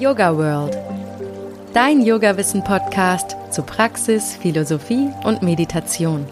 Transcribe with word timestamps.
Yoga 0.00 0.34
World. 0.34 0.78
Dein 1.74 2.00
Yoga-Wissen-Podcast 2.00 3.36
zu 3.50 3.62
Praxis, 3.62 4.34
Philosophie 4.34 5.10
und 5.24 5.42
Meditation. 5.42 6.26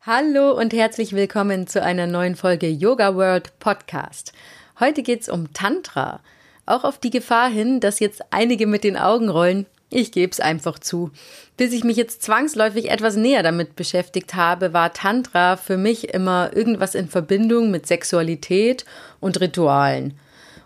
Hallo 0.00 0.52
und 0.58 0.72
herzlich 0.72 1.12
willkommen 1.12 1.66
zu 1.66 1.82
einer 1.82 2.06
neuen 2.06 2.36
Folge 2.36 2.68
Yoga 2.68 3.14
World 3.14 3.58
Podcast. 3.58 4.32
Heute 4.80 5.02
geht 5.02 5.20
es 5.20 5.28
um 5.28 5.52
Tantra. 5.52 6.20
Auch 6.64 6.84
auf 6.84 6.96
die 6.96 7.10
Gefahr 7.10 7.50
hin, 7.50 7.80
dass 7.80 8.00
jetzt 8.00 8.22
einige 8.30 8.66
mit 8.66 8.82
den 8.82 8.96
Augen 8.96 9.28
rollen. 9.28 9.66
Ich 9.94 10.10
gebe 10.10 10.32
es 10.32 10.40
einfach 10.40 10.78
zu. 10.78 11.10
Bis 11.58 11.74
ich 11.74 11.84
mich 11.84 11.98
jetzt 11.98 12.22
zwangsläufig 12.22 12.90
etwas 12.90 13.16
näher 13.16 13.42
damit 13.42 13.76
beschäftigt 13.76 14.34
habe, 14.34 14.72
war 14.72 14.94
Tantra 14.94 15.58
für 15.58 15.76
mich 15.76 16.14
immer 16.14 16.50
irgendwas 16.56 16.94
in 16.94 17.08
Verbindung 17.08 17.70
mit 17.70 17.86
Sexualität 17.86 18.86
und 19.20 19.38
Ritualen. 19.38 20.14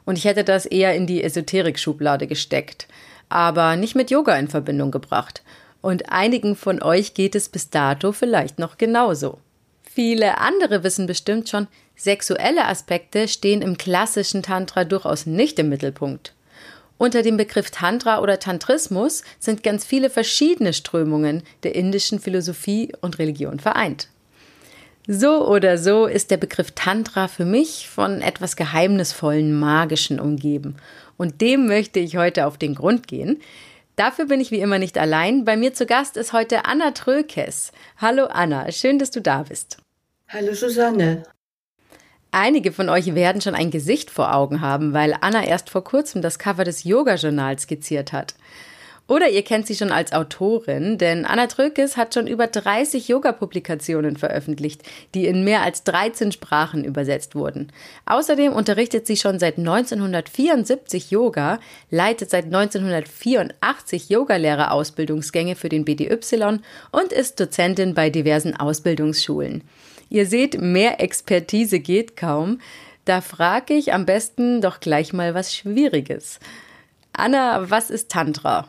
Und 0.05 0.17
ich 0.17 0.27
hätte 0.27 0.45
das 0.45 0.65
eher 0.65 0.95
in 0.95 1.09
die 1.09 1.25
Esoterik-Schublade 1.25 2.29
gesteckt, 2.29 2.87
aber 3.29 3.75
nicht 3.75 3.97
mit 3.97 4.13
Yoga 4.13 4.37
in 4.37 4.47
Verbindung 4.47 4.93
gebracht. 4.93 5.43
Und 5.81 6.13
einigen 6.13 6.55
von 6.55 6.81
euch 6.81 7.13
geht 7.13 7.35
es 7.35 7.49
bis 7.49 7.69
dato 7.69 8.13
vielleicht 8.13 8.61
noch 8.61 8.79
genauso. 8.79 9.39
Viele 9.83 10.39
andere 10.39 10.85
wissen 10.85 11.07
bestimmt 11.07 11.49
schon, 11.49 11.67
sexuelle 11.97 12.67
Aspekte 12.67 13.27
stehen 13.27 13.61
im 13.61 13.77
klassischen 13.77 14.45
Tantra 14.45 14.85
durchaus 14.85 15.27
nicht 15.27 15.59
im 15.59 15.69
Mittelpunkt. 15.69 16.36
Unter 16.99 17.23
dem 17.23 17.37
Begriff 17.37 17.71
Tantra 17.71 18.21
oder 18.21 18.39
Tantrismus 18.39 19.23
sind 19.39 19.63
ganz 19.63 19.85
viele 19.85 20.09
verschiedene 20.09 20.73
Strömungen 20.73 21.43
der 21.63 21.75
indischen 21.75 22.21
Philosophie 22.21 22.93
und 23.03 23.19
Religion 23.19 23.61
vereint. 23.61 24.09
So 25.07 25.47
oder 25.47 25.79
so 25.79 26.07
ist 26.07 26.31
der 26.31 26.37
Begriff 26.37 26.73
Tantra 26.73 27.29
für 27.29 27.45
mich 27.45 27.89
von 27.89 28.23
etwas 28.23 28.57
geheimnisvollen, 28.57 29.57
magischen 29.57 30.19
umgeben. 30.19 30.77
Und 31.17 31.41
dem 31.41 31.67
möchte 31.67 32.01
ich 32.01 32.17
heute 32.17 32.47
auf 32.47 32.59
den 32.59 32.75
Grund 32.75 33.07
gehen. 33.07 33.41
Dafür 33.95 34.27
bin 34.27 34.41
ich 34.41 34.51
wie 34.51 34.61
immer 34.61 34.79
nicht 34.79 34.99
allein. 34.99 35.45
Bei 35.45 35.57
mir 35.57 35.75
zu 35.75 35.87
Gast 35.87 36.17
ist 36.17 36.33
heute 36.33 36.65
Anna 36.65 36.91
Trökes. 36.91 37.73
Hallo 37.99 38.25
Anna, 38.25 38.71
schön, 38.73 38.99
dass 38.99 39.11
du 39.11 39.21
da 39.21 39.45
bist. 39.45 39.79
Hallo 40.29 40.55
Susanne. 40.55 41.23
Einige 42.31 42.73
von 42.73 42.89
euch 42.89 43.15
werden 43.15 43.41
schon 43.41 43.55
ein 43.55 43.71
Gesicht 43.71 44.11
vor 44.11 44.35
Augen 44.35 44.61
haben, 44.61 44.93
weil 44.93 45.17
Anna 45.21 45.45
erst 45.45 45.71
vor 45.71 45.85
kurzem 45.85 46.23
das 46.23 46.39
Cover 46.39 46.65
des 46.65 46.85
Yoga-Journals 46.85 47.63
skizziert 47.63 48.13
hat. 48.13 48.35
Oder 49.09 49.29
ihr 49.29 49.43
kennt 49.43 49.69
sie 49.69 49.77
schon 49.77 49.93
als 49.93 50.13
Autorin, 50.13 50.99
denn 50.99 51.25
Anna 51.25 51.47
Trökes 51.47 51.97
hat 51.97 52.13
schon 52.13 52.27
über 52.27 52.49
30 52.49 53.07
Yoga-Publikationen 53.07 54.17
veröffentlicht, 54.17 54.83
die 55.15 55.27
in 55.27 55.45
mehr 55.45 55.63
als 55.63 55.85
13 55.85 56.33
Sprachen 56.33 56.83
übersetzt 56.83 57.37
wurden. 57.37 57.73
Außerdem 58.07 58.53
unterrichtet 58.53 59.07
sie 59.07 59.17
schon 59.17 59.39
seit 59.39 59.59
1974 59.59 61.13
Yoga, 61.13 61.61
leitet 61.89 62.31
seit 62.31 62.47
1984 62.47 64.09
Yogalehrerausbildungsgänge 64.09 65.55
für 65.55 65.69
den 65.69 65.85
BDY 65.85 66.59
und 66.91 67.13
ist 67.13 67.39
Dozentin 67.39 67.95
bei 67.95 68.11
diversen 68.11 68.57
Ausbildungsschulen. 68.57 69.63
Ihr 70.09 70.27
seht, 70.27 70.61
mehr 70.61 71.01
Expertise 71.01 71.81
geht 71.81 72.17
kaum. 72.17 72.61
Da 73.05 73.21
frage 73.21 73.75
ich 73.75 73.93
am 73.93 74.07
besten 74.07 74.61
doch 74.61 74.81
gleich 74.81 75.13
mal 75.13 75.35
was 75.35 75.55
Schwieriges. 75.55 76.41
Anna, 77.13 77.71
was 77.71 77.91
ist 77.91 78.11
Tantra? 78.11 78.69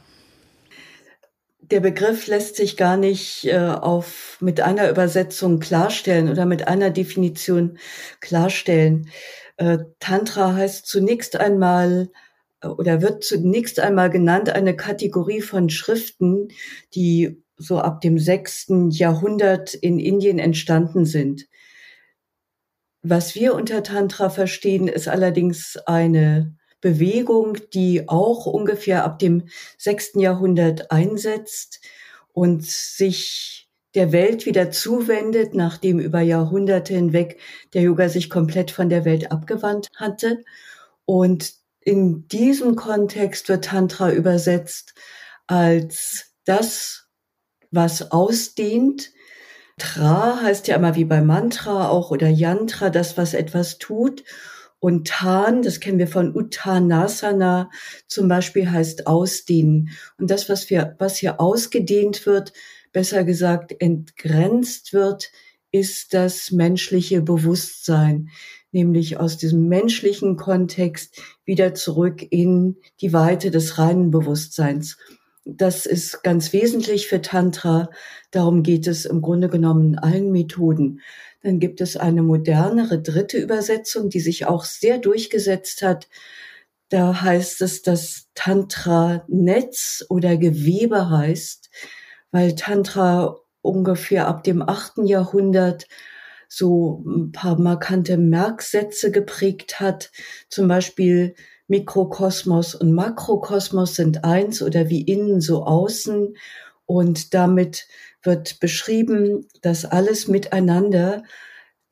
Der 1.60 1.82
Begriff 1.82 2.28
lässt 2.28 2.56
sich 2.56 2.78
gar 2.78 2.96
nicht 2.96 3.46
äh, 3.46 3.58
auf 3.58 4.38
mit 4.40 4.62
einer 4.62 4.90
Übersetzung 4.90 5.60
klarstellen 5.60 6.30
oder 6.30 6.46
mit 6.46 6.68
einer 6.68 6.92
Definition 6.92 7.78
klarstellen. 8.22 9.10
Äh, 9.58 9.80
Tantra 10.00 10.54
heißt 10.54 10.86
zunächst 10.86 11.36
einmal 11.36 12.10
äh, 12.62 12.68
oder 12.68 13.02
wird 13.02 13.24
zunächst 13.24 13.80
einmal 13.80 14.10
genannt 14.10 14.50
eine 14.50 14.76
Kategorie 14.76 15.42
von 15.42 15.70
Schriften, 15.70 16.50
die 16.96 17.44
so 17.58 17.80
ab 17.80 18.02
dem 18.02 18.20
sechsten 18.20 18.92
Jahrhundert 18.92 19.74
in 19.74 20.00
Indien 20.00 20.40
entstanden 20.40 21.06
sind. 21.06 21.48
Was 23.02 23.36
wir 23.36 23.56
unter 23.56 23.84
Tantra 23.84 24.30
verstehen, 24.30 24.88
ist 24.88 25.08
allerdings 25.08 25.78
eine 25.86 26.56
Bewegung, 26.82 27.58
die 27.74 28.08
auch 28.08 28.46
ungefähr 28.46 29.04
ab 29.04 29.20
dem 29.20 29.48
sechsten 29.78 30.20
Jahrhundert 30.20 30.92
einsetzt 30.92 31.82
und 32.34 32.64
sich 32.64 33.70
der 33.96 34.12
Welt 34.12 34.46
wieder 34.46 34.70
zuwendet, 34.70 35.56
nachdem 35.56 36.00
über 36.00 36.22
Jahrhunderte 36.22 36.94
hinweg 36.94 37.40
der 37.74 37.82
Yoga 37.82 38.10
sich 38.10 38.30
komplett 38.30 38.70
von 38.70 38.90
der 38.90 39.06
Welt 39.06 39.32
abgewandt 39.32 39.88
hatte. 39.96 40.44
Und 41.06 41.54
in 41.80 42.28
diesem 42.28 42.76
Kontext 42.76 43.50
wird 43.50 43.66
Tantra 43.66 44.12
übersetzt 44.12 44.94
als 45.48 46.34
das, 46.46 47.07
was 47.72 48.12
ausdehnt. 48.12 49.12
Tra 49.78 50.42
heißt 50.42 50.68
ja 50.68 50.76
immer 50.76 50.96
wie 50.96 51.06
bei 51.06 51.22
Mantra 51.22 51.90
auch 51.90 52.12
oder 52.12 52.28
Yantra, 52.28 52.90
das, 52.90 53.18
was 53.18 53.34
etwas 53.34 53.78
tut. 53.78 54.24
Und 54.80 55.08
Tan, 55.08 55.64
das 55.64 55.80
kennen 55.80 55.98
wir 55.98 56.08
von 56.08 56.36
Uttanasana 56.36 57.70
zum 58.08 58.28
Beispiel, 58.28 58.70
heißt 58.70 59.08
ausdehnen. 59.08 59.90
Und 60.18 60.30
das, 60.30 60.50
was, 60.50 60.70
wir, 60.70 60.96
was 61.00 61.18
hier 61.18 61.40
ausgedehnt 61.40 62.26
wird, 62.26 62.54
besser 62.92 63.24
gesagt 63.24 63.76
entgrenzt 63.80 64.94
wird, 64.94 65.32
ist 65.72 66.14
das 66.14 66.52
menschliche 66.52 67.22
Bewusstsein, 67.22 68.30
nämlich 68.72 69.18
aus 69.18 69.38
diesem 69.38 69.68
menschlichen 69.68 70.38
Kontext 70.38 71.22
wieder 71.44 71.74
zurück 71.74 72.26
in 72.30 72.78
die 73.02 73.14
Weite 73.14 73.52
des 73.52 73.78
reinen 73.78 74.12
Bewusstseins. 74.12 74.98
Das 75.50 75.86
ist 75.86 76.24
ganz 76.24 76.52
wesentlich 76.52 77.08
für 77.08 77.22
Tantra. 77.22 77.90
Darum 78.32 78.64
geht 78.64 78.86
es 78.86 79.06
im 79.06 79.22
Grunde 79.22 79.48
genommen 79.48 79.94
in 79.94 79.98
allen 79.98 80.32
Methoden. 80.34 81.00
Dann 81.42 81.62
gibt 81.62 81.80
es 81.80 81.96
eine 81.96 82.22
modernere 82.22 83.02
dritte 83.02 83.38
Übersetzung, 83.38 84.10
die 84.10 84.20
sich 84.20 84.46
auch 84.46 84.66
sehr 84.66 84.98
durchgesetzt 84.98 85.84
hat. 85.84 86.10
Da 86.90 87.22
heißt 87.22 87.62
es, 87.62 87.82
dass 87.82 88.28
Tantra 88.36 89.24
Netz 89.30 90.06
oder 90.10 90.36
Gewebe 90.36 91.10
heißt, 91.10 91.70
weil 92.32 92.56
Tantra 92.56 93.38
ungefähr 93.62 94.28
ab 94.28 94.44
dem 94.44 94.62
achten 94.62 95.06
Jahrhundert 95.06 95.88
so 96.50 97.06
ein 97.06 97.32
paar 97.32 97.58
markante 97.58 98.18
Merksätze 98.18 99.12
geprägt 99.12 99.80
hat. 99.80 100.12
Zum 100.50 100.68
Beispiel 100.68 101.36
Mikrokosmos 101.68 102.76
und 102.76 102.94
Makrokosmos 102.94 103.96
sind 103.96 104.24
eins 104.24 104.62
oder 104.62 104.90
wie 104.90 105.02
innen 105.02 105.42
so 105.42 105.66
außen. 105.66 106.36
Und 106.86 107.34
damit 107.34 107.88
wird 108.24 108.60
beschrieben, 108.60 109.48
dass 109.62 109.86
alles 109.86 110.28
miteinander 110.28 111.24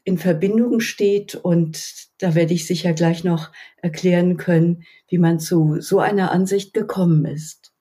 in 0.05 0.17
Verbindung 0.17 0.79
steht. 0.79 1.35
Und 1.35 2.07
da 2.19 2.35
werde 2.35 2.53
ich 2.53 2.65
sicher 2.65 2.93
gleich 2.93 3.23
noch 3.23 3.51
erklären 3.77 4.37
können, 4.37 4.83
wie 5.07 5.17
man 5.17 5.39
zu 5.39 5.81
so 5.81 5.99
einer 5.99 6.31
Ansicht 6.31 6.73
gekommen 6.73 7.25
ist. 7.25 7.73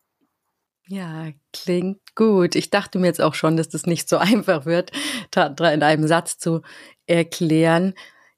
Ja, 0.87 1.31
klingt 1.53 2.15
gut. 2.15 2.57
Ich 2.57 2.69
dachte 2.69 2.99
mir 2.99 3.07
jetzt 3.07 3.21
auch 3.21 3.35
schon, 3.35 3.57
dass 3.57 3.69
das 3.69 3.87
nicht 3.87 4.09
so 4.09 4.19
einfach 4.19 4.67
wird, 4.67 4.91
in 5.35 5.83
einem 5.83 6.07
Satz 6.07 6.39
zu 6.39 6.63
erklären. 7.07 7.95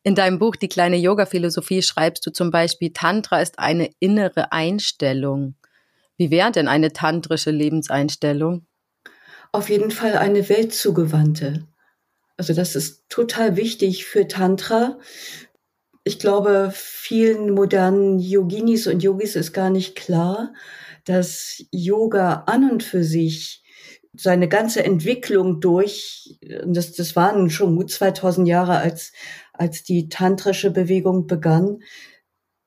In 0.06 0.14
deinem 0.14 0.38
Buch 0.38 0.54
Die 0.54 0.68
kleine 0.68 0.96
Yoga-Philosophie 0.98 1.82
schreibst 1.82 2.24
du 2.24 2.30
zum 2.30 2.52
Beispiel, 2.52 2.92
Tantra 2.92 3.42
ist 3.42 3.58
eine 3.58 3.90
innere 3.98 4.52
Einstellung. 4.52 5.56
Wie 6.16 6.30
wäre 6.30 6.52
denn 6.52 6.68
eine 6.68 6.92
tantrische 6.92 7.50
Lebenseinstellung? 7.50 8.64
Auf 9.50 9.68
jeden 9.68 9.90
Fall 9.90 10.16
eine 10.16 10.48
weltzugewandte. 10.48 11.66
Also 12.36 12.54
das 12.54 12.76
ist 12.76 13.02
total 13.08 13.56
wichtig 13.56 14.04
für 14.04 14.28
Tantra. 14.28 14.96
Ich 16.04 16.20
glaube, 16.20 16.70
vielen 16.72 17.50
modernen 17.50 18.20
Yoginis 18.20 18.86
und 18.86 19.02
Yogis 19.02 19.34
ist 19.34 19.52
gar 19.52 19.70
nicht 19.70 19.96
klar, 19.96 20.52
dass 21.04 21.64
Yoga 21.72 22.44
an 22.46 22.70
und 22.70 22.84
für 22.84 23.02
sich 23.02 23.64
seine 24.18 24.48
ganze 24.48 24.84
Entwicklung 24.84 25.60
durch, 25.60 26.38
das, 26.64 26.92
das 26.92 27.16
waren 27.16 27.50
schon 27.50 27.76
gut 27.76 27.90
2000 27.90 28.48
Jahre, 28.48 28.78
als, 28.78 29.12
als 29.58 29.82
die 29.82 30.08
tantrische 30.08 30.70
Bewegung 30.70 31.26
begann, 31.26 31.78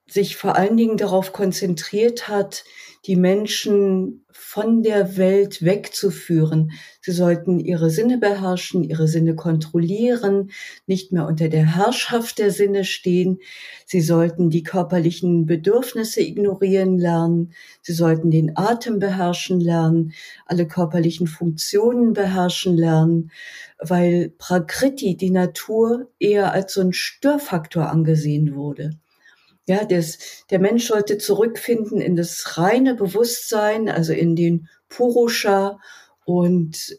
sich 0.09 0.35
vor 0.35 0.55
allen 0.55 0.77
Dingen 0.77 0.97
darauf 0.97 1.33
konzentriert 1.33 2.27
hat, 2.27 2.63
die 3.05 3.15
Menschen 3.15 4.25
von 4.31 4.83
der 4.83 5.15
Welt 5.15 5.63
wegzuführen. 5.63 6.71
Sie 7.01 7.11
sollten 7.11 7.59
ihre 7.59 7.89
Sinne 7.89 8.17
beherrschen, 8.17 8.83
ihre 8.83 9.07
Sinne 9.07 9.35
kontrollieren, 9.35 10.51
nicht 10.85 11.11
mehr 11.11 11.25
unter 11.25 11.49
der 11.49 11.75
Herrschaft 11.75 12.39
der 12.39 12.51
Sinne 12.51 12.83
stehen. 12.83 13.39
Sie 13.85 14.01
sollten 14.01 14.49
die 14.49 14.63
körperlichen 14.63 15.45
Bedürfnisse 15.45 16.21
ignorieren 16.21 16.97
lernen. 16.97 17.53
Sie 17.81 17.93
sollten 17.93 18.31
den 18.31 18.57
Atem 18.57 18.99
beherrschen 18.99 19.61
lernen, 19.61 20.13
alle 20.45 20.67
körperlichen 20.67 21.27
Funktionen 21.27 22.13
beherrschen 22.13 22.75
lernen, 22.75 23.31
weil 23.77 24.33
Prakriti, 24.37 25.15
die 25.15 25.31
Natur, 25.31 26.09
eher 26.19 26.51
als 26.51 26.73
so 26.73 26.81
ein 26.81 26.93
Störfaktor 26.93 27.89
angesehen 27.89 28.55
wurde. 28.55 28.91
Ja, 29.69 29.85
das, 29.85 30.17
der 30.49 30.57
Mensch 30.57 30.87
sollte 30.87 31.19
zurückfinden 31.19 32.01
in 32.01 32.15
das 32.15 32.57
reine 32.57 32.95
Bewusstsein, 32.95 33.87
also 33.87 34.13
in 34.13 34.35
den 34.35 34.67
Purusha 34.89 35.77
und 36.25 36.97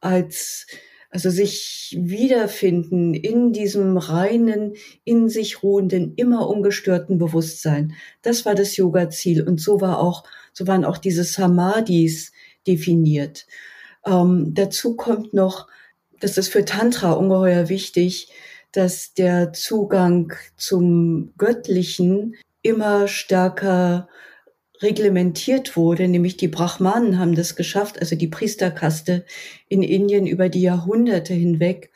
als, 0.00 0.66
also 1.10 1.28
sich 1.28 1.94
wiederfinden 2.00 3.12
in 3.12 3.52
diesem 3.52 3.98
reinen, 3.98 4.76
in 5.04 5.28
sich 5.28 5.62
ruhenden, 5.62 6.14
immer 6.16 6.48
ungestörten 6.48 7.18
Bewusstsein. 7.18 7.92
Das 8.22 8.46
war 8.46 8.54
das 8.54 8.78
Yoga-Ziel 8.78 9.42
und 9.46 9.60
so 9.60 9.82
war 9.82 9.98
auch, 9.98 10.24
so 10.54 10.66
waren 10.66 10.86
auch 10.86 10.96
diese 10.96 11.22
Samadhis 11.22 12.32
definiert. 12.66 13.46
Ähm, 14.06 14.54
dazu 14.54 14.96
kommt 14.96 15.34
noch, 15.34 15.68
das 16.18 16.38
ist 16.38 16.48
für 16.48 16.64
Tantra 16.64 17.12
ungeheuer 17.12 17.68
wichtig, 17.68 18.32
dass 18.76 19.14
der 19.14 19.52
Zugang 19.52 20.32
zum 20.56 21.32
Göttlichen 21.38 22.36
immer 22.62 23.08
stärker 23.08 24.08
reglementiert 24.82 25.76
wurde, 25.76 26.08
nämlich 26.08 26.36
die 26.36 26.48
Brahmanen 26.48 27.18
haben 27.18 27.34
das 27.34 27.56
geschafft, 27.56 27.98
also 28.00 28.16
die 28.16 28.28
Priesterkaste 28.28 29.24
in 29.68 29.82
Indien 29.82 30.26
über 30.26 30.48
die 30.48 30.62
Jahrhunderte 30.62 31.32
hinweg, 31.32 31.90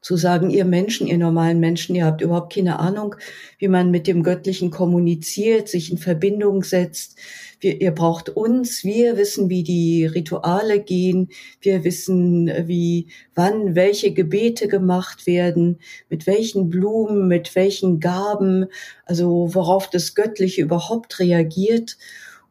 zu 0.00 0.16
sagen, 0.16 0.50
ihr 0.50 0.64
Menschen, 0.64 1.06
ihr 1.06 1.18
normalen 1.18 1.60
Menschen, 1.60 1.94
ihr 1.96 2.04
habt 2.04 2.22
überhaupt 2.22 2.54
keine 2.54 2.78
Ahnung, 2.78 3.16
wie 3.58 3.68
man 3.68 3.90
mit 3.90 4.06
dem 4.06 4.22
Göttlichen 4.22 4.70
kommuniziert, 4.70 5.68
sich 5.68 5.90
in 5.90 5.98
Verbindung 5.98 6.62
setzt. 6.62 7.18
Wir, 7.60 7.80
ihr 7.80 7.90
braucht 7.92 8.30
uns, 8.30 8.84
wir 8.84 9.16
wissen, 9.16 9.48
wie 9.48 9.62
die 9.62 10.06
Rituale 10.06 10.80
gehen, 10.80 11.28
wir 11.60 11.84
wissen, 11.84 12.50
wie, 12.66 13.08
wann 13.34 13.74
welche 13.74 14.12
Gebete 14.12 14.68
gemacht 14.68 15.26
werden, 15.26 15.78
mit 16.08 16.26
welchen 16.26 16.68
Blumen, 16.68 17.28
mit 17.28 17.54
welchen 17.56 18.00
Gaben, 18.00 18.66
also 19.04 19.54
worauf 19.54 19.90
das 19.90 20.14
Göttliche 20.14 20.62
überhaupt 20.62 21.18
reagiert. 21.18 21.98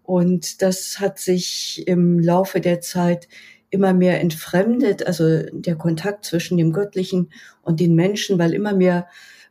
Und 0.04 0.62
das 0.62 1.00
hat 1.00 1.20
sich 1.20 1.84
im 1.88 2.20
Laufe 2.20 2.62
der 2.62 2.82
Zeit 2.82 3.28
immer 3.70 3.94
mehr 3.94 4.22
entfremdet, 4.22 5.06
also 5.06 5.44
der 5.52 5.76
Kontakt 5.76 6.26
zwischen 6.26 6.58
dem 6.58 6.72
Göttlichen 6.72 7.32
und 7.62 7.80
den 7.80 7.96
Menschen, 7.96 8.40
weil 8.40 8.54
immer 8.54 8.74
mehr 8.74 9.08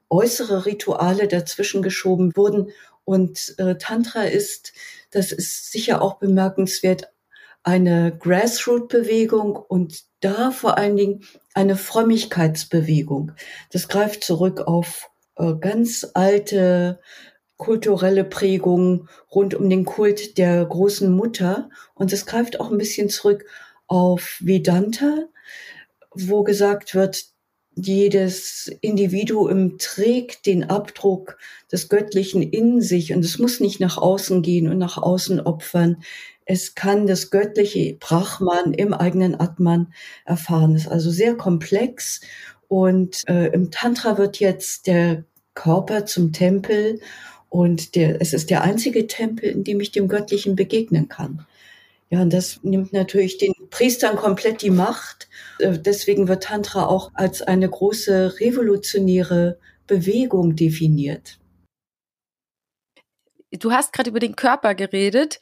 äußere 0.09 0.67
Rituale 0.67 1.29
dazwischen 1.29 1.82
geschoben 1.82 2.37
wurden. 2.37 2.70
Und 3.05 3.55
äh, 3.59 3.76
Tantra 3.76 4.23
ist, 4.23 4.73
das 5.11 5.32
ist 5.32 5.73
sicher 5.73 6.03
auch 6.03 6.19
bemerkenswert, 6.19 7.12
eine 7.62 8.17
Grassroot-Bewegung 8.17 9.56
und 9.56 10.05
da 10.20 10.53
vor 10.53 10.79
allen 10.79 10.97
Dingen 10.97 11.25
eine 11.53 11.76
Frömmigkeitsbewegung. 11.76 13.32
Das 13.73 13.88
greift 13.88 14.23
zurück 14.23 14.61
auf 14.61 15.11
äh, 15.37 15.55
ganz 15.55 16.06
alte 16.14 17.00
kulturelle 17.56 18.25
Prägungen 18.25 19.08
rund 19.35 19.55
um 19.55 19.69
den 19.69 19.85
Kult 19.85 20.38
der 20.38 20.64
großen 20.64 21.11
Mutter 21.11 21.70
und 21.94 22.12
es 22.12 22.26
greift 22.26 22.61
auch 22.61 22.70
ein 22.70 22.79
bisschen 22.79 23.09
zurück 23.09 23.47
auf 23.87 24.38
Vedanta, 24.41 25.25
wo 26.14 26.44
gesagt 26.44 26.94
wird, 26.94 27.26
jedes 27.76 28.70
Individuum 28.81 29.76
trägt 29.78 30.46
den 30.46 30.64
Abdruck 30.64 31.38
des 31.70 31.88
Göttlichen 31.88 32.43
in 32.43 32.81
sich 32.81 33.12
und 33.12 33.25
es 33.25 33.38
muss 33.38 33.61
nicht 33.61 33.81
nach 33.81 33.99
außen 33.99 34.43
gehen 34.43 34.69
und 34.69 34.78
nach 34.78 34.96
außen 34.96 35.40
opfern. 35.40 36.02
Es 36.46 36.75
kann 36.75 37.06
das 37.06 37.31
göttliche 37.31 37.94
Brahman 37.94 38.73
im 38.73 38.94
eigenen 38.94 39.38
Atman 39.38 39.93
erfahren. 40.25 40.73
Das 40.73 40.82
ist 40.82 40.88
also 40.88 41.11
sehr 41.11 41.34
komplex 41.34 42.23
und 42.69 43.23
äh, 43.28 43.49
im 43.49 43.70
Tantra 43.70 44.17
wird 44.17 44.40
jetzt 44.40 44.87
der 44.87 45.25
Körper 45.55 46.06
zum 46.06 46.32
Tempel 46.32 47.00
und 47.50 47.94
der, 47.94 48.20
es 48.20 48.32
ist 48.32 48.50
der 48.50 48.62
einzige 48.62 49.06
Tempel, 49.06 49.50
in 49.50 49.64
dem 49.64 49.81
ich 49.81 49.93
dem 49.93 50.08
Göttlichen 50.08 50.56
begegnen 50.56 51.08
kann. 51.08 51.46
Ja, 52.08 52.23
und 52.23 52.32
das 52.32 52.61
nimmt 52.62 52.93
natürlich 52.93 53.38
den 53.38 53.52
Priestern 53.71 54.17
komplett 54.17 54.63
die 54.63 54.71
Macht. 54.71 55.29
Äh, 55.59 55.79
deswegen 55.79 56.29
wird 56.29 56.45
Tantra 56.45 56.87
auch 56.87 57.11
als 57.15 57.43
eine 57.43 57.69
große 57.69 58.41
revolutionäre 58.41 59.59
Bewegung 59.87 60.57
definiert. 60.57 61.39
Du 63.53 63.73
hast 63.73 63.93
gerade 63.93 64.11
über 64.11 64.21
den 64.21 64.37
Körper 64.37 64.75
geredet. 64.75 65.41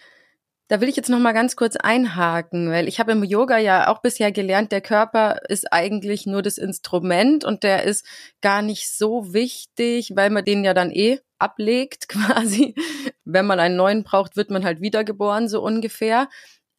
Da 0.68 0.80
will 0.80 0.88
ich 0.88 0.96
jetzt 0.96 1.10
noch 1.10 1.18
mal 1.18 1.32
ganz 1.32 1.56
kurz 1.56 1.76
einhaken, 1.76 2.70
weil 2.70 2.88
ich 2.88 2.98
habe 2.98 3.12
im 3.12 3.22
Yoga 3.22 3.58
ja 3.58 3.88
auch 3.88 4.00
bisher 4.00 4.32
gelernt, 4.32 4.72
der 4.72 4.80
Körper 4.80 5.40
ist 5.48 5.70
eigentlich 5.70 6.24
nur 6.24 6.40
das 6.40 6.56
Instrument 6.56 7.44
und 7.44 7.64
der 7.64 7.82
ist 7.82 8.06
gar 8.40 8.62
nicht 8.62 8.90
so 8.90 9.34
wichtig, 9.34 10.12
weil 10.16 10.30
man 10.30 10.44
den 10.44 10.64
ja 10.64 10.72
dann 10.72 10.90
eh 10.90 11.20
ablegt 11.38 12.08
quasi. 12.08 12.74
Wenn 13.24 13.46
man 13.46 13.60
einen 13.60 13.76
neuen 13.76 14.04
braucht, 14.04 14.36
wird 14.36 14.50
man 14.50 14.64
halt 14.64 14.80
wiedergeboren, 14.80 15.48
so 15.48 15.62
ungefähr. 15.62 16.28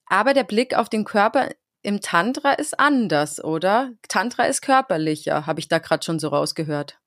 Aber 0.07 0.33
der 0.33 0.43
Blick 0.43 0.75
auf 0.75 0.89
den 0.89 1.03
Körper 1.03 1.49
im 1.81 2.01
Tantra 2.01 2.53
ist 2.53 2.79
anders, 2.79 3.43
oder? 3.43 3.93
Tantra 4.07 4.45
ist 4.45 4.61
körperlicher, 4.61 5.45
habe 5.45 5.59
ich 5.59 5.67
da 5.67 5.77
gerade 5.79 6.03
schon 6.03 6.19
so 6.19 6.29
rausgehört. 6.29 6.99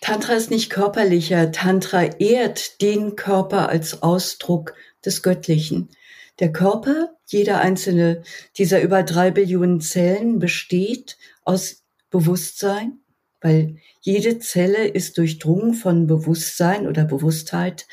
Tantra 0.00 0.34
ist 0.34 0.50
nicht 0.50 0.70
körperlicher. 0.70 1.50
Tantra 1.50 2.04
ehrt 2.04 2.80
den 2.80 3.16
Körper 3.16 3.68
als 3.68 4.02
Ausdruck 4.02 4.74
des 5.04 5.22
Göttlichen. 5.22 5.90
Der 6.38 6.52
Körper, 6.52 7.16
jeder 7.26 7.60
einzelne 7.60 8.22
dieser 8.56 8.80
über 8.80 9.02
drei 9.02 9.30
Billionen 9.30 9.80
Zellen 9.80 10.38
besteht 10.38 11.18
aus 11.44 11.82
Bewusstsein, 12.10 13.00
weil 13.40 13.76
jede 14.00 14.38
Zelle 14.38 14.86
ist 14.86 15.18
durchdrungen 15.18 15.74
von 15.74 16.06
Bewusstsein 16.06 16.86
oder 16.86 17.04
Bewusstheit 17.04 17.86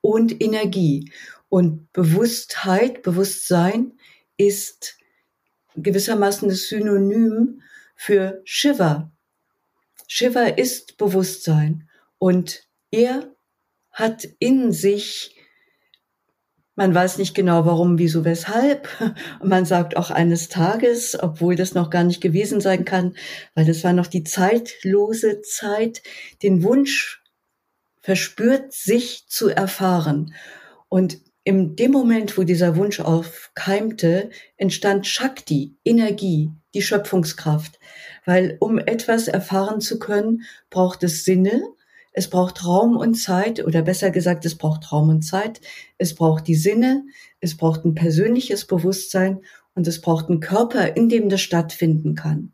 und 0.00 0.42
Energie. 0.42 1.12
Und 1.52 1.92
Bewusstheit, 1.92 3.02
Bewusstsein 3.02 3.92
ist 4.38 4.96
gewissermaßen 5.76 6.48
das 6.48 6.68
Synonym 6.68 7.60
für 7.94 8.40
Shiva. 8.44 9.12
Shiva 10.08 10.44
ist 10.44 10.96
Bewusstsein 10.96 11.90
und 12.16 12.66
er 12.90 13.36
hat 13.90 14.26
in 14.38 14.72
sich, 14.72 15.36
man 16.74 16.94
weiß 16.94 17.18
nicht 17.18 17.34
genau 17.34 17.66
warum, 17.66 17.98
wieso, 17.98 18.24
weshalb, 18.24 18.88
und 19.40 19.48
man 19.50 19.66
sagt 19.66 19.98
auch 19.98 20.10
eines 20.10 20.48
Tages, 20.48 21.22
obwohl 21.22 21.54
das 21.54 21.74
noch 21.74 21.90
gar 21.90 22.04
nicht 22.04 22.22
gewesen 22.22 22.62
sein 22.62 22.86
kann, 22.86 23.14
weil 23.54 23.66
das 23.66 23.84
war 23.84 23.92
noch 23.92 24.06
die 24.06 24.24
zeitlose 24.24 25.42
Zeit, 25.42 26.02
den 26.42 26.62
Wunsch 26.62 27.22
verspürt, 28.00 28.72
sich 28.72 29.26
zu 29.28 29.50
erfahren. 29.50 30.32
Und 30.88 31.20
in 31.44 31.74
dem 31.76 31.90
Moment, 31.90 32.38
wo 32.38 32.44
dieser 32.44 32.76
Wunsch 32.76 33.00
aufkeimte, 33.00 34.30
entstand 34.56 35.06
Shakti, 35.06 35.76
Energie, 35.84 36.50
die 36.74 36.82
Schöpfungskraft. 36.82 37.78
Weil 38.24 38.56
um 38.60 38.78
etwas 38.78 39.28
erfahren 39.28 39.80
zu 39.80 39.98
können, 39.98 40.42
braucht 40.70 41.02
es 41.02 41.24
Sinne, 41.24 41.62
es 42.12 42.28
braucht 42.28 42.64
Raum 42.64 42.96
und 42.96 43.14
Zeit, 43.14 43.64
oder 43.64 43.82
besser 43.82 44.10
gesagt, 44.10 44.44
es 44.44 44.56
braucht 44.56 44.92
Raum 44.92 45.08
und 45.08 45.22
Zeit, 45.22 45.60
es 45.98 46.14
braucht 46.14 46.46
die 46.46 46.54
Sinne, 46.54 47.04
es 47.40 47.56
braucht 47.56 47.84
ein 47.84 47.94
persönliches 47.94 48.66
Bewusstsein 48.66 49.40
und 49.74 49.88
es 49.88 50.00
braucht 50.00 50.28
einen 50.28 50.40
Körper, 50.40 50.96
in 50.96 51.08
dem 51.08 51.28
das 51.28 51.40
stattfinden 51.40 52.14
kann. 52.14 52.52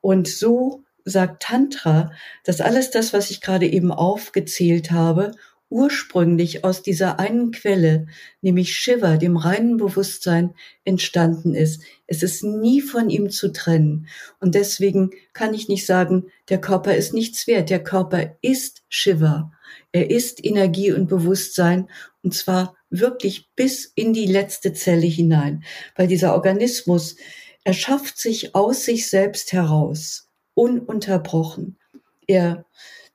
Und 0.00 0.26
so 0.26 0.84
sagt 1.04 1.42
Tantra, 1.42 2.12
dass 2.44 2.60
alles 2.60 2.90
das, 2.90 3.12
was 3.12 3.30
ich 3.30 3.40
gerade 3.40 3.66
eben 3.66 3.92
aufgezählt 3.92 4.90
habe, 4.90 5.32
ursprünglich 5.70 6.64
aus 6.64 6.82
dieser 6.82 7.18
einen 7.18 7.50
Quelle, 7.50 8.06
nämlich 8.40 8.74
Shiva, 8.74 9.16
dem 9.16 9.36
reinen 9.36 9.76
Bewusstsein, 9.76 10.54
entstanden 10.84 11.54
ist. 11.54 11.82
Es 12.06 12.22
ist 12.22 12.42
nie 12.42 12.80
von 12.80 13.10
ihm 13.10 13.30
zu 13.30 13.52
trennen. 13.52 14.08
Und 14.40 14.54
deswegen 14.54 15.10
kann 15.32 15.54
ich 15.54 15.68
nicht 15.68 15.86
sagen, 15.86 16.26
der 16.48 16.60
Körper 16.60 16.94
ist 16.94 17.12
nichts 17.12 17.46
wert. 17.46 17.70
Der 17.70 17.82
Körper 17.82 18.36
ist 18.40 18.82
Shiva. 18.88 19.52
Er 19.92 20.10
ist 20.10 20.44
Energie 20.44 20.92
und 20.92 21.08
Bewusstsein 21.08 21.88
und 22.22 22.34
zwar 22.34 22.76
wirklich 22.90 23.48
bis 23.54 23.84
in 23.94 24.12
die 24.12 24.26
letzte 24.26 24.72
Zelle 24.72 25.06
hinein, 25.06 25.64
weil 25.96 26.06
dieser 26.06 26.34
Organismus 26.34 27.16
erschafft 27.64 28.18
sich 28.18 28.54
aus 28.54 28.84
sich 28.84 29.08
selbst 29.08 29.52
heraus, 29.52 30.30
ununterbrochen. 30.54 31.78
Er, 32.26 32.64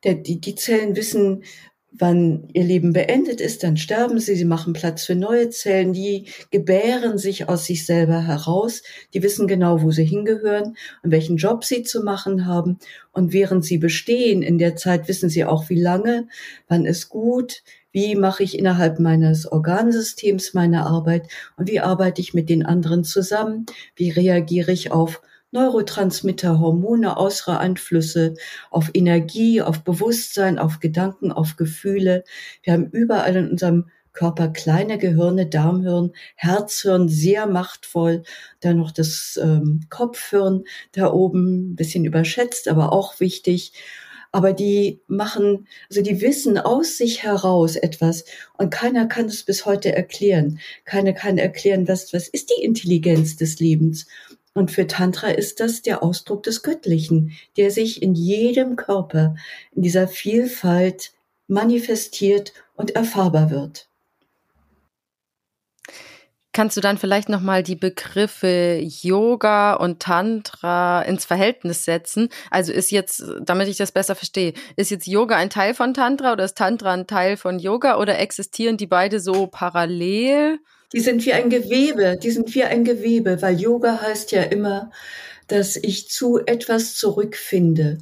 der, 0.03 0.15
die, 0.15 0.39
die 0.39 0.55
Zellen 0.55 0.95
wissen, 0.95 1.43
wann 1.95 2.47
ihr 2.53 2.63
Leben 2.63 2.91
beendet 2.91 3.39
ist, 3.39 3.63
dann 3.63 3.77
sterben 3.77 4.19
sie, 4.19 4.35
sie 4.35 4.45
machen 4.45 4.73
Platz 4.73 5.05
für 5.05 5.15
neue 5.15 5.49
Zellen, 5.49 5.93
die 5.93 6.25
gebären 6.49 7.17
sich 7.17 7.47
aus 7.49 7.65
sich 7.65 7.85
selber 7.85 8.25
heraus, 8.25 8.81
die 9.13 9.21
wissen 9.21 9.47
genau, 9.47 9.81
wo 9.81 9.91
sie 9.91 10.05
hingehören 10.05 10.75
und 11.03 11.11
welchen 11.11 11.37
Job 11.37 11.63
sie 11.63 11.83
zu 11.83 12.03
machen 12.03 12.45
haben. 12.45 12.79
Und 13.11 13.31
während 13.31 13.63
sie 13.63 13.77
bestehen, 13.77 14.41
in 14.41 14.57
der 14.57 14.75
Zeit 14.75 15.07
wissen 15.07 15.29
sie 15.29 15.45
auch, 15.45 15.69
wie 15.69 15.79
lange, 15.79 16.27
wann 16.67 16.85
ist 16.85 17.09
gut, 17.09 17.63
wie 17.91 18.15
mache 18.15 18.41
ich 18.41 18.57
innerhalb 18.57 18.99
meines 18.99 19.49
Organsystems 19.49 20.55
meine 20.55 20.87
Arbeit 20.87 21.27
und 21.57 21.69
wie 21.69 21.79
arbeite 21.79 22.21
ich 22.21 22.33
mit 22.33 22.49
den 22.49 22.65
anderen 22.65 23.03
zusammen, 23.03 23.67
wie 23.95 24.09
reagiere 24.09 24.71
ich 24.71 24.91
auf 24.91 25.21
Neurotransmitter, 25.53 26.59
Hormone, 26.59 27.15
äußere 27.15 27.59
Einflüsse 27.59 28.33
auf 28.71 28.89
Energie, 28.93 29.61
auf 29.61 29.83
Bewusstsein, 29.83 30.57
auf 30.57 30.79
Gedanken, 30.79 31.31
auf 31.31 31.55
Gefühle. 31.57 32.23
Wir 32.63 32.73
haben 32.73 32.89
überall 32.89 33.35
in 33.35 33.51
unserem 33.51 33.85
Körper 34.13 34.49
kleine 34.49 34.97
Gehirne, 34.97 35.45
Darmhirn, 35.47 36.11
Herzhirn, 36.35 37.07
sehr 37.07 37.45
machtvoll. 37.45 38.23
Dann 38.61 38.77
noch 38.77 38.91
das 38.91 39.39
ähm, 39.41 39.81
Kopfhirn 39.89 40.63
da 40.91 41.11
oben, 41.11 41.71
ein 41.71 41.75
bisschen 41.75 42.05
überschätzt, 42.05 42.67
aber 42.67 42.91
auch 42.91 43.19
wichtig. 43.19 43.73
Aber 44.31 44.53
die 44.53 45.01
machen, 45.05 45.67
also 45.89 46.01
die 46.01 46.19
wissen 46.19 46.57
aus 46.57 46.97
sich 46.97 47.21
heraus 47.21 47.75
etwas 47.75 48.25
und 48.57 48.71
keiner 48.71 49.05
kann 49.05 49.27
es 49.27 49.43
bis 49.43 49.67
heute 49.67 49.95
erklären. 49.95 50.59
Keiner 50.85 51.13
kann 51.13 51.37
erklären, 51.37 51.87
was, 51.87 52.13
was 52.13 52.29
ist 52.29 52.49
die 52.49 52.63
Intelligenz 52.63 53.35
des 53.35 53.59
Lebens. 53.59 54.07
Und 54.53 54.71
für 54.71 54.85
Tantra 54.85 55.29
ist 55.29 55.59
das 55.59 55.81
der 55.81 56.03
Ausdruck 56.03 56.43
des 56.43 56.61
Göttlichen, 56.61 57.31
der 57.57 57.71
sich 57.71 58.01
in 58.03 58.13
jedem 58.13 58.75
Körper, 58.75 59.35
in 59.71 59.81
dieser 59.81 60.07
Vielfalt 60.07 61.11
manifestiert 61.47 62.53
und 62.75 62.95
erfahrbar 62.95 63.49
wird. 63.49 63.89
Kannst 66.55 66.77
du 66.77 66.81
dann 66.81 66.99
vielleicht 66.99 67.29
nochmal 67.29 67.63
die 67.63 67.75
Begriffe 67.75 68.79
Yoga 68.79 69.73
und 69.73 69.99
Tantra 69.99 71.01
ins 71.01 71.25
Verhältnis 71.25 71.83
setzen? 71.83 72.29
Also 72.51 72.71
ist 72.71 72.91
jetzt, 72.91 73.23
damit 73.41 73.67
ich 73.69 73.77
das 73.77 73.91
besser 73.91 74.13
verstehe, 74.13 74.53
ist 74.75 74.91
jetzt 74.91 75.07
Yoga 75.07 75.35
ein 75.35 75.49
Teil 75.49 75.73
von 75.73 75.95
Tantra 75.95 76.31
oder 76.31 76.45
ist 76.45 76.55
Tantra 76.55 76.93
ein 76.93 77.07
Teil 77.07 77.37
von 77.37 77.57
Yoga 77.57 77.97
oder 77.97 78.19
existieren 78.19 78.77
die 78.77 78.85
beide 78.85 79.19
so 79.19 79.47
parallel? 79.47 80.59
Die 80.93 80.99
sind 80.99 81.25
wie 81.25 81.33
ein 81.33 81.49
Gewebe, 81.49 82.17
die 82.21 82.31
sind 82.31 82.53
wie 82.53 82.63
ein 82.63 82.83
Gewebe, 82.83 83.41
weil 83.41 83.59
Yoga 83.59 84.01
heißt 84.01 84.31
ja 84.31 84.43
immer, 84.43 84.91
dass 85.47 85.75
ich 85.75 86.07
zu 86.09 86.39
etwas 86.45 86.95
zurückfinde. 86.95 87.97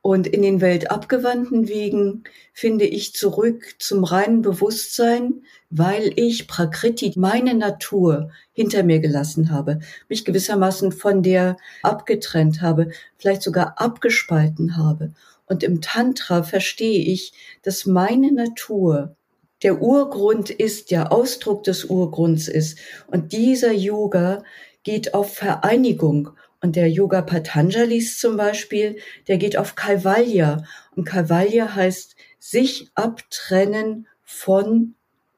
Und 0.00 0.26
in 0.26 0.42
den 0.42 0.60
weltabgewandten 0.60 1.68
Wegen 1.68 2.24
finde 2.52 2.84
ich 2.84 3.14
zurück 3.14 3.74
zum 3.78 4.04
reinen 4.04 4.42
Bewusstsein, 4.42 5.42
weil 5.70 6.12
ich 6.16 6.46
Prakriti, 6.46 7.12
meine 7.16 7.54
Natur, 7.54 8.30
hinter 8.52 8.84
mir 8.84 9.00
gelassen 9.00 9.50
habe, 9.50 9.80
mich 10.08 10.24
gewissermaßen 10.24 10.92
von 10.92 11.22
der 11.22 11.56
abgetrennt 11.82 12.62
habe, 12.62 12.90
vielleicht 13.18 13.42
sogar 13.42 13.80
abgespalten 13.80 14.76
habe. 14.76 15.12
Und 15.46 15.62
im 15.62 15.80
Tantra 15.80 16.42
verstehe 16.42 17.00
ich, 17.00 17.32
dass 17.62 17.86
meine 17.86 18.32
Natur 18.32 19.16
der 19.62 19.82
Urgrund 19.82 20.50
ist, 20.50 20.90
der 20.90 21.12
Ausdruck 21.12 21.64
des 21.64 21.84
Urgrunds 21.84 22.48
ist. 22.48 22.78
Und 23.06 23.32
dieser 23.32 23.72
Yoga 23.72 24.42
geht 24.82 25.14
auf 25.14 25.34
Vereinigung. 25.34 26.30
Und 26.60 26.76
der 26.76 26.90
Yoga 26.90 27.22
Patanjalis 27.22 28.18
zum 28.18 28.36
Beispiel, 28.36 28.98
der 29.28 29.38
geht 29.38 29.56
auf 29.56 29.74
Kaivalya. 29.74 30.64
Und 30.96 31.04
Kaivalya 31.04 31.74
heißt 31.74 32.16
sich 32.38 32.90
abtrennen 32.94 34.06
von 34.22 34.94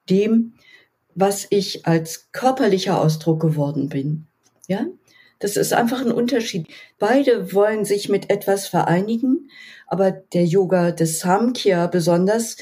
dem, 0.08 0.54
was 1.14 1.46
ich 1.50 1.86
als 1.86 2.30
körperlicher 2.32 3.00
Ausdruck 3.00 3.40
geworden 3.40 3.88
bin. 3.88 4.26
Ja? 4.68 4.86
Das 5.38 5.56
ist 5.56 5.72
einfach 5.72 6.02
ein 6.02 6.12
Unterschied. 6.12 6.68
Beide 6.98 7.52
wollen 7.54 7.84
sich 7.84 8.08
mit 8.08 8.30
etwas 8.30 8.66
vereinigen, 8.66 9.50
aber 9.86 10.10
der 10.10 10.44
Yoga 10.44 10.92
des 10.92 11.20
Samkhya 11.20 11.86
besonders 11.86 12.56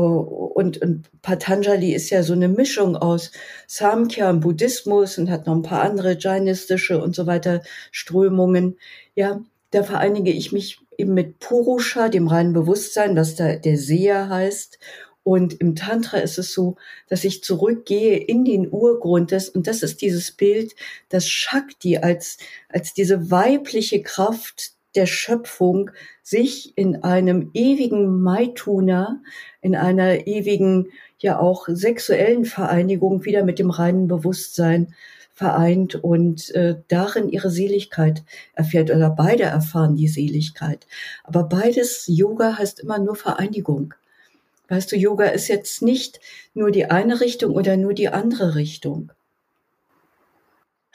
und, 0.00 0.82
und 0.82 1.08
Patanjali 1.22 1.94
ist 1.94 2.10
ja 2.10 2.22
so 2.22 2.32
eine 2.32 2.48
Mischung 2.48 2.96
aus 2.96 3.30
Samkhya 3.68 4.30
und 4.30 4.40
Buddhismus 4.40 5.18
und 5.18 5.30
hat 5.30 5.46
noch 5.46 5.54
ein 5.54 5.62
paar 5.62 5.82
andere 5.82 6.18
jainistische 6.18 7.00
und 7.00 7.14
so 7.14 7.26
weiter 7.26 7.62
Strömungen. 7.92 8.76
Ja, 9.14 9.40
da 9.70 9.84
vereinige 9.84 10.32
ich 10.32 10.50
mich 10.50 10.78
eben 10.98 11.14
mit 11.14 11.38
Purusha, 11.38 12.08
dem 12.08 12.26
reinen 12.26 12.52
Bewusstsein, 12.52 13.16
was 13.16 13.36
da 13.36 13.54
der 13.56 13.78
Seher 13.78 14.28
heißt. 14.28 14.78
Und 15.22 15.54
im 15.54 15.74
Tantra 15.74 16.18
ist 16.18 16.38
es 16.38 16.52
so, 16.52 16.76
dass 17.08 17.24
ich 17.24 17.42
zurückgehe 17.42 18.16
in 18.18 18.44
den 18.44 18.70
Urgrund 18.70 19.30
des, 19.30 19.48
und 19.48 19.66
das 19.66 19.82
ist 19.82 20.02
dieses 20.02 20.32
Bild, 20.32 20.74
das 21.08 21.28
Shakti 21.28 21.98
als, 21.98 22.38
als 22.68 22.94
diese 22.94 23.30
weibliche 23.30 24.02
Kraft 24.02 24.72
der 24.94 25.06
Schöpfung 25.06 25.90
sich 26.22 26.76
in 26.76 27.02
einem 27.02 27.50
ewigen 27.54 28.22
Maituna, 28.22 29.20
in 29.60 29.74
einer 29.76 30.26
ewigen, 30.26 30.88
ja 31.18 31.38
auch 31.38 31.66
sexuellen 31.68 32.44
Vereinigung 32.44 33.24
wieder 33.24 33.44
mit 33.44 33.58
dem 33.58 33.70
reinen 33.70 34.08
Bewusstsein 34.08 34.94
vereint 35.32 35.96
und 35.96 36.54
äh, 36.54 36.76
darin 36.88 37.28
ihre 37.28 37.50
Seligkeit 37.50 38.22
erfährt 38.54 38.90
oder 38.90 39.10
beide 39.10 39.44
erfahren 39.44 39.96
die 39.96 40.08
Seligkeit. 40.08 40.86
Aber 41.24 41.44
beides 41.44 42.04
Yoga 42.06 42.58
heißt 42.58 42.80
immer 42.80 42.98
nur 42.98 43.16
Vereinigung. 43.16 43.94
Weißt 44.68 44.92
du, 44.92 44.96
Yoga 44.96 45.26
ist 45.26 45.48
jetzt 45.48 45.82
nicht 45.82 46.20
nur 46.54 46.70
die 46.70 46.86
eine 46.86 47.20
Richtung 47.20 47.54
oder 47.54 47.76
nur 47.76 47.94
die 47.94 48.08
andere 48.08 48.54
Richtung 48.54 49.12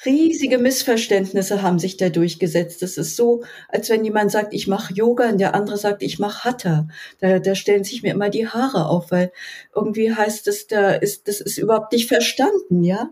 riesige 0.06 0.58
Missverständnisse 0.58 1.62
haben 1.62 1.79
sich 1.79 1.98
da 1.98 2.10
durchgesetzt. 2.10 2.84
Es 2.84 2.98
ist 2.98 3.15
so, 3.15 3.44
als 3.68 3.89
wenn 3.89 4.06
jemand 4.06 4.32
sagt, 4.32 4.53
ich 4.53 4.68
mache 4.68 4.94
Yoga 4.94 5.29
und 5.29 5.39
der 5.39 5.56
andere 5.56 5.77
sagt, 5.77 6.03
ich 6.03 6.20
mache 6.20 6.46
Hatha. 6.46 6.88
Da, 7.20 7.39
da 7.39 7.56
stellen 7.56 7.84
sich 7.84 8.03
mir 8.03 8.12
immer 8.12 8.29
die 8.29 8.48
Haare 8.48 8.88
auf, 8.88 9.12
weil 9.12 9.32
irgendwie 9.75 10.13
heißt 10.13 10.48
es, 10.48 10.68
da 10.68 10.91
ist, 10.91 11.27
das 11.27 11.41
ist 11.41 11.58
überhaupt 11.58 11.91
nicht 11.91 12.08
verstanden, 12.08 12.84
ja? 12.84 13.10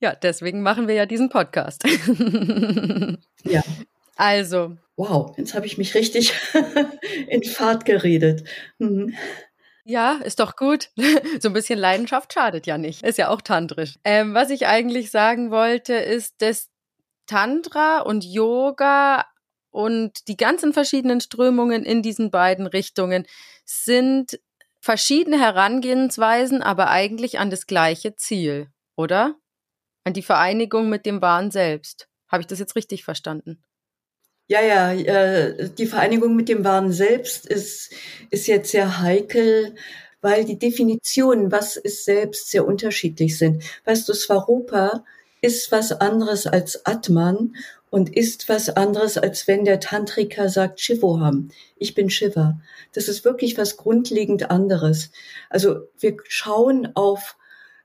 Ja, 0.00 0.14
deswegen 0.14 0.62
machen 0.62 0.86
wir 0.86 0.94
ja 0.94 1.06
diesen 1.06 1.28
Podcast. 1.28 1.84
ja. 3.44 3.62
Also. 4.16 4.76
Wow, 4.96 5.36
jetzt 5.36 5.54
habe 5.54 5.66
ich 5.66 5.78
mich 5.78 5.94
richtig 5.94 6.32
in 7.28 7.44
Fahrt 7.44 7.84
geredet. 7.84 8.44
Mhm. 8.78 9.14
Ja, 9.88 10.20
ist 10.22 10.38
doch 10.38 10.54
gut. 10.54 10.90
so 11.40 11.48
ein 11.48 11.54
bisschen 11.54 11.78
Leidenschaft 11.78 12.34
schadet 12.34 12.66
ja 12.66 12.76
nicht. 12.76 13.02
Ist 13.02 13.16
ja 13.16 13.30
auch 13.30 13.40
tantrisch. 13.40 13.94
Ähm, 14.04 14.34
was 14.34 14.50
ich 14.50 14.66
eigentlich 14.66 15.10
sagen 15.10 15.50
wollte, 15.50 15.94
ist, 15.94 16.42
dass 16.42 16.68
Tantra 17.26 18.00
und 18.00 18.22
Yoga 18.22 19.24
und 19.70 20.28
die 20.28 20.36
ganzen 20.36 20.74
verschiedenen 20.74 21.22
Strömungen 21.22 21.86
in 21.86 22.02
diesen 22.02 22.30
beiden 22.30 22.66
Richtungen 22.66 23.26
sind 23.64 24.38
verschiedene 24.78 25.40
Herangehensweisen, 25.40 26.62
aber 26.62 26.90
eigentlich 26.90 27.38
an 27.38 27.48
das 27.48 27.66
gleiche 27.66 28.14
Ziel, 28.14 28.68
oder? 28.94 29.36
An 30.04 30.12
die 30.12 30.22
Vereinigung 30.22 30.90
mit 30.90 31.06
dem 31.06 31.22
Wahn 31.22 31.50
selbst. 31.50 32.08
Habe 32.30 32.42
ich 32.42 32.46
das 32.46 32.58
jetzt 32.58 32.76
richtig 32.76 33.04
verstanden? 33.04 33.64
Ja, 34.50 34.62
ja, 34.62 34.92
äh, 34.92 35.68
die 35.76 35.86
Vereinigung 35.86 36.34
mit 36.34 36.48
dem 36.48 36.64
Wahren 36.64 36.90
selbst 36.90 37.44
ist, 37.46 37.92
ist 38.30 38.46
jetzt 38.46 38.70
sehr 38.70 39.00
heikel, 39.02 39.74
weil 40.22 40.46
die 40.46 40.58
Definitionen, 40.58 41.52
was 41.52 41.76
ist 41.76 42.06
selbst, 42.06 42.50
sehr 42.50 42.66
unterschiedlich 42.66 43.36
sind. 43.36 43.62
Weißt 43.84 44.08
du, 44.08 44.14
Svarupa 44.14 45.04
ist 45.42 45.70
was 45.70 45.92
anderes 45.92 46.46
als 46.46 46.86
Atman 46.86 47.56
und 47.90 48.16
ist 48.16 48.48
was 48.48 48.70
anderes, 48.70 49.18
als 49.18 49.46
wenn 49.48 49.66
der 49.66 49.80
Tantriker 49.80 50.48
sagt 50.48 50.80
Shivoham. 50.80 51.50
Ich 51.76 51.94
bin 51.94 52.08
Shiva. 52.08 52.58
Das 52.92 53.08
ist 53.08 53.26
wirklich 53.26 53.58
was 53.58 53.76
grundlegend 53.76 54.50
anderes. 54.50 55.10
Also 55.50 55.88
wir 55.98 56.16
schauen 56.26 56.88
auf 56.94 57.36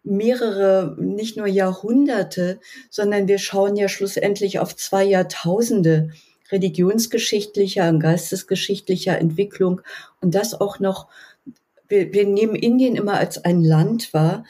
mehrere, 0.03 0.95
nicht 0.97 1.35
nur 1.35 1.47
Jahrhunderte, 1.47 2.59
sondern 2.89 3.27
wir 3.27 3.37
schauen 3.37 3.75
ja 3.75 3.89
schlussendlich 3.89 4.59
auf 4.59 4.75
zwei 4.77 5.03
Jahrtausende 5.03 6.11
religionsgeschichtlicher 6.53 7.89
und 7.89 7.99
geistesgeschichtlicher 7.99 9.17
Entwicklung 9.17 9.81
und 10.21 10.35
das 10.35 10.53
auch 10.59 10.79
noch, 10.79 11.09
wir, 11.89 12.13
wir 12.13 12.25
nehmen 12.25 12.55
Indien 12.55 12.95
immer 12.95 13.15
als 13.15 13.43
ein 13.43 13.61
Land 13.61 14.13
wahr, 14.13 14.45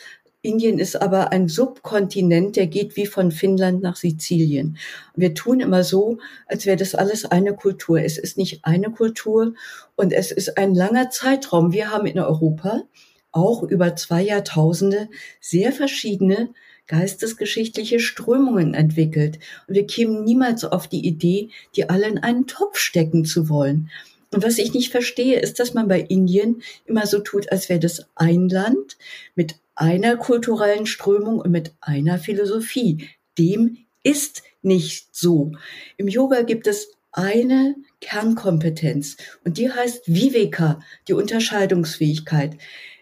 Indien 0.45 0.77
ist 0.77 1.01
aber 1.01 1.31
ein 1.31 1.48
Subkontinent, 1.48 2.57
der 2.57 2.67
geht 2.67 2.98
wie 2.98 3.05
von 3.05 3.31
Finnland 3.31 3.81
nach 3.81 3.95
Sizilien. 3.95 4.77
Wir 5.15 5.33
tun 5.33 5.62
immer 5.62 5.86
so, 5.86 6.17
als 6.48 6.65
wäre 6.65 6.75
das 6.75 6.95
alles 6.95 7.24
eine 7.24 7.55
Kultur. 7.55 8.01
Es 8.01 8.17
ist 8.17 8.38
nicht 8.38 8.65
eine 8.65 8.91
Kultur 8.91 9.53
und 9.95 10.12
es 10.12 10.31
ist 10.31 10.57
ein 10.57 10.75
langer 10.75 11.10
Zeitraum. 11.10 11.72
Wir 11.72 11.91
haben 11.91 12.07
in 12.07 12.19
Europa 12.19 12.83
auch 13.31 13.63
über 13.63 13.95
zwei 13.95 14.22
Jahrtausende 14.22 15.07
sehr 15.39 15.72
verschiedene 15.72 16.50
geistesgeschichtliche 16.87 17.99
Strömungen 17.99 18.73
entwickelt. 18.73 19.39
Und 19.67 19.75
wir 19.75 19.87
kämen 19.87 20.23
niemals 20.23 20.63
auf 20.63 20.87
die 20.87 21.05
Idee, 21.05 21.49
die 21.75 21.89
alle 21.89 22.07
in 22.07 22.17
einen 22.19 22.47
Topf 22.47 22.77
stecken 22.77 23.25
zu 23.25 23.49
wollen. 23.49 23.89
Und 24.31 24.43
was 24.43 24.57
ich 24.57 24.73
nicht 24.73 24.91
verstehe, 24.91 25.39
ist, 25.39 25.59
dass 25.59 25.73
man 25.73 25.87
bei 25.87 26.01
Indien 26.01 26.61
immer 26.85 27.05
so 27.05 27.19
tut, 27.19 27.51
als 27.51 27.69
wäre 27.69 27.79
das 27.79 28.07
ein 28.15 28.49
Land 28.49 28.97
mit 29.35 29.55
einer 29.75 30.17
kulturellen 30.17 30.85
Strömung 30.85 31.39
und 31.39 31.51
mit 31.51 31.73
einer 31.81 32.17
Philosophie. 32.17 33.09
Dem 33.37 33.77
ist 34.03 34.43
nicht 34.61 35.15
so. 35.15 35.51
Im 35.97 36.07
Yoga 36.07 36.41
gibt 36.41 36.67
es 36.67 36.89
eine 37.11 37.75
Kernkompetenz 38.01 39.17
und 39.45 39.57
die 39.57 39.71
heißt 39.71 40.07
Viveka, 40.07 40.81
die 41.07 41.13
Unterscheidungsfähigkeit. 41.13 42.57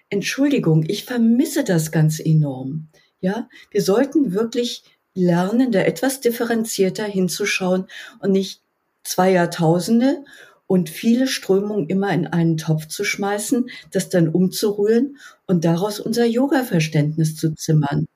Entschuldigung, 0.09 0.83
ich 0.87 1.05
vermisse 1.05 1.63
das 1.63 1.91
ganz 1.91 2.19
enorm. 2.19 2.89
Ja, 3.21 3.47
wir 3.69 3.81
sollten 3.81 4.33
wirklich 4.33 4.83
lernen, 5.13 5.71
da 5.71 5.79
etwas 5.81 6.21
differenzierter 6.21 7.05
hinzuschauen 7.05 7.87
und 8.19 8.31
nicht 8.31 8.61
zwei 9.03 9.31
Jahrtausende 9.31 10.23
und 10.67 10.89
viele 10.89 11.27
Strömungen 11.27 11.87
immer 11.87 12.11
in 12.13 12.27
einen 12.27 12.57
Topf 12.57 12.87
zu 12.87 13.03
schmeißen, 13.03 13.69
das 13.91 14.09
dann 14.09 14.29
umzurühren 14.29 15.17
und 15.45 15.65
daraus 15.65 15.99
unser 15.99 16.25
Yoga-Verständnis 16.25 17.35
zu 17.35 17.53
zimmern. 17.55 18.07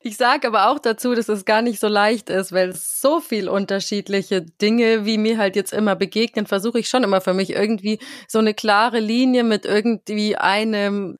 Ich 0.00 0.16
sage 0.16 0.46
aber 0.46 0.70
auch 0.70 0.78
dazu, 0.78 1.14
dass 1.14 1.28
es 1.28 1.44
gar 1.44 1.60
nicht 1.60 1.80
so 1.80 1.88
leicht 1.88 2.30
ist, 2.30 2.52
weil 2.52 2.72
so 2.74 3.20
viel 3.20 3.48
unterschiedliche 3.48 4.42
Dinge, 4.42 5.06
wie 5.06 5.18
mir 5.18 5.38
halt 5.38 5.56
jetzt 5.56 5.72
immer 5.72 5.96
begegnen, 5.96 6.46
versuche 6.46 6.78
ich 6.78 6.88
schon 6.88 7.02
immer 7.02 7.20
für 7.20 7.34
mich 7.34 7.50
irgendwie 7.50 7.98
so 8.28 8.38
eine 8.38 8.54
klare 8.54 9.00
Linie 9.00 9.42
mit 9.42 9.64
irgendwie 9.64 10.36
einem 10.36 11.16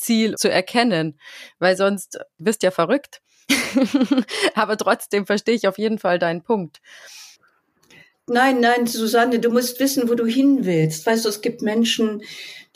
Endziel 0.00 0.36
zu 0.36 0.50
erkennen, 0.50 1.18
weil 1.58 1.76
sonst 1.76 2.18
wirst 2.38 2.62
ja 2.62 2.70
verrückt. 2.70 3.20
aber 4.54 4.76
trotzdem 4.76 5.26
verstehe 5.26 5.54
ich 5.54 5.66
auf 5.66 5.78
jeden 5.78 5.98
Fall 5.98 6.18
deinen 6.18 6.42
Punkt. 6.42 6.80
Nein, 8.26 8.60
nein, 8.60 8.86
Susanne, 8.86 9.40
du 9.40 9.50
musst 9.50 9.80
wissen, 9.80 10.08
wo 10.08 10.14
du 10.14 10.24
hin 10.24 10.64
willst. 10.64 11.04
Weißt 11.04 11.24
du, 11.24 11.28
es 11.28 11.40
gibt 11.40 11.62
Menschen, 11.62 12.22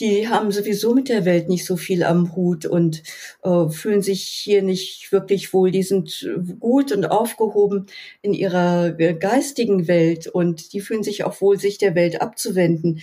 die 0.00 0.28
haben 0.28 0.50
sowieso 0.50 0.94
mit 0.94 1.08
der 1.08 1.24
Welt 1.24 1.48
nicht 1.48 1.64
so 1.64 1.76
viel 1.76 2.02
am 2.02 2.34
Hut 2.34 2.66
und 2.66 3.04
äh, 3.44 3.68
fühlen 3.68 4.02
sich 4.02 4.24
hier 4.24 4.62
nicht 4.62 5.12
wirklich 5.12 5.52
wohl. 5.52 5.70
Die 5.70 5.84
sind 5.84 6.28
gut 6.58 6.90
und 6.90 7.04
aufgehoben 7.04 7.86
in 8.20 8.34
ihrer 8.34 8.98
äh, 8.98 9.14
geistigen 9.14 9.86
Welt 9.86 10.26
und 10.26 10.72
die 10.72 10.80
fühlen 10.80 11.04
sich 11.04 11.22
auch 11.22 11.40
wohl, 11.40 11.56
sich 11.56 11.78
der 11.78 11.94
Welt 11.94 12.20
abzuwenden. 12.20 13.00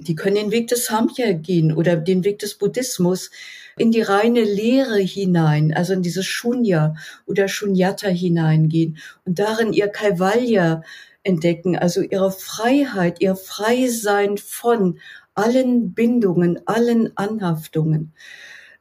Die 0.00 0.14
können 0.14 0.36
den 0.36 0.50
Weg 0.50 0.68
des 0.68 0.86
Samkhya 0.86 1.32
gehen 1.32 1.72
oder 1.72 1.96
den 1.96 2.24
Weg 2.24 2.38
des 2.38 2.54
Buddhismus 2.54 3.30
in 3.76 3.90
die 3.92 4.02
reine 4.02 4.42
Lehre 4.42 4.98
hinein, 4.98 5.72
also 5.72 5.92
in 5.92 6.02
dieses 6.02 6.26
Shunya 6.26 6.94
oder 7.26 7.48
Shunyata 7.48 8.08
hineingehen 8.08 8.98
und 9.24 9.38
darin 9.38 9.72
ihr 9.72 9.88
Kaivalya 9.88 10.82
entdecken, 11.22 11.76
also 11.76 12.00
ihre 12.00 12.32
Freiheit, 12.32 13.20
ihr 13.20 13.36
Freisein 13.36 14.38
von 14.38 14.98
allen 15.34 15.92
Bindungen, 15.92 16.60
allen 16.66 17.16
Anhaftungen. 17.16 18.12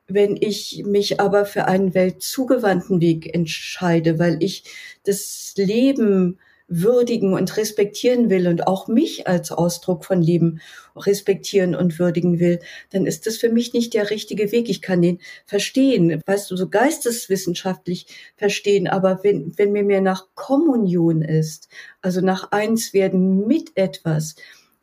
Wenn 0.08 0.38
ich 0.38 0.84
mich 0.86 1.20
aber 1.20 1.46
für 1.46 1.66
einen 1.66 1.94
weltzugewandten 1.94 3.00
Weg 3.00 3.34
entscheide, 3.34 4.20
weil 4.20 4.42
ich 4.42 4.64
das 5.04 5.54
Leben 5.56 6.40
würdigen 6.70 7.34
und 7.34 7.58
respektieren 7.58 8.30
will 8.30 8.48
und 8.48 8.68
auch 8.68 8.88
mich 8.88 9.28
als 9.28 9.52
Ausdruck 9.52 10.06
von 10.06 10.22
Leben 10.22 10.62
respektieren 10.96 11.76
und 11.76 12.00
würdigen 12.00 12.40
will, 12.40 12.60
dann 12.92 13.06
ist 13.06 13.26
das 13.26 13.38
für 13.38 13.50
mich 13.50 13.74
nicht 13.74 13.94
der 13.94 14.10
richtige 14.10 14.52
Weg. 14.52 14.70
Ich 14.70 14.82
kann 14.82 15.02
den 15.02 15.20
verstehen, 15.46 16.22
weißt 16.26 16.52
du, 16.52 16.56
so 16.56 16.70
geisteswissenschaftlich 16.70 18.06
verstehen, 18.38 18.88
aber 18.88 19.24
wenn, 19.24 19.58
wenn 19.58 19.72
mir 19.72 19.84
mehr 19.84 20.02
nach 20.02 20.28
Kommunion 20.36 21.22
ist, 21.22 21.70
also 22.02 22.22
nach 22.22 22.52
eins 22.52 22.94
werden 22.94 23.48
mit 23.48 23.72
etwas, 23.76 24.36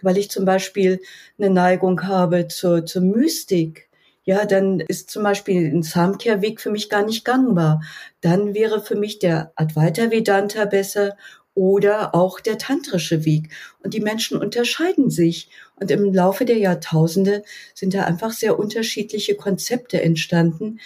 weil 0.03 0.19
ich 0.19 0.31
zum 0.31 0.45
Beispiel 0.45 1.01
eine 1.39 1.51
Neigung 1.51 2.03
habe 2.03 2.49
zur, 2.49 2.85
zur 2.85 3.03
Mystik, 3.03 3.87
ja, 4.25 4.45
dann 4.45 4.81
ist 4.81 5.09
zum 5.11 5.23
Beispiel 5.23 5.73
ein 5.73 5.85
Samkhya-Weg 5.85 6.61
für 6.61 6.71
mich 6.71 6.91
gar 6.91 7.05
nicht 7.05 7.25
gangbar. 7.25 7.81
Dann 8.21 8.55
wäre 8.55 8.83
für 8.83 8.97
mich 8.97 9.21
der 9.21 9.53
Advaita 9.55 10.11
Vedanta 10.11 10.65
besser 10.65 11.17
oder 11.57 12.15
auch 12.15 12.39
der 12.39 12.59
tantrische 12.59 13.25
Weg. 13.25 13.49
Und 13.83 13.95
die 13.95 14.01
Menschen 14.01 14.39
unterscheiden 14.39 15.11
sich. 15.11 15.49
Und 15.81 15.91
im 15.91 16.13
Laufe 16.13 16.45
der 16.45 16.59
Jahrtausende 16.59 17.43
sind 17.75 17.95
da 17.95 18.05
einfach 18.05 18.31
sehr 18.31 18.59
unterschiedliche 18.59 19.35
Konzepte 19.35 20.01
entstanden, 20.01 20.79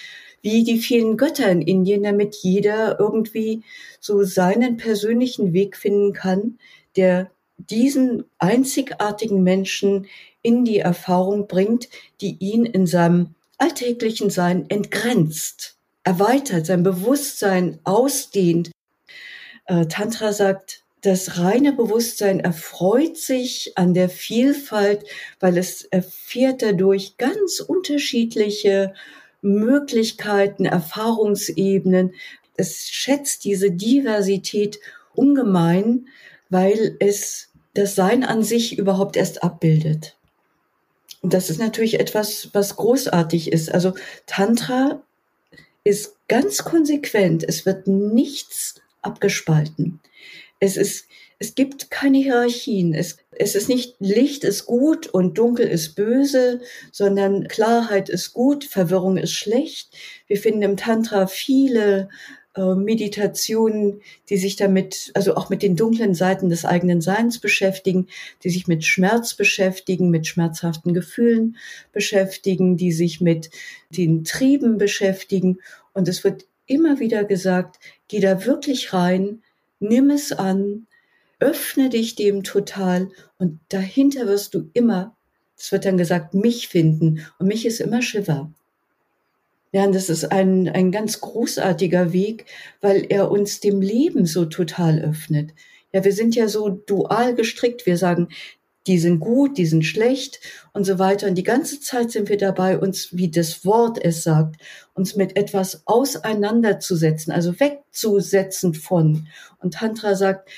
wie 0.42 0.64
die 0.64 0.78
vielen 0.78 1.16
Götter 1.16 1.50
in 1.50 1.60
Indien, 1.60 2.04
damit 2.04 2.36
jeder 2.36 2.98
irgendwie 2.98 3.62
so 3.98 4.22
seinen 4.22 4.76
persönlichen 4.76 5.52
Weg 5.52 5.76
finden 5.76 6.12
kann, 6.12 6.58
der 6.96 7.30
diesen 7.58 8.24
einzigartigen 8.38 9.42
Menschen 9.42 10.06
in 10.40 10.64
die 10.64 10.78
Erfahrung 10.78 11.48
bringt, 11.48 11.88
die 12.20 12.36
ihn 12.38 12.64
in 12.64 12.86
seinem 12.86 13.34
alltäglichen 13.58 14.30
Sein 14.30 14.70
entgrenzt, 14.70 15.76
erweitert, 16.04 16.64
sein 16.64 16.84
Bewusstsein 16.84 17.80
ausdehnt, 17.84 18.70
Tantra 19.88 20.32
sagt, 20.32 20.82
das 21.02 21.38
reine 21.38 21.72
Bewusstsein 21.72 22.40
erfreut 22.40 23.16
sich 23.16 23.72
an 23.76 23.94
der 23.94 24.08
Vielfalt, 24.10 25.04
weil 25.38 25.56
es 25.56 25.84
erfährt 25.84 26.62
dadurch 26.62 27.16
ganz 27.16 27.60
unterschiedliche 27.60 28.92
Möglichkeiten, 29.40 30.66
Erfahrungsebenen. 30.66 32.14
Es 32.56 32.90
schätzt 32.90 33.44
diese 33.44 33.70
Diversität 33.70 34.78
ungemein, 35.14 36.08
weil 36.50 36.96
es 36.98 37.48
das 37.72 37.94
Sein 37.94 38.24
an 38.24 38.42
sich 38.42 38.76
überhaupt 38.76 39.16
erst 39.16 39.42
abbildet. 39.42 40.18
Und 41.22 41.32
das 41.32 41.48
ist 41.48 41.60
natürlich 41.60 42.00
etwas, 42.00 42.50
was 42.52 42.76
großartig 42.76 43.52
ist. 43.52 43.72
Also 43.72 43.94
Tantra 44.26 45.02
ist 45.84 46.16
ganz 46.28 46.64
konsequent. 46.64 47.44
Es 47.46 47.64
wird 47.64 47.86
nichts 47.86 48.74
abgespalten. 49.02 50.00
Es 50.58 50.76
ist, 50.76 51.06
es 51.38 51.54
gibt 51.54 51.90
keine 51.90 52.18
Hierarchien. 52.18 52.94
Es, 52.94 53.16
es 53.32 53.54
ist 53.54 53.68
nicht 53.68 53.96
Licht 53.98 54.44
ist 54.44 54.66
gut 54.66 55.06
und 55.06 55.38
Dunkel 55.38 55.66
ist 55.66 55.94
böse, 55.94 56.60
sondern 56.92 57.48
Klarheit 57.48 58.10
ist 58.10 58.34
gut, 58.34 58.64
Verwirrung 58.64 59.16
ist 59.16 59.32
schlecht. 59.32 59.96
Wir 60.26 60.36
finden 60.36 60.62
im 60.62 60.76
Tantra 60.76 61.26
viele 61.26 62.10
äh, 62.56 62.74
Meditationen, 62.74 64.02
die 64.28 64.36
sich 64.36 64.56
damit, 64.56 65.12
also 65.14 65.34
auch 65.36 65.48
mit 65.50 65.62
den 65.62 65.76
dunklen 65.76 66.14
Seiten 66.14 66.50
des 66.50 66.64
eigenen 66.64 67.00
Seins 67.00 67.38
beschäftigen, 67.38 68.08
die 68.42 68.50
sich 68.50 68.66
mit 68.66 68.84
Schmerz 68.84 69.34
beschäftigen, 69.34 70.10
mit 70.10 70.26
schmerzhaften 70.26 70.92
Gefühlen 70.92 71.56
beschäftigen, 71.92 72.76
die 72.76 72.92
sich 72.92 73.20
mit 73.20 73.50
den 73.88 74.24
Trieben 74.24 74.78
beschäftigen. 74.78 75.58
Und 75.94 76.08
es 76.08 76.24
wird 76.24 76.44
immer 76.66 77.00
wieder 77.00 77.24
gesagt, 77.24 77.78
geh 78.10 78.20
da 78.20 78.44
wirklich 78.44 78.92
rein, 78.92 79.42
nimm 79.78 80.10
es 80.10 80.32
an, 80.32 80.86
öffne 81.38 81.88
dich 81.88 82.16
dem 82.16 82.42
total 82.42 83.08
und 83.38 83.60
dahinter 83.68 84.26
wirst 84.26 84.54
du 84.54 84.68
immer, 84.74 85.16
es 85.56 85.70
wird 85.70 85.84
dann 85.84 85.96
gesagt, 85.96 86.34
mich 86.34 86.68
finden 86.68 87.24
und 87.38 87.46
mich 87.46 87.64
ist 87.64 87.80
immer 87.80 88.02
Shiva. 88.02 88.50
Ja, 89.72 89.84
und 89.84 89.94
das 89.94 90.10
ist 90.10 90.32
ein, 90.32 90.68
ein 90.68 90.90
ganz 90.90 91.20
großartiger 91.20 92.12
Weg, 92.12 92.46
weil 92.80 93.06
er 93.08 93.30
uns 93.30 93.60
dem 93.60 93.80
Leben 93.80 94.26
so 94.26 94.44
total 94.44 94.98
öffnet. 95.00 95.52
Ja, 95.92 96.04
wir 96.04 96.12
sind 96.12 96.34
ja 96.34 96.48
so 96.48 96.68
dual 96.68 97.36
gestrickt. 97.36 97.86
Wir 97.86 97.96
sagen, 97.96 98.28
die 98.90 98.98
sind 98.98 99.20
gut, 99.20 99.56
die 99.56 99.66
sind 99.66 99.84
schlecht 99.84 100.40
und 100.72 100.82
so 100.82 100.98
weiter. 100.98 101.28
Und 101.28 101.36
die 101.36 101.44
ganze 101.44 101.78
Zeit 101.78 102.10
sind 102.10 102.28
wir 102.28 102.36
dabei, 102.36 102.76
uns, 102.76 103.16
wie 103.16 103.30
das 103.30 103.64
Wort 103.64 104.04
es 104.04 104.24
sagt, 104.24 104.60
uns 104.94 105.14
mit 105.14 105.36
etwas 105.36 105.86
auseinanderzusetzen, 105.86 107.32
also 107.32 107.60
wegzusetzen 107.60 108.74
von. 108.74 109.28
Und 109.60 109.74
Tantra 109.74 110.16
sagt, 110.16 110.50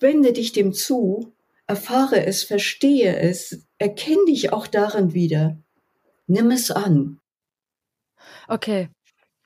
wende 0.00 0.32
dich 0.32 0.50
dem 0.50 0.72
zu, 0.72 1.32
erfahre 1.68 2.26
es, 2.26 2.42
verstehe 2.42 3.16
es, 3.16 3.60
erkenne 3.78 4.24
dich 4.26 4.52
auch 4.52 4.66
darin 4.66 5.14
wieder. 5.14 5.56
Nimm 6.26 6.50
es 6.50 6.72
an. 6.72 7.20
Okay. 8.48 8.88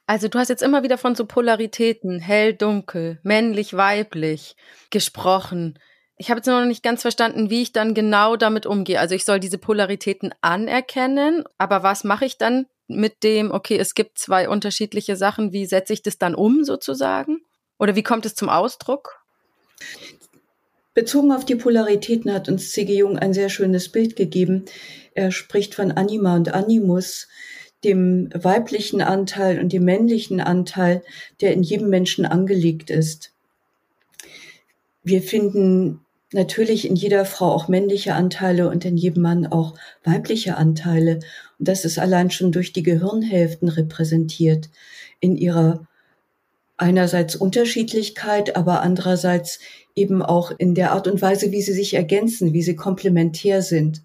Also 0.07 0.29
du 0.29 0.39
hast 0.39 0.49
jetzt 0.49 0.63
immer 0.63 0.83
wieder 0.83 0.97
von 0.97 1.15
so 1.15 1.27
Polaritäten, 1.27 2.19
hell, 2.19 2.55
dunkel, 2.55 3.21
männlich, 3.23 3.75
weiblich 3.75 4.57
gesprochen 4.89 5.79
ich 6.23 6.31
habe 6.31 6.39
jetzt 6.39 6.47
noch 6.47 6.65
nicht 6.65 6.85
ganz 6.85 7.03
verstanden, 7.03 7.51
wie 7.51 7.63
ich 7.63 7.73
dann 7.73 7.95
genau 7.95 8.37
damit 8.37 8.65
umgehe. 8.65 9.01
Also 9.01 9.17
ich 9.17 9.25
soll 9.25 9.41
diese 9.41 9.59
Polaritäten 9.59 10.33
anerkennen, 10.41 11.43
aber 11.59 11.83
was 11.83 12.05
mache 12.05 12.25
ich 12.25 12.39
dann 12.39 12.67
mit 12.87 13.25
dem, 13.25 13.51
okay, 13.51 13.77
es 13.77 13.95
gibt 13.95 14.19
zwei 14.19 14.49
unterschiedliche 14.49 15.17
Sachen, 15.17 15.53
wie 15.53 15.67
setze 15.67 15.93
ich 15.93 16.01
das 16.01 16.19
dann 16.19 16.37
um 16.37 16.63
sozusagen? 16.63 17.41
Oder 17.77 17.97
wie 17.97 18.05
kommt 18.05 18.25
es 18.25 18.37
zum 18.37 18.49
Ausdruck? 18.49 19.25
Bezogen 20.95 21.33
auf 21.33 21.45
die 21.45 21.57
Polaritäten 21.57 22.33
hat 22.33 22.49
uns 22.49 22.71
C.G. 22.71 22.99
Jung 22.99 23.19
ein 23.19 23.35
sehr 23.35 23.49
schönes 23.49 23.89
Bild 23.89 24.15
gegeben. 24.15 24.67
Er 25.15 25.33
spricht 25.33 25.75
von 25.75 25.91
Anima 25.91 26.37
und 26.37 26.55
Animus, 26.55 27.27
dem 27.83 28.31
weiblichen 28.33 29.03
Anteil 29.03 29.59
und 29.59 29.73
dem 29.73 29.85
männlichen 29.85 30.41
Anteil, 30.41 31.03
der 31.41 31.53
in 31.53 31.65
jedem 31.65 31.89
Menschen 31.89 32.27
angelegt 32.27 32.91
ist. 32.91 33.33
Wir 35.03 35.21
finden 35.21 36.02
natürlich 36.33 36.89
in 36.89 36.97
jeder 36.97 37.25
Frau 37.25 37.53
auch 37.53 37.69
männliche 37.69 38.15
Anteile 38.15 38.69
und 38.69 38.85
in 38.85 38.97
jedem 38.97 39.23
Mann 39.23 39.47
auch 39.47 39.75
weibliche 40.05 40.57
Anteile. 40.57 41.21
Und 41.59 41.69
das 41.69 41.85
ist 41.85 41.99
allein 41.99 42.31
schon 42.31 42.53
durch 42.53 42.73
die 42.73 42.83
Gehirnhälften 42.83 43.69
repräsentiert 43.69 44.71
in 45.21 45.37
ihrer 45.37 45.87
einerseits 46.77 47.37
Unterschiedlichkeit, 47.37 48.57
aber 48.57 48.83
andererseits 48.83 49.61
eben 49.95 50.23
auch 50.23 50.53
in 50.57 50.75
der 50.75 50.93
Art 50.93 51.07
und 51.07 51.23
Weise, 51.23 51.53
wie 51.53 51.63
sie 51.63 51.75
sich 51.75 51.95
ergänzen, 51.95 52.53
wie 52.53 52.63
sie 52.63 52.75
komplementär 52.77 53.63
sind. 53.63 54.03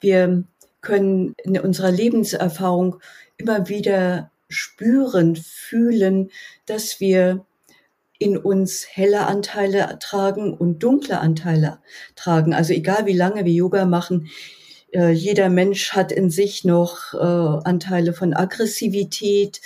Wir 0.00 0.44
können 0.80 1.34
in 1.44 1.58
unserer 1.58 1.90
Lebenserfahrung 1.90 2.96
immer 3.38 3.68
wieder 3.68 4.30
spüren, 4.48 5.36
fühlen, 5.36 6.30
dass 6.66 7.00
wir 7.00 7.44
in 8.24 8.38
uns 8.38 8.86
helle 8.90 9.26
Anteile 9.26 9.98
tragen 10.00 10.54
und 10.54 10.82
dunkle 10.82 11.20
Anteile 11.20 11.80
tragen. 12.16 12.54
Also 12.54 12.72
egal 12.72 13.04
wie 13.04 13.12
lange 13.12 13.44
wir 13.44 13.52
Yoga 13.52 13.84
machen, 13.84 14.30
äh, 14.94 15.10
jeder 15.10 15.50
Mensch 15.50 15.92
hat 15.92 16.10
in 16.10 16.30
sich 16.30 16.64
noch 16.64 17.12
äh, 17.12 17.18
Anteile 17.18 18.14
von 18.14 18.32
Aggressivität 18.32 19.60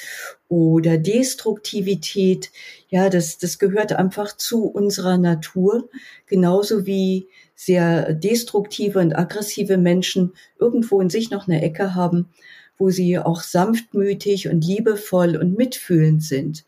oder 0.49 0.99
Destruktivität. 0.99 2.51
Ja, 2.89 3.11
das, 3.11 3.39
das 3.39 3.61
gehört 3.61 3.93
einfach 3.93 4.37
zu 4.37 4.65
unserer 4.65 5.19
Natur, 5.19 5.89
genauso 6.27 6.85
wie 6.85 7.29
sehr 7.55 8.13
destruktive 8.13 8.99
und 8.99 9.15
aggressive 9.15 9.77
Menschen 9.77 10.33
irgendwo 10.59 11.01
in 11.01 11.11
sich 11.11 11.31
noch 11.31 11.47
eine 11.47 11.63
Ecke 11.63 11.95
haben, 11.95 12.29
wo 12.77 12.91
sie 12.91 13.21
auch 13.21 13.43
sanftmütig 13.43 14.49
und 14.49 14.65
liebevoll 14.65 15.37
und 15.37 15.57
mitfühlend 15.57 16.25
sind. 16.25 16.65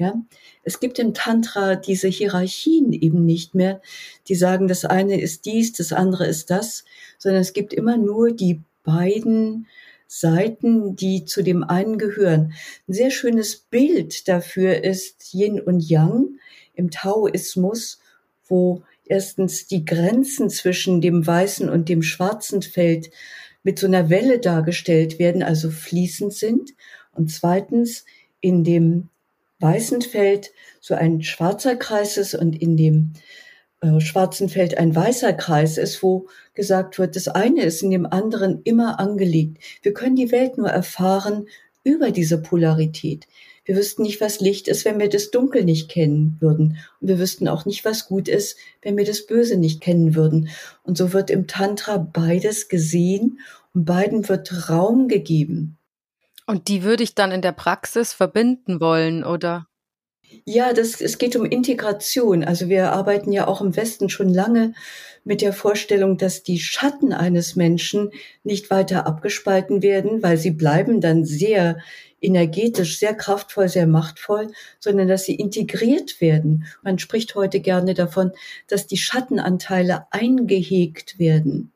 Ja, 0.00 0.14
es 0.62 0.80
gibt 0.80 0.98
im 0.98 1.12
Tantra 1.12 1.76
diese 1.76 2.08
Hierarchien 2.08 2.94
eben 2.94 3.26
nicht 3.26 3.54
mehr, 3.54 3.82
die 4.28 4.34
sagen, 4.34 4.66
das 4.66 4.86
eine 4.86 5.20
ist 5.20 5.44
dies, 5.44 5.74
das 5.74 5.92
andere 5.92 6.26
ist 6.26 6.48
das, 6.48 6.86
sondern 7.18 7.42
es 7.42 7.52
gibt 7.52 7.74
immer 7.74 7.98
nur 7.98 8.32
die 8.32 8.62
beiden 8.82 9.66
Seiten, 10.06 10.96
die 10.96 11.26
zu 11.26 11.42
dem 11.42 11.62
einen 11.64 11.98
gehören. 11.98 12.54
Ein 12.88 12.94
sehr 12.94 13.10
schönes 13.10 13.56
Bild 13.58 14.26
dafür 14.26 14.82
ist 14.82 15.34
Yin 15.34 15.60
und 15.60 15.86
Yang 15.86 16.38
im 16.72 16.90
Taoismus, 16.90 18.00
wo 18.48 18.82
erstens 19.04 19.66
die 19.66 19.84
Grenzen 19.84 20.48
zwischen 20.48 21.02
dem 21.02 21.26
weißen 21.26 21.68
und 21.68 21.90
dem 21.90 22.02
schwarzen 22.02 22.62
Feld 22.62 23.10
mit 23.62 23.78
so 23.78 23.86
einer 23.86 24.08
Welle 24.08 24.38
dargestellt 24.38 25.18
werden, 25.18 25.42
also 25.42 25.70
fließend 25.70 26.32
sind. 26.32 26.70
Und 27.12 27.30
zweitens 27.30 28.06
in 28.40 28.64
dem 28.64 29.09
weißen 29.60 30.02
Feld 30.02 30.52
so 30.80 30.94
ein 30.94 31.22
schwarzer 31.22 31.76
Kreis 31.76 32.16
ist 32.16 32.34
und 32.34 32.60
in 32.60 32.76
dem 32.76 33.12
äh, 33.80 34.00
schwarzen 34.00 34.48
Feld 34.48 34.76
ein 34.76 34.94
weißer 34.94 35.32
Kreis 35.32 35.78
ist, 35.78 36.02
wo 36.02 36.26
gesagt 36.54 36.98
wird, 36.98 37.16
das 37.16 37.28
eine 37.28 37.62
ist 37.62 37.82
in 37.82 37.90
dem 37.90 38.06
anderen 38.06 38.60
immer 38.64 39.00
angelegt. 39.00 39.58
Wir 39.82 39.94
können 39.94 40.16
die 40.16 40.32
Welt 40.32 40.58
nur 40.58 40.68
erfahren 40.68 41.46
über 41.82 42.10
diese 42.10 42.40
Polarität. 42.42 43.26
Wir 43.64 43.76
wüssten 43.76 44.02
nicht, 44.02 44.20
was 44.20 44.40
Licht 44.40 44.68
ist, 44.68 44.84
wenn 44.84 44.98
wir 44.98 45.08
das 45.08 45.30
Dunkel 45.30 45.64
nicht 45.64 45.88
kennen 45.88 46.36
würden. 46.40 46.78
Und 47.00 47.08
wir 47.08 47.18
wüssten 47.18 47.48
auch 47.48 47.66
nicht, 47.66 47.84
was 47.84 48.06
gut 48.06 48.28
ist, 48.28 48.56
wenn 48.82 48.96
wir 48.96 49.04
das 49.04 49.26
Böse 49.26 49.56
nicht 49.56 49.80
kennen 49.80 50.14
würden. 50.14 50.48
Und 50.82 50.98
so 50.98 51.12
wird 51.12 51.30
im 51.30 51.46
Tantra 51.46 51.96
beides 51.98 52.68
gesehen 52.68 53.38
und 53.72 53.84
beiden 53.84 54.28
wird 54.28 54.68
Raum 54.68 55.08
gegeben. 55.08 55.78
Und 56.46 56.68
die 56.68 56.82
würde 56.82 57.02
ich 57.02 57.14
dann 57.14 57.32
in 57.32 57.42
der 57.42 57.52
Praxis 57.52 58.12
verbinden 58.12 58.80
wollen, 58.80 59.24
oder? 59.24 59.66
Ja, 60.44 60.72
das, 60.72 61.00
es 61.00 61.18
geht 61.18 61.36
um 61.36 61.44
Integration. 61.44 62.44
Also 62.44 62.68
wir 62.68 62.92
arbeiten 62.92 63.32
ja 63.32 63.48
auch 63.48 63.60
im 63.60 63.76
Westen 63.76 64.08
schon 64.08 64.32
lange 64.32 64.74
mit 65.24 65.42
der 65.42 65.52
Vorstellung, 65.52 66.16
dass 66.18 66.42
die 66.42 66.58
Schatten 66.58 67.12
eines 67.12 67.56
Menschen 67.56 68.10
nicht 68.42 68.70
weiter 68.70 69.06
abgespalten 69.06 69.82
werden, 69.82 70.22
weil 70.22 70.36
sie 70.36 70.52
bleiben 70.52 71.00
dann 71.00 71.24
sehr 71.24 71.78
energetisch, 72.20 72.98
sehr 72.98 73.14
kraftvoll, 73.14 73.68
sehr 73.68 73.86
machtvoll, 73.86 74.48
sondern 74.78 75.08
dass 75.08 75.24
sie 75.24 75.34
integriert 75.34 76.20
werden. 76.20 76.66
Man 76.82 76.98
spricht 76.98 77.34
heute 77.34 77.60
gerne 77.60 77.94
davon, 77.94 78.32
dass 78.68 78.86
die 78.86 78.98
Schattenanteile 78.98 80.06
eingehegt 80.10 81.18
werden 81.18 81.72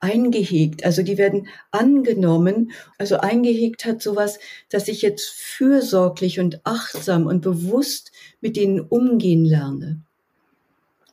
eingehegt. 0.00 0.84
Also 0.84 1.02
die 1.02 1.18
werden 1.18 1.48
angenommen. 1.70 2.72
Also 2.98 3.18
eingehegt 3.18 3.84
hat 3.84 4.02
sowas, 4.02 4.38
dass 4.70 4.88
ich 4.88 5.02
jetzt 5.02 5.28
fürsorglich 5.28 6.40
und 6.40 6.60
achtsam 6.64 7.26
und 7.26 7.42
bewusst 7.42 8.12
mit 8.40 8.56
denen 8.56 8.80
umgehen 8.80 9.44
lerne. 9.44 10.02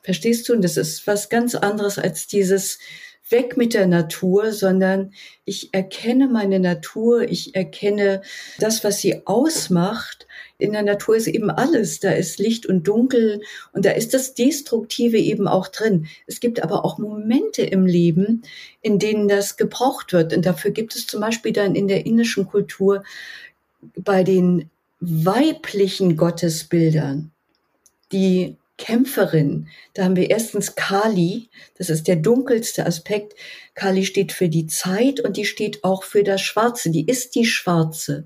Verstehst 0.02 0.48
du? 0.48 0.54
Und 0.54 0.62
das 0.62 0.76
ist 0.76 1.06
was 1.06 1.28
ganz 1.28 1.54
anderes 1.54 1.98
als 1.98 2.26
dieses 2.26 2.78
weg 3.30 3.56
mit 3.56 3.74
der 3.74 3.86
Natur, 3.86 4.52
sondern 4.52 5.12
ich 5.44 5.74
erkenne 5.74 6.28
meine 6.28 6.60
Natur, 6.60 7.22
ich 7.22 7.54
erkenne 7.54 8.22
das, 8.58 8.84
was 8.84 9.00
sie 9.00 9.26
ausmacht 9.26 10.26
in 10.58 10.72
der 10.72 10.82
Natur 10.82 11.16
ist 11.16 11.28
eben 11.28 11.50
alles. 11.50 12.00
Da 12.00 12.10
ist 12.10 12.38
Licht 12.38 12.66
und 12.66 12.86
Dunkel 12.86 13.40
und 13.72 13.84
da 13.84 13.92
ist 13.92 14.12
das 14.12 14.34
Destruktive 14.34 15.16
eben 15.16 15.46
auch 15.46 15.68
drin. 15.68 16.08
Es 16.26 16.40
gibt 16.40 16.62
aber 16.62 16.84
auch 16.84 16.98
Momente 16.98 17.62
im 17.62 17.86
Leben, 17.86 18.42
in 18.82 18.98
denen 18.98 19.28
das 19.28 19.56
gebraucht 19.56 20.12
wird. 20.12 20.34
Und 20.34 20.44
dafür 20.44 20.72
gibt 20.72 20.96
es 20.96 21.06
zum 21.06 21.20
Beispiel 21.20 21.52
dann 21.52 21.76
in 21.76 21.86
der 21.86 22.06
indischen 22.06 22.46
Kultur 22.46 23.04
bei 23.96 24.24
den 24.24 24.68
weiblichen 25.00 26.16
Gottesbildern 26.16 27.30
die 28.10 28.56
Kämpferin. 28.78 29.68
Da 29.94 30.04
haben 30.04 30.16
wir 30.16 30.30
erstens 30.30 30.74
Kali, 30.74 31.48
das 31.76 31.90
ist 31.90 32.08
der 32.08 32.16
dunkelste 32.16 32.86
Aspekt. 32.86 33.34
Kali 33.74 34.04
steht 34.04 34.32
für 34.32 34.48
die 34.48 34.66
Zeit 34.66 35.20
und 35.20 35.36
die 35.36 35.44
steht 35.44 35.84
auch 35.84 36.02
für 36.02 36.24
das 36.24 36.40
Schwarze. 36.40 36.90
Die 36.90 37.06
ist 37.06 37.34
die 37.34 37.44
Schwarze. 37.44 38.24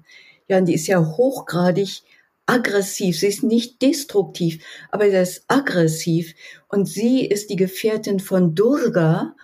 Ja, 0.49 0.59
und 0.59 0.67
die 0.67 0.75
ist 0.75 0.87
ja 0.87 0.99
hochgradig 0.99 2.03
aggressiv, 2.53 3.19
sie 3.19 3.29
ist 3.29 3.43
nicht 3.43 3.81
destruktiv, 3.81 4.63
aber 4.91 5.11
sie 5.11 5.17
ist 5.17 5.45
aggressiv 5.49 6.35
und 6.69 6.87
sie 6.87 7.25
ist 7.25 7.49
die 7.49 7.57
Gefährtin 7.57 8.21
von 8.21 8.55
Durga. 8.55 9.35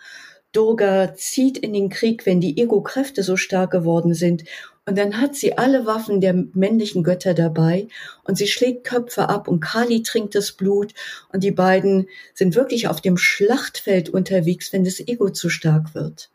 Durga 0.52 1.14
zieht 1.14 1.56
in 1.56 1.72
den 1.72 1.88
Krieg, 1.88 2.26
wenn 2.26 2.40
die 2.40 2.58
Ego-Kräfte 2.60 3.22
so 3.22 3.36
stark 3.36 3.70
geworden 3.70 4.12
sind. 4.12 4.44
Und 4.84 4.98
dann 4.98 5.20
hat 5.20 5.34
sie 5.34 5.56
alle 5.56 5.86
Waffen 5.86 6.20
der 6.20 6.34
männlichen 6.52 7.02
Götter 7.02 7.32
dabei 7.32 7.88
und 8.24 8.36
sie 8.36 8.46
schlägt 8.46 8.84
Köpfe 8.84 9.28
ab 9.28 9.48
und 9.48 9.60
Kali 9.60 10.02
trinkt 10.02 10.34
das 10.34 10.52
Blut 10.52 10.92
und 11.32 11.42
die 11.44 11.50
beiden 11.50 12.08
sind 12.34 12.56
wirklich 12.56 12.88
auf 12.88 13.00
dem 13.00 13.16
Schlachtfeld 13.16 14.10
unterwegs, 14.10 14.72
wenn 14.72 14.84
das 14.84 15.00
Ego 15.00 15.30
zu 15.30 15.48
stark 15.48 15.94
wird. 15.94 16.30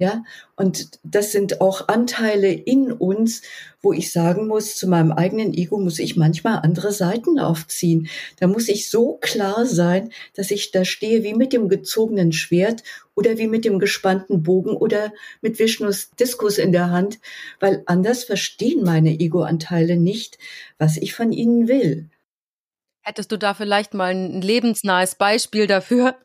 Ja, 0.00 0.24
und 0.56 0.98
das 1.02 1.30
sind 1.30 1.60
auch 1.60 1.88
Anteile 1.88 2.50
in 2.50 2.90
uns, 2.90 3.42
wo 3.82 3.92
ich 3.92 4.10
sagen 4.10 4.46
muss, 4.46 4.76
zu 4.76 4.88
meinem 4.88 5.12
eigenen 5.12 5.52
Ego 5.52 5.78
muss 5.78 5.98
ich 5.98 6.16
manchmal 6.16 6.60
andere 6.60 6.90
Seiten 6.90 7.38
aufziehen. 7.38 8.08
Da 8.38 8.46
muss 8.46 8.68
ich 8.68 8.88
so 8.88 9.18
klar 9.20 9.66
sein, 9.66 10.10
dass 10.34 10.50
ich 10.52 10.70
da 10.70 10.86
stehe 10.86 11.22
wie 11.22 11.34
mit 11.34 11.52
dem 11.52 11.68
gezogenen 11.68 12.32
Schwert 12.32 12.82
oder 13.14 13.36
wie 13.36 13.46
mit 13.46 13.66
dem 13.66 13.78
gespannten 13.78 14.42
Bogen 14.42 14.74
oder 14.74 15.12
mit 15.42 15.58
Vishnus 15.58 16.08
Diskus 16.18 16.56
in 16.56 16.72
der 16.72 16.88
Hand, 16.88 17.18
weil 17.58 17.82
anders 17.84 18.24
verstehen 18.24 18.82
meine 18.82 19.20
Ego-Anteile 19.20 19.98
nicht, 19.98 20.38
was 20.78 20.96
ich 20.96 21.12
von 21.12 21.30
ihnen 21.30 21.68
will. 21.68 22.08
Hättest 23.02 23.32
du 23.32 23.36
da 23.36 23.52
vielleicht 23.52 23.92
mal 23.92 24.14
ein 24.14 24.40
lebensnahes 24.40 25.16
Beispiel 25.16 25.66
dafür? 25.66 26.16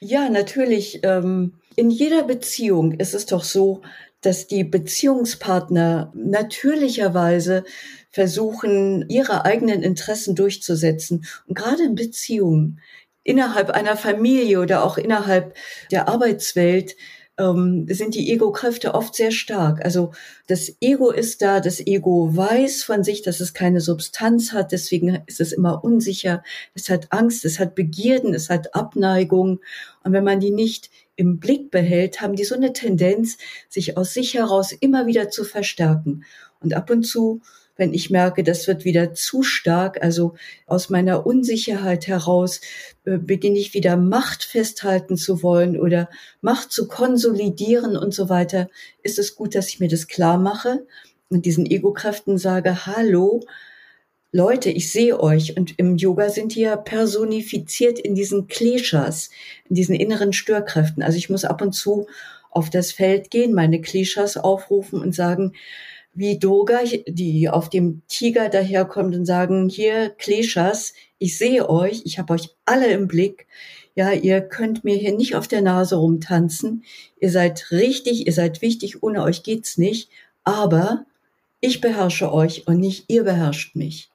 Ja, 0.00 0.28
natürlich. 0.28 1.00
Ähm, 1.04 1.59
in 1.80 1.88
jeder 1.88 2.24
Beziehung 2.24 2.92
ist 2.92 3.14
es 3.14 3.24
doch 3.24 3.42
so, 3.42 3.80
dass 4.20 4.46
die 4.46 4.64
Beziehungspartner 4.64 6.12
natürlicherweise 6.14 7.64
versuchen, 8.10 9.08
ihre 9.08 9.46
eigenen 9.46 9.82
Interessen 9.82 10.34
durchzusetzen. 10.34 11.24
Und 11.46 11.54
gerade 11.56 11.84
in 11.84 11.94
Beziehungen, 11.94 12.80
innerhalb 13.22 13.70
einer 13.70 13.96
Familie 13.96 14.60
oder 14.60 14.84
auch 14.84 14.98
innerhalb 14.98 15.56
der 15.90 16.06
Arbeitswelt, 16.08 16.96
ähm, 17.38 17.86
sind 17.88 18.14
die 18.14 18.30
Ego-Kräfte 18.30 18.92
oft 18.92 19.14
sehr 19.14 19.30
stark. 19.30 19.82
Also 19.82 20.12
das 20.48 20.76
Ego 20.82 21.10
ist 21.10 21.40
da, 21.40 21.60
das 21.60 21.80
Ego 21.80 22.36
weiß 22.36 22.82
von 22.82 23.02
sich, 23.02 23.22
dass 23.22 23.40
es 23.40 23.54
keine 23.54 23.80
Substanz 23.80 24.52
hat, 24.52 24.72
deswegen 24.72 25.22
ist 25.26 25.40
es 25.40 25.52
immer 25.52 25.82
unsicher, 25.82 26.42
es 26.74 26.90
hat 26.90 27.06
Angst, 27.10 27.46
es 27.46 27.58
hat 27.58 27.74
Begierden, 27.74 28.34
es 28.34 28.50
hat 28.50 28.74
Abneigung. 28.74 29.60
Und 30.04 30.12
wenn 30.12 30.24
man 30.24 30.40
die 30.40 30.50
nicht 30.50 30.90
im 31.20 31.38
Blick 31.38 31.70
behält, 31.70 32.22
haben 32.22 32.34
die 32.34 32.44
so 32.44 32.54
eine 32.54 32.72
Tendenz, 32.72 33.36
sich 33.68 33.98
aus 33.98 34.14
sich 34.14 34.32
heraus 34.34 34.72
immer 34.72 35.06
wieder 35.06 35.28
zu 35.28 35.44
verstärken. 35.44 36.24
Und 36.60 36.72
ab 36.72 36.88
und 36.88 37.02
zu, 37.02 37.42
wenn 37.76 37.92
ich 37.92 38.08
merke, 38.08 38.42
das 38.42 38.66
wird 38.66 38.86
wieder 38.86 39.12
zu 39.12 39.42
stark, 39.42 40.02
also 40.02 40.34
aus 40.66 40.88
meiner 40.88 41.26
Unsicherheit 41.26 42.06
heraus, 42.06 42.62
äh, 43.04 43.18
beginne 43.18 43.58
ich 43.58 43.74
wieder 43.74 43.98
Macht 43.98 44.44
festhalten 44.44 45.18
zu 45.18 45.42
wollen 45.42 45.78
oder 45.78 46.08
Macht 46.40 46.72
zu 46.72 46.88
konsolidieren 46.88 47.98
und 47.98 48.14
so 48.14 48.30
weiter, 48.30 48.70
ist 49.02 49.18
es 49.18 49.36
gut, 49.36 49.54
dass 49.54 49.68
ich 49.68 49.78
mir 49.78 49.88
das 49.88 50.08
klar 50.08 50.38
mache 50.38 50.86
und 51.28 51.44
diesen 51.44 51.66
Ego-Kräften 51.66 52.38
sage, 52.38 52.86
hallo, 52.86 53.42
Leute, 54.32 54.70
ich 54.70 54.92
sehe 54.92 55.18
euch. 55.18 55.56
Und 55.56 55.78
im 55.78 55.96
Yoga 55.96 56.28
sind 56.28 56.54
die 56.54 56.60
ja 56.60 56.76
personifiziert 56.76 57.98
in 57.98 58.14
diesen 58.14 58.46
Kleshas, 58.46 59.30
in 59.68 59.74
diesen 59.74 59.94
inneren 59.94 60.32
Störkräften. 60.32 61.02
Also 61.02 61.18
ich 61.18 61.30
muss 61.30 61.44
ab 61.44 61.62
und 61.62 61.72
zu 61.72 62.06
auf 62.50 62.70
das 62.70 62.92
Feld 62.92 63.30
gehen, 63.30 63.54
meine 63.54 63.80
Kleshas 63.80 64.36
aufrufen 64.36 65.00
und 65.00 65.14
sagen, 65.14 65.52
wie 66.12 66.38
Doga, 66.38 66.80
die 67.06 67.48
auf 67.48 67.70
dem 67.70 68.02
Tiger 68.08 68.48
daherkommt 68.48 69.14
und 69.14 69.24
sagen, 69.24 69.68
hier 69.68 70.10
Kleshas, 70.10 70.94
ich 71.18 71.38
sehe 71.38 71.68
euch, 71.68 72.02
ich 72.04 72.18
habe 72.18 72.32
euch 72.32 72.50
alle 72.64 72.88
im 72.88 73.06
Blick. 73.06 73.46
Ja, 73.94 74.12
ihr 74.12 74.40
könnt 74.40 74.84
mir 74.84 74.96
hier 74.96 75.14
nicht 75.14 75.34
auf 75.34 75.48
der 75.48 75.62
Nase 75.62 75.96
rumtanzen. 75.96 76.84
Ihr 77.20 77.30
seid 77.30 77.70
richtig, 77.70 78.26
ihr 78.26 78.32
seid 78.32 78.62
wichtig, 78.62 79.02
ohne 79.02 79.22
euch 79.22 79.42
geht's 79.42 79.78
nicht. 79.78 80.10
Aber 80.42 81.04
ich 81.60 81.80
beherrsche 81.80 82.32
euch 82.32 82.66
und 82.66 82.78
nicht 82.78 83.04
ihr 83.08 83.24
beherrscht 83.24 83.76
mich. 83.76 84.10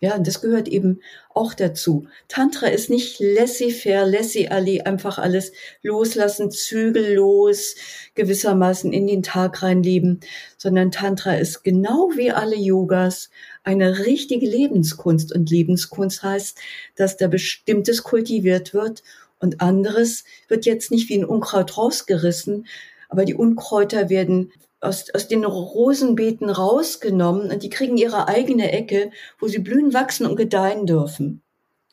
Ja, 0.00 0.14
und 0.14 0.26
das 0.26 0.42
gehört 0.42 0.68
eben 0.68 1.00
auch 1.32 1.54
dazu. 1.54 2.06
Tantra 2.28 2.66
ist 2.66 2.90
nicht 2.90 3.18
laissez-faire, 3.18 4.04
laissez-aller, 4.04 4.86
einfach 4.86 5.18
alles 5.18 5.52
loslassen, 5.82 6.50
zügellos, 6.50 7.76
gewissermaßen 8.14 8.92
in 8.92 9.06
den 9.06 9.22
Tag 9.22 9.62
reinleben, 9.62 10.20
sondern 10.58 10.90
Tantra 10.90 11.36
ist 11.36 11.64
genau 11.64 12.10
wie 12.14 12.30
alle 12.30 12.56
Yogas 12.56 13.30
eine 13.64 14.00
richtige 14.00 14.46
Lebenskunst. 14.46 15.34
Und 15.34 15.48
Lebenskunst 15.48 16.22
heißt, 16.22 16.58
dass 16.96 17.16
da 17.16 17.26
bestimmtes 17.26 18.02
kultiviert 18.02 18.74
wird 18.74 19.02
und 19.38 19.62
anderes 19.62 20.24
wird 20.48 20.66
jetzt 20.66 20.90
nicht 20.90 21.08
wie 21.08 21.18
ein 21.18 21.24
Unkraut 21.24 21.78
rausgerissen, 21.78 22.66
aber 23.08 23.24
die 23.24 23.34
Unkräuter 23.34 24.10
werden 24.10 24.52
aus, 24.80 25.06
aus 25.14 25.28
den 25.28 25.44
Rosenbeeten 25.44 26.50
rausgenommen 26.50 27.50
und 27.50 27.62
die 27.62 27.70
kriegen 27.70 27.96
ihre 27.96 28.28
eigene 28.28 28.72
Ecke, 28.72 29.10
wo 29.38 29.48
sie 29.48 29.58
blühen, 29.58 29.94
wachsen 29.94 30.26
und 30.26 30.36
gedeihen 30.36 30.86
dürfen. 30.86 31.42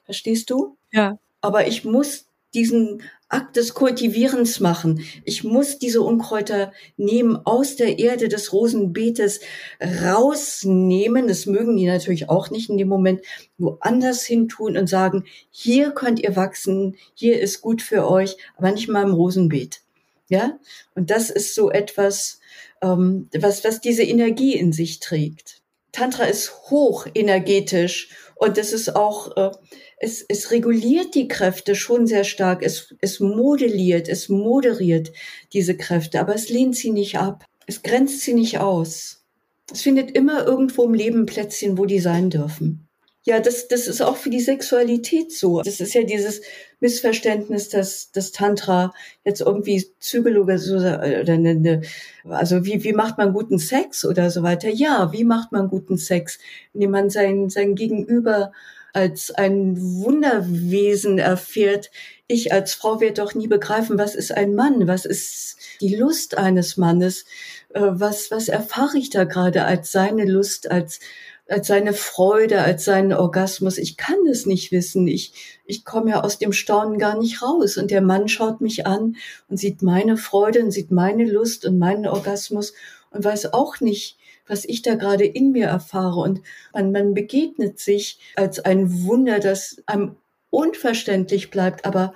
Verstehst 0.05 0.49
du? 0.49 0.77
Ja. 0.91 1.17
Aber 1.41 1.67
ich 1.67 1.85
muss 1.85 2.25
diesen 2.53 3.01
Akt 3.29 3.55
des 3.55 3.73
Kultivierens 3.73 4.59
machen. 4.59 5.03
Ich 5.23 5.43
muss 5.43 5.79
diese 5.79 6.03
Unkräuter 6.03 6.71
nehmen, 6.97 7.35
aus 7.45 7.75
der 7.75 7.97
Erde 7.97 8.29
des 8.29 8.53
Rosenbeetes 8.53 9.39
rausnehmen. 9.81 11.27
Das 11.27 11.47
mögen 11.47 11.75
die 11.75 11.87
natürlich 11.87 12.29
auch 12.29 12.51
nicht 12.51 12.69
in 12.69 12.77
dem 12.77 12.89
Moment 12.89 13.21
woanders 13.57 14.23
hin 14.23 14.49
tun 14.49 14.77
und 14.77 14.87
sagen, 14.87 15.25
hier 15.49 15.91
könnt 15.91 16.19
ihr 16.19 16.35
wachsen, 16.35 16.95
hier 17.15 17.41
ist 17.41 17.61
gut 17.61 17.81
für 17.81 18.07
euch, 18.07 18.37
aber 18.55 18.71
nicht 18.71 18.87
mal 18.87 19.03
im 19.03 19.13
Rosenbeet. 19.13 19.81
Ja? 20.29 20.59
Und 20.93 21.09
das 21.09 21.31
ist 21.31 21.55
so 21.55 21.71
etwas, 21.71 22.39
ähm, 22.83 23.29
was, 23.33 23.63
was 23.63 23.81
diese 23.81 24.03
Energie 24.03 24.55
in 24.55 24.73
sich 24.73 24.99
trägt. 24.99 25.61
Tantra 25.91 26.25
ist 26.25 26.51
hoch 26.69 27.07
energetisch 27.13 28.09
und 28.35 28.57
es 28.57 28.73
ist 28.73 28.95
auch, 28.95 29.37
äh, 29.37 29.51
es, 29.97 30.25
es 30.27 30.51
reguliert 30.51 31.15
die 31.15 31.27
Kräfte 31.27 31.75
schon 31.75 32.07
sehr 32.07 32.23
stark. 32.23 32.61
Es, 32.61 32.93
es 32.99 33.19
modelliert, 33.19 34.09
es 34.09 34.27
moderiert 34.27 35.11
diese 35.53 35.77
Kräfte, 35.77 36.19
aber 36.19 36.35
es 36.35 36.49
lehnt 36.49 36.75
sie 36.75 36.91
nicht 36.91 37.17
ab. 37.17 37.45
Es 37.67 37.83
grenzt 37.83 38.21
sie 38.21 38.33
nicht 38.33 38.59
aus. 38.59 39.23
Es 39.71 39.81
findet 39.81 40.11
immer 40.11 40.45
irgendwo 40.45 40.83
im 40.83 40.93
Leben 40.93 41.25
Plätzchen, 41.25 41.77
wo 41.77 41.85
die 41.85 41.99
sein 41.99 42.29
dürfen. 42.29 42.82
Ja, 43.25 43.39
das, 43.39 43.69
das 43.69 43.87
ist 43.87 44.01
auch 44.01 44.17
für 44.17 44.29
die 44.29 44.41
Sexualität 44.41 45.31
so. 45.31 45.61
Das 45.61 45.79
ist 45.79 45.93
ja 45.93 46.03
dieses 46.03 46.41
Missverständnis, 46.81 47.69
dass 47.69 48.11
das 48.11 48.33
Tantra 48.33 48.93
jetzt 49.23 49.39
irgendwie 49.39 49.87
Zügeloge 49.99 50.59
so, 50.59 50.75
oder 50.75 51.33
eine, 51.33 51.81
also 52.25 52.65
wie, 52.65 52.83
wie 52.83 52.91
macht 52.91 53.17
man 53.17 53.31
guten 53.31 53.59
Sex 53.59 54.03
oder 54.03 54.29
so 54.29 54.43
weiter. 54.43 54.67
Ja, 54.67 55.13
wie 55.13 55.23
macht 55.23 55.53
man 55.53 55.69
guten 55.69 55.97
Sex? 55.97 56.37
Indem 56.73 56.91
man 56.91 57.09
sein, 57.09 57.49
sein 57.49 57.75
Gegenüber 57.75 58.51
als 58.91 59.31
ein 59.31 59.75
Wunderwesen 59.79 61.17
erfährt. 61.17 61.91
Ich 62.27 62.51
als 62.51 62.73
Frau 62.73 62.99
werde 62.99 63.21
doch 63.21 63.35
nie 63.35 63.47
begreifen, 63.47 63.97
was 63.97 64.15
ist 64.15 64.31
ein 64.31 64.53
Mann? 64.53 64.87
Was 64.87 65.05
ist 65.05 65.57
die 65.81 65.95
Lust 65.95 66.37
eines 66.37 66.77
Mannes? 66.77 67.25
Äh, 67.69 67.81
was, 67.81 68.31
was 68.31 68.49
erfahre 68.49 68.97
ich 68.97 69.09
da 69.09 69.23
gerade 69.23 69.65
als 69.65 69.91
seine 69.91 70.25
Lust, 70.25 70.69
als 70.69 70.99
als 71.47 71.67
seine 71.67 71.93
Freude, 71.93 72.61
als 72.61 72.85
seinen 72.85 73.13
Orgasmus. 73.13 73.77
Ich 73.77 73.97
kann 73.97 74.25
es 74.29 74.45
nicht 74.45 74.71
wissen. 74.71 75.07
Ich, 75.07 75.59
ich 75.65 75.83
komme 75.83 76.11
ja 76.11 76.23
aus 76.23 76.37
dem 76.39 76.53
Staunen 76.53 76.97
gar 76.97 77.17
nicht 77.17 77.41
raus. 77.41 77.77
Und 77.77 77.91
der 77.91 78.01
Mann 78.01 78.27
schaut 78.27 78.61
mich 78.61 78.87
an 78.87 79.17
und 79.49 79.57
sieht 79.57 79.81
meine 79.81 80.17
Freude 80.17 80.63
und 80.63 80.71
sieht 80.71 80.91
meine 80.91 81.25
Lust 81.25 81.65
und 81.65 81.77
meinen 81.77 82.07
Orgasmus 82.07 82.73
und 83.11 83.23
weiß 83.23 83.53
auch 83.53 83.81
nicht, 83.81 84.17
was 84.47 84.65
ich 84.65 84.81
da 84.81 84.95
gerade 84.95 85.25
in 85.25 85.51
mir 85.51 85.67
erfahre. 85.67 86.21
Und 86.21 86.41
man, 86.73 86.91
man 86.91 87.13
begegnet 87.13 87.79
sich 87.79 88.19
als 88.35 88.59
ein 88.59 89.03
Wunder, 89.03 89.39
das 89.39 89.81
einem 89.85 90.15
unverständlich 90.49 91.49
bleibt, 91.49 91.85
aber 91.85 92.13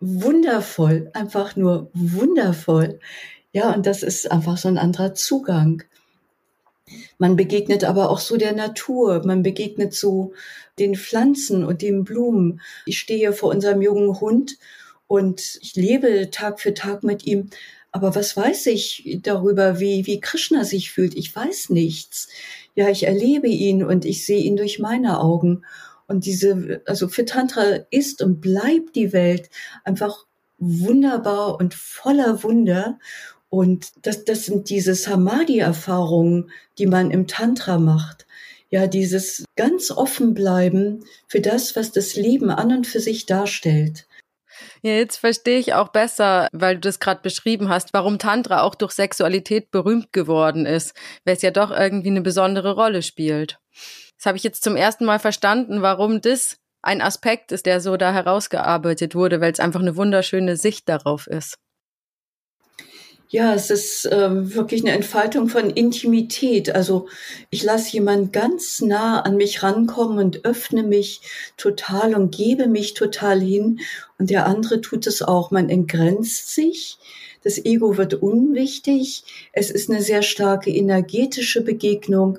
wundervoll, 0.00 1.10
einfach 1.14 1.56
nur 1.56 1.90
wundervoll. 1.94 2.98
Ja, 3.52 3.72
und 3.72 3.86
das 3.86 4.02
ist 4.02 4.30
einfach 4.30 4.56
so 4.56 4.68
ein 4.68 4.78
anderer 4.78 5.14
Zugang. 5.14 5.84
Man 7.18 7.36
begegnet 7.36 7.84
aber 7.84 8.10
auch 8.10 8.20
so 8.20 8.36
der 8.36 8.52
Natur, 8.52 9.22
man 9.24 9.42
begegnet 9.42 9.94
so 9.94 10.32
den 10.78 10.94
Pflanzen 10.94 11.64
und 11.64 11.82
den 11.82 12.04
Blumen. 12.04 12.60
Ich 12.86 12.98
stehe 12.98 13.32
vor 13.32 13.50
unserem 13.50 13.82
jungen 13.82 14.20
Hund 14.20 14.58
und 15.06 15.58
ich 15.60 15.76
lebe 15.76 16.30
Tag 16.30 16.60
für 16.60 16.74
Tag 16.74 17.02
mit 17.02 17.26
ihm. 17.26 17.50
Aber 17.90 18.14
was 18.14 18.36
weiß 18.36 18.66
ich 18.66 19.18
darüber, 19.22 19.78
wie, 19.78 20.06
wie 20.06 20.20
Krishna 20.20 20.64
sich 20.64 20.90
fühlt? 20.90 21.14
Ich 21.14 21.34
weiß 21.34 21.68
nichts. 21.68 22.28
Ja, 22.74 22.88
ich 22.88 23.06
erlebe 23.06 23.48
ihn 23.48 23.84
und 23.84 24.06
ich 24.06 24.24
sehe 24.24 24.42
ihn 24.42 24.56
durch 24.56 24.78
meine 24.78 25.20
Augen. 25.20 25.64
Und 26.08 26.24
diese, 26.24 26.82
also 26.86 27.08
für 27.08 27.26
Tantra 27.26 27.80
ist 27.90 28.22
und 28.22 28.40
bleibt 28.40 28.96
die 28.96 29.12
Welt 29.12 29.50
einfach 29.84 30.24
wunderbar 30.58 31.58
und 31.58 31.74
voller 31.74 32.42
Wunder. 32.42 32.98
Und 33.52 34.06
das, 34.06 34.24
das 34.24 34.46
sind 34.46 34.70
diese 34.70 34.94
Samadhi-Erfahrungen, 34.94 36.50
die 36.78 36.86
man 36.86 37.10
im 37.10 37.26
Tantra 37.26 37.76
macht. 37.76 38.26
Ja, 38.70 38.86
dieses 38.86 39.44
ganz 39.56 39.90
offen 39.90 40.32
bleiben 40.32 41.04
für 41.28 41.42
das, 41.42 41.76
was 41.76 41.92
das 41.92 42.16
Leben 42.16 42.48
an 42.48 42.74
und 42.74 42.86
für 42.86 43.00
sich 43.00 43.26
darstellt. 43.26 44.06
Ja, 44.80 44.92
jetzt 44.92 45.18
verstehe 45.18 45.58
ich 45.58 45.74
auch 45.74 45.88
besser, 45.88 46.48
weil 46.52 46.76
du 46.76 46.80
das 46.80 46.98
gerade 46.98 47.20
beschrieben 47.20 47.68
hast, 47.68 47.92
warum 47.92 48.18
Tantra 48.18 48.62
auch 48.62 48.74
durch 48.74 48.92
Sexualität 48.92 49.70
berühmt 49.70 50.14
geworden 50.14 50.64
ist, 50.64 50.94
weil 51.26 51.36
es 51.36 51.42
ja 51.42 51.50
doch 51.50 51.70
irgendwie 51.70 52.08
eine 52.08 52.22
besondere 52.22 52.74
Rolle 52.74 53.02
spielt. 53.02 53.58
Das 54.16 54.24
habe 54.24 54.38
ich 54.38 54.44
jetzt 54.44 54.64
zum 54.64 54.76
ersten 54.76 55.04
Mal 55.04 55.18
verstanden, 55.18 55.82
warum 55.82 56.22
das 56.22 56.56
ein 56.80 57.02
Aspekt 57.02 57.52
ist, 57.52 57.66
der 57.66 57.82
so 57.82 57.98
da 57.98 58.14
herausgearbeitet 58.14 59.14
wurde, 59.14 59.42
weil 59.42 59.52
es 59.52 59.60
einfach 59.60 59.80
eine 59.80 59.96
wunderschöne 59.96 60.56
Sicht 60.56 60.88
darauf 60.88 61.26
ist. 61.26 61.58
Ja, 63.32 63.54
es 63.54 63.70
ist 63.70 64.06
ähm, 64.12 64.54
wirklich 64.54 64.82
eine 64.82 64.92
Entfaltung 64.92 65.48
von 65.48 65.70
Intimität. 65.70 66.74
Also 66.74 67.08
ich 67.48 67.62
lasse 67.62 67.94
jemand 67.94 68.34
ganz 68.34 68.82
nah 68.82 69.20
an 69.22 69.38
mich 69.38 69.62
rankommen 69.62 70.18
und 70.18 70.44
öffne 70.44 70.82
mich 70.82 71.22
total 71.56 72.14
und 72.14 72.36
gebe 72.36 72.66
mich 72.66 72.92
total 72.92 73.40
hin. 73.40 73.80
Und 74.18 74.28
der 74.28 74.44
andere 74.44 74.82
tut 74.82 75.06
es 75.06 75.22
auch. 75.22 75.50
Man 75.50 75.70
entgrenzt 75.70 76.54
sich. 76.54 76.98
Das 77.42 77.56
Ego 77.56 77.96
wird 77.96 78.12
unwichtig. 78.12 79.24
Es 79.54 79.70
ist 79.70 79.88
eine 79.88 80.02
sehr 80.02 80.20
starke 80.20 80.70
energetische 80.70 81.62
Begegnung. 81.62 82.38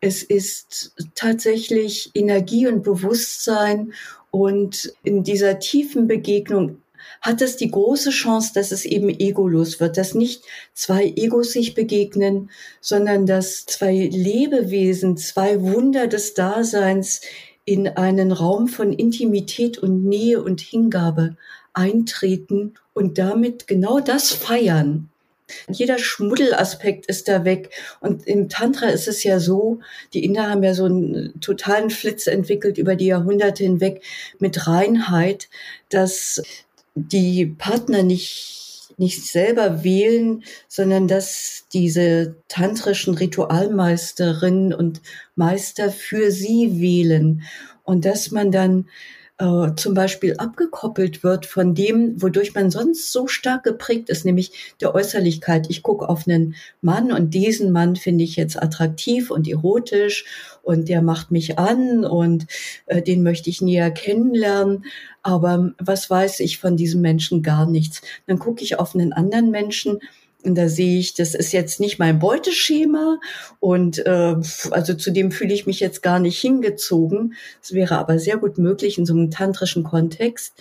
Es 0.00 0.24
ist 0.24 0.92
tatsächlich 1.14 2.10
Energie 2.14 2.66
und 2.66 2.82
Bewusstsein. 2.82 3.92
Und 4.32 4.92
in 5.04 5.22
dieser 5.22 5.60
tiefen 5.60 6.08
Begegnung 6.08 6.81
hat 7.22 7.40
es 7.40 7.56
die 7.56 7.70
große 7.70 8.10
Chance, 8.10 8.50
dass 8.54 8.72
es 8.72 8.84
eben 8.84 9.08
egolos 9.08 9.80
wird, 9.80 9.96
dass 9.96 10.14
nicht 10.14 10.42
zwei 10.74 11.04
Egos 11.04 11.52
sich 11.52 11.74
begegnen, 11.74 12.50
sondern 12.80 13.26
dass 13.26 13.64
zwei 13.64 13.94
Lebewesen, 13.94 15.16
zwei 15.16 15.62
Wunder 15.62 16.08
des 16.08 16.34
Daseins 16.34 17.20
in 17.64 17.86
einen 17.88 18.32
Raum 18.32 18.66
von 18.66 18.92
Intimität 18.92 19.78
und 19.78 20.04
Nähe 20.04 20.42
und 20.42 20.60
Hingabe 20.60 21.36
eintreten 21.72 22.74
und 22.92 23.18
damit 23.18 23.68
genau 23.68 24.00
das 24.00 24.32
feiern. 24.32 25.08
Jeder 25.68 25.98
Schmuddelaspekt 25.98 27.06
ist 27.06 27.28
da 27.28 27.44
weg. 27.44 27.70
Und 28.00 28.26
im 28.26 28.48
Tantra 28.48 28.88
ist 28.88 29.06
es 29.06 29.22
ja 29.22 29.38
so, 29.38 29.80
die 30.14 30.24
Inder 30.24 30.48
haben 30.48 30.62
ja 30.62 30.74
so 30.74 30.86
einen 30.86 31.40
totalen 31.40 31.90
Flitz 31.90 32.26
entwickelt 32.26 32.78
über 32.78 32.96
die 32.96 33.06
Jahrhunderte 33.06 33.64
hinweg 33.64 34.02
mit 34.38 34.66
Reinheit, 34.66 35.48
dass 35.90 36.42
die 36.94 37.46
Partner 37.46 38.02
nicht, 38.02 38.92
nicht 38.98 39.24
selber 39.24 39.84
wählen, 39.84 40.44
sondern 40.68 41.08
dass 41.08 41.64
diese 41.72 42.36
tantrischen 42.48 43.14
Ritualmeisterinnen 43.14 44.74
und 44.74 45.00
Meister 45.34 45.90
für 45.90 46.30
sie 46.30 46.80
wählen. 46.80 47.42
Und 47.84 48.04
dass 48.04 48.30
man 48.30 48.52
dann 48.52 48.88
äh, 49.42 49.74
zum 49.74 49.94
Beispiel 49.94 50.36
abgekoppelt 50.36 51.24
wird 51.24 51.46
von 51.46 51.74
dem, 51.74 52.22
wodurch 52.22 52.54
man 52.54 52.70
sonst 52.70 53.10
so 53.10 53.26
stark 53.26 53.64
geprägt 53.64 54.08
ist, 54.08 54.24
nämlich 54.24 54.74
der 54.80 54.94
Äußerlichkeit. 54.94 55.66
Ich 55.68 55.82
gucke 55.82 56.08
auf 56.08 56.28
einen 56.28 56.54
Mann 56.80 57.10
und 57.10 57.34
diesen 57.34 57.72
Mann 57.72 57.96
finde 57.96 58.22
ich 58.22 58.36
jetzt 58.36 58.62
attraktiv 58.62 59.32
und 59.32 59.48
erotisch 59.48 60.26
und 60.62 60.88
der 60.88 61.02
macht 61.02 61.32
mich 61.32 61.58
an 61.58 62.04
und 62.04 62.46
äh, 62.86 63.02
den 63.02 63.24
möchte 63.24 63.50
ich 63.50 63.60
näher 63.60 63.90
kennenlernen. 63.90 64.84
Aber 65.24 65.72
was 65.78 66.08
weiß 66.08 66.38
ich 66.38 66.58
von 66.58 66.76
diesem 66.76 67.00
Menschen 67.00 67.42
gar 67.42 67.66
nichts. 67.66 68.00
Dann 68.28 68.38
gucke 68.38 68.62
ich 68.62 68.78
auf 68.78 68.94
einen 68.94 69.12
anderen 69.12 69.50
Menschen 69.50 69.98
und 70.44 70.56
da 70.56 70.68
sehe 70.68 70.98
ich, 70.98 71.14
das 71.14 71.34
ist 71.34 71.52
jetzt 71.52 71.78
nicht 71.78 71.98
mein 71.98 72.18
Beuteschema 72.18 73.20
und 73.60 74.04
äh, 74.04 74.34
also 74.70 74.94
zu 74.94 75.10
dem 75.10 75.30
fühle 75.30 75.54
ich 75.54 75.66
mich 75.66 75.80
jetzt 75.80 76.02
gar 76.02 76.18
nicht 76.18 76.40
hingezogen. 76.40 77.34
Es 77.62 77.72
wäre 77.72 77.96
aber 77.98 78.18
sehr 78.18 78.38
gut 78.38 78.58
möglich 78.58 78.98
in 78.98 79.06
so 79.06 79.14
einem 79.14 79.30
tantrischen 79.30 79.84
Kontext, 79.84 80.54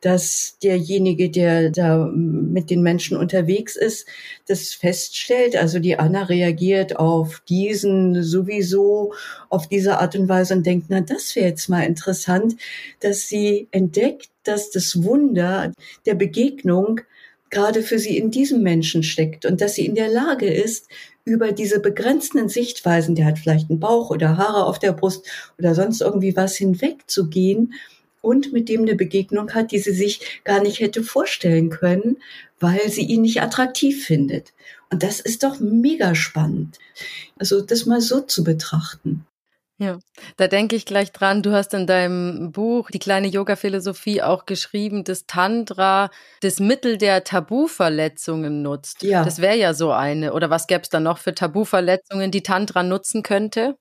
dass 0.00 0.56
derjenige, 0.62 1.30
der 1.30 1.70
da 1.70 2.10
mit 2.12 2.70
den 2.70 2.82
Menschen 2.82 3.16
unterwegs 3.16 3.76
ist, 3.76 4.06
das 4.46 4.74
feststellt. 4.74 5.56
Also 5.56 5.78
die 5.78 5.98
Anna 5.98 6.24
reagiert 6.24 6.96
auf 6.96 7.40
diesen 7.48 8.22
sowieso 8.22 9.12
auf 9.48 9.68
diese 9.68 9.98
Art 9.98 10.16
und 10.16 10.28
Weise 10.28 10.54
und 10.54 10.66
denkt, 10.66 10.86
na 10.88 11.00
das 11.00 11.36
wäre 11.36 11.48
jetzt 11.48 11.68
mal 11.68 11.82
interessant, 11.82 12.56
dass 13.00 13.28
sie 13.28 13.68
entdeckt, 13.70 14.30
dass 14.44 14.70
das 14.70 15.02
Wunder 15.02 15.72
der 16.06 16.14
Begegnung 16.14 17.00
gerade 17.50 17.82
für 17.82 17.98
sie 17.98 18.16
in 18.16 18.30
diesem 18.30 18.62
Menschen 18.62 19.02
steckt 19.02 19.44
und 19.44 19.60
dass 19.60 19.74
sie 19.74 19.86
in 19.86 19.94
der 19.94 20.08
Lage 20.08 20.52
ist, 20.52 20.88
über 21.24 21.52
diese 21.52 21.80
begrenzten 21.80 22.48
Sichtweisen, 22.48 23.14
der 23.14 23.26
hat 23.26 23.38
vielleicht 23.38 23.70
einen 23.70 23.80
Bauch 23.80 24.10
oder 24.10 24.38
Haare 24.38 24.64
auf 24.64 24.78
der 24.78 24.92
Brust 24.92 25.26
oder 25.58 25.74
sonst 25.74 26.00
irgendwie 26.00 26.34
was 26.36 26.56
hinwegzugehen 26.56 27.74
und 28.22 28.52
mit 28.52 28.68
dem 28.68 28.82
eine 28.82 28.94
Begegnung 28.94 29.52
hat, 29.52 29.70
die 29.70 29.78
sie 29.78 29.92
sich 29.92 30.40
gar 30.44 30.62
nicht 30.62 30.80
hätte 30.80 31.02
vorstellen 31.02 31.70
können, 31.70 32.16
weil 32.60 32.88
sie 32.88 33.02
ihn 33.02 33.22
nicht 33.22 33.42
attraktiv 33.42 34.04
findet. 34.04 34.52
Und 34.90 35.02
das 35.02 35.20
ist 35.20 35.42
doch 35.42 35.60
mega 35.60 36.14
spannend. 36.14 36.78
Also 37.36 37.60
das 37.60 37.86
mal 37.86 38.00
so 38.00 38.20
zu 38.20 38.42
betrachten. 38.42 39.24
Ja, 39.80 40.00
da 40.36 40.48
denke 40.48 40.74
ich 40.74 40.86
gleich 40.86 41.12
dran. 41.12 41.42
Du 41.42 41.52
hast 41.52 41.72
in 41.72 41.86
deinem 41.86 42.50
Buch 42.50 42.90
Die 42.90 42.98
kleine 42.98 43.28
Yoga-Philosophie 43.28 44.22
auch 44.22 44.44
geschrieben, 44.44 45.04
dass 45.04 45.26
Tantra 45.26 46.10
das 46.40 46.58
Mittel 46.58 46.98
der 46.98 47.22
Tabuverletzungen 47.22 48.62
nutzt. 48.62 49.04
Ja. 49.04 49.24
Das 49.24 49.40
wäre 49.40 49.56
ja 49.56 49.74
so 49.74 49.92
eine. 49.92 50.32
Oder 50.32 50.50
was 50.50 50.66
gäbe 50.66 50.82
es 50.82 50.88
da 50.88 50.98
noch 50.98 51.18
für 51.18 51.32
Tabuverletzungen, 51.32 52.32
die 52.32 52.42
Tantra 52.42 52.82
nutzen 52.82 53.22
könnte? 53.22 53.76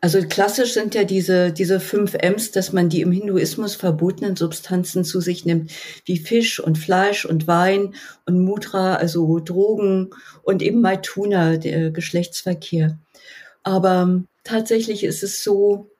Also 0.00 0.20
klassisch 0.22 0.74
sind 0.74 0.94
ja 0.94 1.04
diese, 1.04 1.52
diese 1.52 1.80
fünf 1.80 2.14
M's, 2.14 2.50
dass 2.50 2.72
man 2.72 2.88
die 2.88 3.00
im 3.00 3.12
Hinduismus 3.12 3.74
verbotenen 3.74 4.36
Substanzen 4.36 5.04
zu 5.04 5.20
sich 5.20 5.44
nimmt, 5.44 5.72
wie 6.04 6.18
Fisch 6.18 6.60
und 6.60 6.76
Fleisch 6.76 7.24
und 7.24 7.46
Wein 7.46 7.94
und 8.26 8.40
Mudra, 8.44 8.96
also 8.96 9.40
Drogen 9.40 10.10
und 10.42 10.62
eben 10.62 10.80
Maituna, 10.80 11.56
der 11.56 11.90
Geschlechtsverkehr. 11.90 12.98
Aber 13.62 14.24
tatsächlich 14.44 15.04
ist 15.04 15.22
es 15.22 15.42
so, 15.42 15.90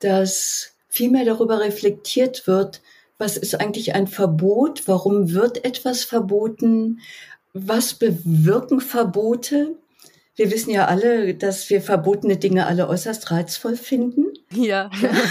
dass 0.00 0.72
viel 0.88 1.10
mehr 1.10 1.24
darüber 1.24 1.60
reflektiert 1.60 2.46
wird, 2.46 2.80
was 3.18 3.36
ist 3.36 3.60
eigentlich 3.60 3.94
ein 3.94 4.06
Verbot, 4.06 4.86
warum 4.86 5.32
wird 5.32 5.64
etwas 5.64 6.04
verboten, 6.04 7.00
was 7.52 7.94
bewirken 7.94 8.80
Verbote. 8.80 9.76
Wir 10.36 10.52
wissen 10.52 10.70
ja 10.70 10.86
alle, 10.86 11.34
dass 11.34 11.68
wir 11.68 11.82
verbotene 11.82 12.36
Dinge 12.36 12.66
alle 12.66 12.88
äußerst 12.88 13.32
reizvoll 13.32 13.76
finden. 13.76 14.26
Ja. 14.54 14.88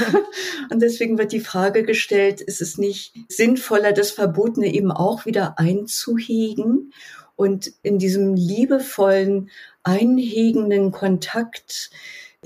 Und 0.71 0.81
deswegen 0.81 1.17
wird 1.17 1.31
die 1.31 1.39
Frage 1.39 1.83
gestellt, 1.83 2.41
ist 2.41 2.61
es 2.61 2.77
nicht 2.77 3.13
sinnvoller, 3.29 3.93
das 3.93 4.11
Verbotene 4.11 4.73
eben 4.73 4.91
auch 4.91 5.25
wieder 5.25 5.57
einzuhegen 5.57 6.91
und 7.37 7.71
in 7.83 7.99
diesem 7.99 8.33
liebevollen, 8.33 9.51
einhegenden 9.83 10.91
Kontakt 10.91 11.91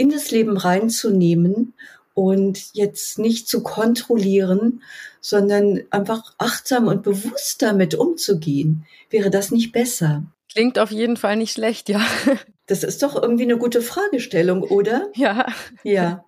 in 0.01 0.09
das 0.09 0.31
Leben 0.31 0.57
reinzunehmen 0.57 1.73
und 2.15 2.73
jetzt 2.73 3.19
nicht 3.19 3.47
zu 3.47 3.61
kontrollieren, 3.61 4.81
sondern 5.21 5.83
einfach 5.91 6.33
achtsam 6.39 6.87
und 6.87 7.03
bewusst 7.03 7.61
damit 7.61 7.93
umzugehen. 7.93 8.87
Wäre 9.11 9.29
das 9.29 9.51
nicht 9.51 9.71
besser? 9.71 10.23
Klingt 10.51 10.79
auf 10.79 10.89
jeden 10.89 11.17
Fall 11.17 11.35
nicht 11.35 11.53
schlecht, 11.53 11.87
ja. 11.87 12.01
Das 12.67 12.83
ist 12.83 13.03
doch 13.03 13.21
irgendwie 13.21 13.43
eine 13.43 13.57
gute 13.57 13.81
Fragestellung, 13.81 14.63
oder? 14.63 15.09
Ja. 15.13 15.45
Ja. 15.83 16.23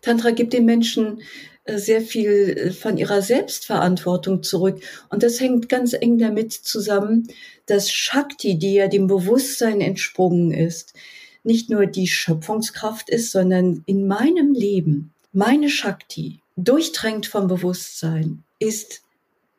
Tantra 0.00 0.30
gibt 0.30 0.54
den 0.54 0.64
Menschen 0.64 1.20
äh, 1.64 1.76
sehr 1.76 2.00
viel 2.00 2.30
äh, 2.56 2.70
von 2.70 2.96
ihrer 2.96 3.20
Selbstverantwortung 3.20 4.42
zurück. 4.42 4.80
Und 5.10 5.22
das 5.22 5.38
hängt 5.38 5.68
ganz 5.68 5.92
eng 5.92 6.16
damit 6.16 6.54
zusammen, 6.54 7.28
dass 7.66 7.92
Shakti, 7.92 8.58
die 8.58 8.74
ja 8.74 8.88
dem 8.88 9.06
Bewusstsein 9.06 9.82
entsprungen 9.82 10.50
ist, 10.50 10.94
nicht 11.42 11.70
nur 11.70 11.86
die 11.86 12.06
Schöpfungskraft 12.06 13.08
ist, 13.10 13.32
sondern 13.32 13.82
in 13.86 14.06
meinem 14.06 14.52
Leben, 14.54 15.12
meine 15.32 15.68
Shakti, 15.68 16.40
durchdrängt 16.56 17.26
vom 17.26 17.46
Bewusstsein, 17.46 18.44
ist 18.58 19.02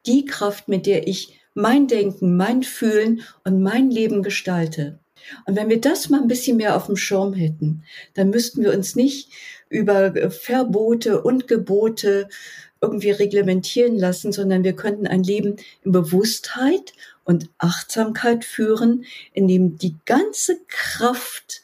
die 0.06 0.26
Kraft, 0.26 0.68
mit 0.68 0.86
der 0.86 1.08
ich 1.08 1.40
mein 1.54 1.88
Denken, 1.88 2.38
mein 2.38 2.64
Fühlen 2.64 3.22
und 3.44 3.62
mein 3.62 3.90
Leben 3.90 4.24
gestalte. 4.24 5.00
Und 5.46 5.56
wenn 5.56 5.70
wir 5.70 5.80
das 5.80 6.10
mal 6.10 6.22
ein 6.22 6.28
bisschen 6.28 6.58
mehr 6.58 6.76
auf 6.76 6.88
dem 6.88 6.98
Schirm 6.98 7.34
hätten, 7.34 7.84
dann 8.14 8.30
müssten 8.30 8.64
wir 8.64 8.74
uns 8.74 8.96
nicht 8.96 9.30
über 9.70 10.14
Verbote 10.32 11.22
und 11.22 11.48
Gebote 11.48 12.28
irgendwie 12.82 13.12
reglementieren 13.12 13.98
lassen, 13.98 14.32
sondern 14.32 14.64
wir 14.64 14.74
könnten 14.74 15.06
ein 15.06 15.24
Leben 15.24 15.58
in 15.84 15.92
Bewusstheit 15.92 16.94
und 17.24 17.50
Achtsamkeit 17.60 18.44
führen, 18.44 19.06
in 19.34 19.48
dem 19.48 19.78
die 19.78 19.96
ganze 20.06 20.60
Kraft 20.68 21.62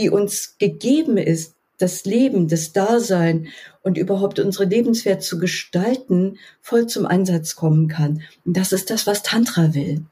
die 0.00 0.10
uns 0.10 0.56
gegeben 0.58 1.16
ist, 1.16 1.54
das 1.78 2.04
Leben, 2.04 2.48
das 2.48 2.72
Dasein 2.72 3.48
und 3.82 3.96
überhaupt 3.96 4.38
unsere 4.38 4.64
Lebenswert 4.64 5.22
zu 5.22 5.38
gestalten, 5.38 6.38
voll 6.60 6.86
zum 6.86 7.06
Einsatz 7.06 7.56
kommen 7.56 7.88
kann. 7.88 8.22
Und 8.44 8.56
das 8.56 8.72
ist 8.72 8.90
das, 8.90 9.06
was 9.06 9.22
Tantra 9.22 9.74
will. 9.74 10.04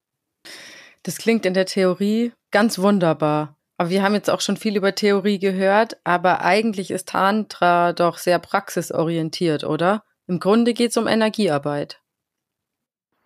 Das 1.03 1.19
klingt 1.19 1.47
in 1.47 1.55
der 1.55 1.67
Theorie 1.67 2.33
ganz 2.51 2.79
wunderbar. 2.79 3.57
Aber 3.77 3.91
wir 3.91 4.03
haben 4.03 4.15
jetzt 4.15 4.31
auch 4.31 4.41
schon 4.41 4.57
viel 4.57 4.77
über 4.77 4.95
Theorie 4.95 5.39
gehört, 5.39 5.99
aber 6.03 6.43
eigentlich 6.43 6.91
ist 6.91 7.09
Tantra 7.09 7.93
doch 7.93 8.19
sehr 8.19 8.39
praxisorientiert, 8.39 9.63
oder? 9.63 10.03
Im 10.27 10.41
Grunde 10.41 10.75
geht 10.75 10.91
es 10.91 10.97
um 10.97 11.07
Energiearbeit. 11.07 12.01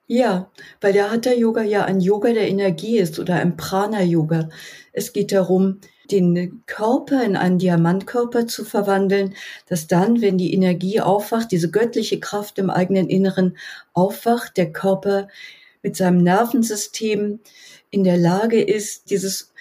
Ja, 0.07 0.51
weil 0.83 0.92
der 0.92 1.11
Hatha 1.11 1.33
Yoga 1.33 1.62
ja 1.62 1.85
ein 1.85 2.01
Yoga 2.01 2.33
der 2.33 2.48
Energie 2.48 2.98
ist 2.98 3.18
oder 3.18 3.37
ein 3.37 3.57
Prana 3.57 4.03
Yoga. 4.03 4.51
Es 4.92 5.14
geht 5.14 5.33
darum, 5.33 5.81
den 6.12 6.62
Körper 6.66 7.22
in 7.25 7.37
einen 7.37 7.59
Diamantkörper 7.59 8.46
zu 8.46 8.64
verwandeln, 8.64 9.35
dass 9.66 9.87
dann, 9.87 10.20
wenn 10.20 10.38
die 10.38 10.55
Energie 10.55 11.01
aufwacht, 11.01 11.51
diese 11.51 11.70
göttliche 11.70 12.20
Kraft 12.20 12.59
im 12.59 12.70
eigenen 12.70 13.09
Inneren 13.09 13.57
aufwacht, 13.92 14.57
der 14.57 14.72
Körper 14.72 15.29
mit 15.83 15.96
seinem 15.96 16.22
Nervensystem 16.22 17.40
in 17.90 18.05
der 18.05 18.16
Lage 18.16 18.62
ist, 18.62 19.11
dieses 19.11 19.53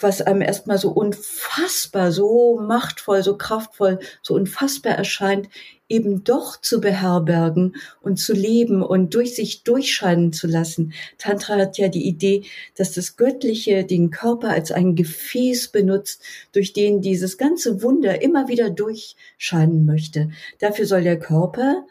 was 0.00 0.20
einem 0.20 0.42
erstmal 0.42 0.78
so 0.78 0.90
unfassbar, 0.90 2.12
so 2.12 2.58
machtvoll, 2.60 3.22
so 3.22 3.38
kraftvoll, 3.38 3.98
so 4.22 4.34
unfassbar 4.34 4.92
erscheint, 4.92 5.48
eben 5.88 6.24
doch 6.24 6.60
zu 6.60 6.80
beherbergen 6.80 7.76
und 8.00 8.16
zu 8.16 8.32
leben 8.32 8.82
und 8.82 9.14
durch 9.14 9.36
sich 9.36 9.62
durchscheinen 9.62 10.32
zu 10.32 10.46
lassen. 10.46 10.92
Tantra 11.18 11.56
hat 11.56 11.78
ja 11.78 11.88
die 11.88 12.06
Idee, 12.06 12.42
dass 12.76 12.92
das 12.92 13.16
Göttliche 13.16 13.84
den 13.84 14.10
Körper 14.10 14.50
als 14.50 14.72
ein 14.72 14.94
Gefäß 14.94 15.68
benutzt, 15.68 16.22
durch 16.52 16.72
den 16.72 17.00
dieses 17.00 17.38
ganze 17.38 17.82
Wunder 17.82 18.22
immer 18.22 18.48
wieder 18.48 18.70
durchscheinen 18.70 19.86
möchte. 19.86 20.30
Dafür 20.58 20.86
soll 20.86 21.02
der 21.02 21.18
Körper 21.18 21.86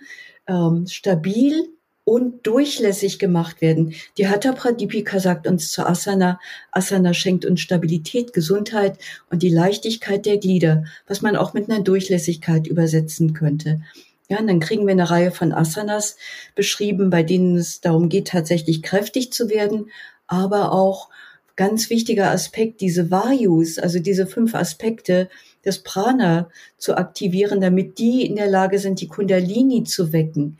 ähm, 0.48 0.88
stabil 0.88 1.70
und 2.06 2.46
durchlässig 2.46 3.20
gemacht 3.20 3.62
werden. 3.62 3.96
Die 4.18 4.28
Hatha 4.28 4.54
Pradipika 4.54 5.20
sagt 5.20 5.48
uns 5.48 5.72
zu 5.72 5.86
Asana, 5.86 6.40
Asana 6.72 7.14
schenkt 7.14 7.46
uns 7.46 7.60
Stabilität, 7.60 8.32
Gesundheit 8.32 8.98
und 9.30 9.44
die 9.44 9.50
Leichtigkeit 9.50 10.26
der 10.26 10.38
Glieder, 10.38 10.86
was 11.08 11.22
man 11.22 11.36
auch 11.36 11.54
mit 11.54 11.70
einer 11.70 11.84
Durchlässigkeit 11.84 12.68
übersetzen 12.68 13.34
könnte. 13.34 13.82
Ja, 14.30 14.40
und 14.40 14.48
dann 14.48 14.60
kriegen 14.60 14.86
wir 14.86 14.92
eine 14.92 15.10
Reihe 15.10 15.32
von 15.32 15.52
Asanas 15.52 16.16
beschrieben, 16.56 17.10
bei 17.10 17.24
denen 17.24 17.58
es 17.58 17.82
darum 17.82 18.08
geht, 18.10 18.30
tatsächlich 18.30 18.82
kräftig 18.82 19.34
zu 19.34 19.50
werden, 19.50 19.92
aber 20.28 20.72
auch 20.72 21.10
ganz 21.56 21.90
wichtiger 21.90 22.32
Aspekt, 22.32 22.82
diese 22.82 23.12
Vayus, 23.12 23.80
also 23.80 24.00
diese 24.00 24.28
fünf 24.28 24.56
Aspekte 24.56 25.30
des 25.64 25.84
Prana 25.84 26.50
zu 26.78 26.98
aktivieren, 26.98 27.62
damit 27.62 27.98
die 27.98 28.26
in 28.26 28.36
der 28.36 28.48
Lage 28.48 28.78
sind, 28.80 29.02
die 29.02 29.08
Kundalini 29.08 29.84
zu 29.84 30.12
wecken. 30.12 30.58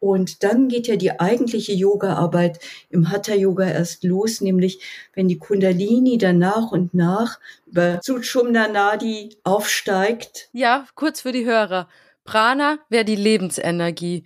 Und 0.00 0.42
dann 0.44 0.68
geht 0.68 0.86
ja 0.86 0.96
die 0.96 1.18
eigentliche 1.18 1.72
Yoga-Arbeit 1.72 2.60
im 2.88 3.10
Hatha-Yoga 3.10 3.68
erst 3.68 4.04
los, 4.04 4.40
nämlich 4.40 4.80
wenn 5.14 5.28
die 5.28 5.38
Kundalini 5.38 6.18
dann 6.18 6.38
nach 6.38 6.70
und 6.70 6.94
nach 6.94 7.40
über 7.66 8.00
Suchumna 8.02 8.68
Nadi 8.68 9.36
aufsteigt. 9.44 10.48
Ja, 10.52 10.86
kurz 10.94 11.22
für 11.22 11.32
die 11.32 11.44
Hörer. 11.44 11.88
Prana 12.24 12.78
wäre 12.88 13.04
die 13.04 13.16
Lebensenergie. 13.16 14.24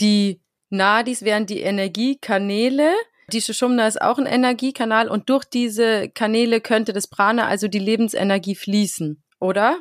Die 0.00 0.40
Nadis 0.70 1.22
wären 1.22 1.46
die 1.46 1.60
Energiekanäle. 1.60 2.92
Die 3.32 3.40
Shushumna 3.40 3.86
ist 3.86 4.00
auch 4.00 4.18
ein 4.18 4.26
Energiekanal 4.26 5.08
und 5.08 5.28
durch 5.30 5.44
diese 5.44 6.08
Kanäle 6.08 6.60
könnte 6.60 6.92
das 6.92 7.06
Prana, 7.06 7.46
also 7.46 7.68
die 7.68 7.78
Lebensenergie, 7.78 8.54
fließen, 8.54 9.22
oder? 9.38 9.78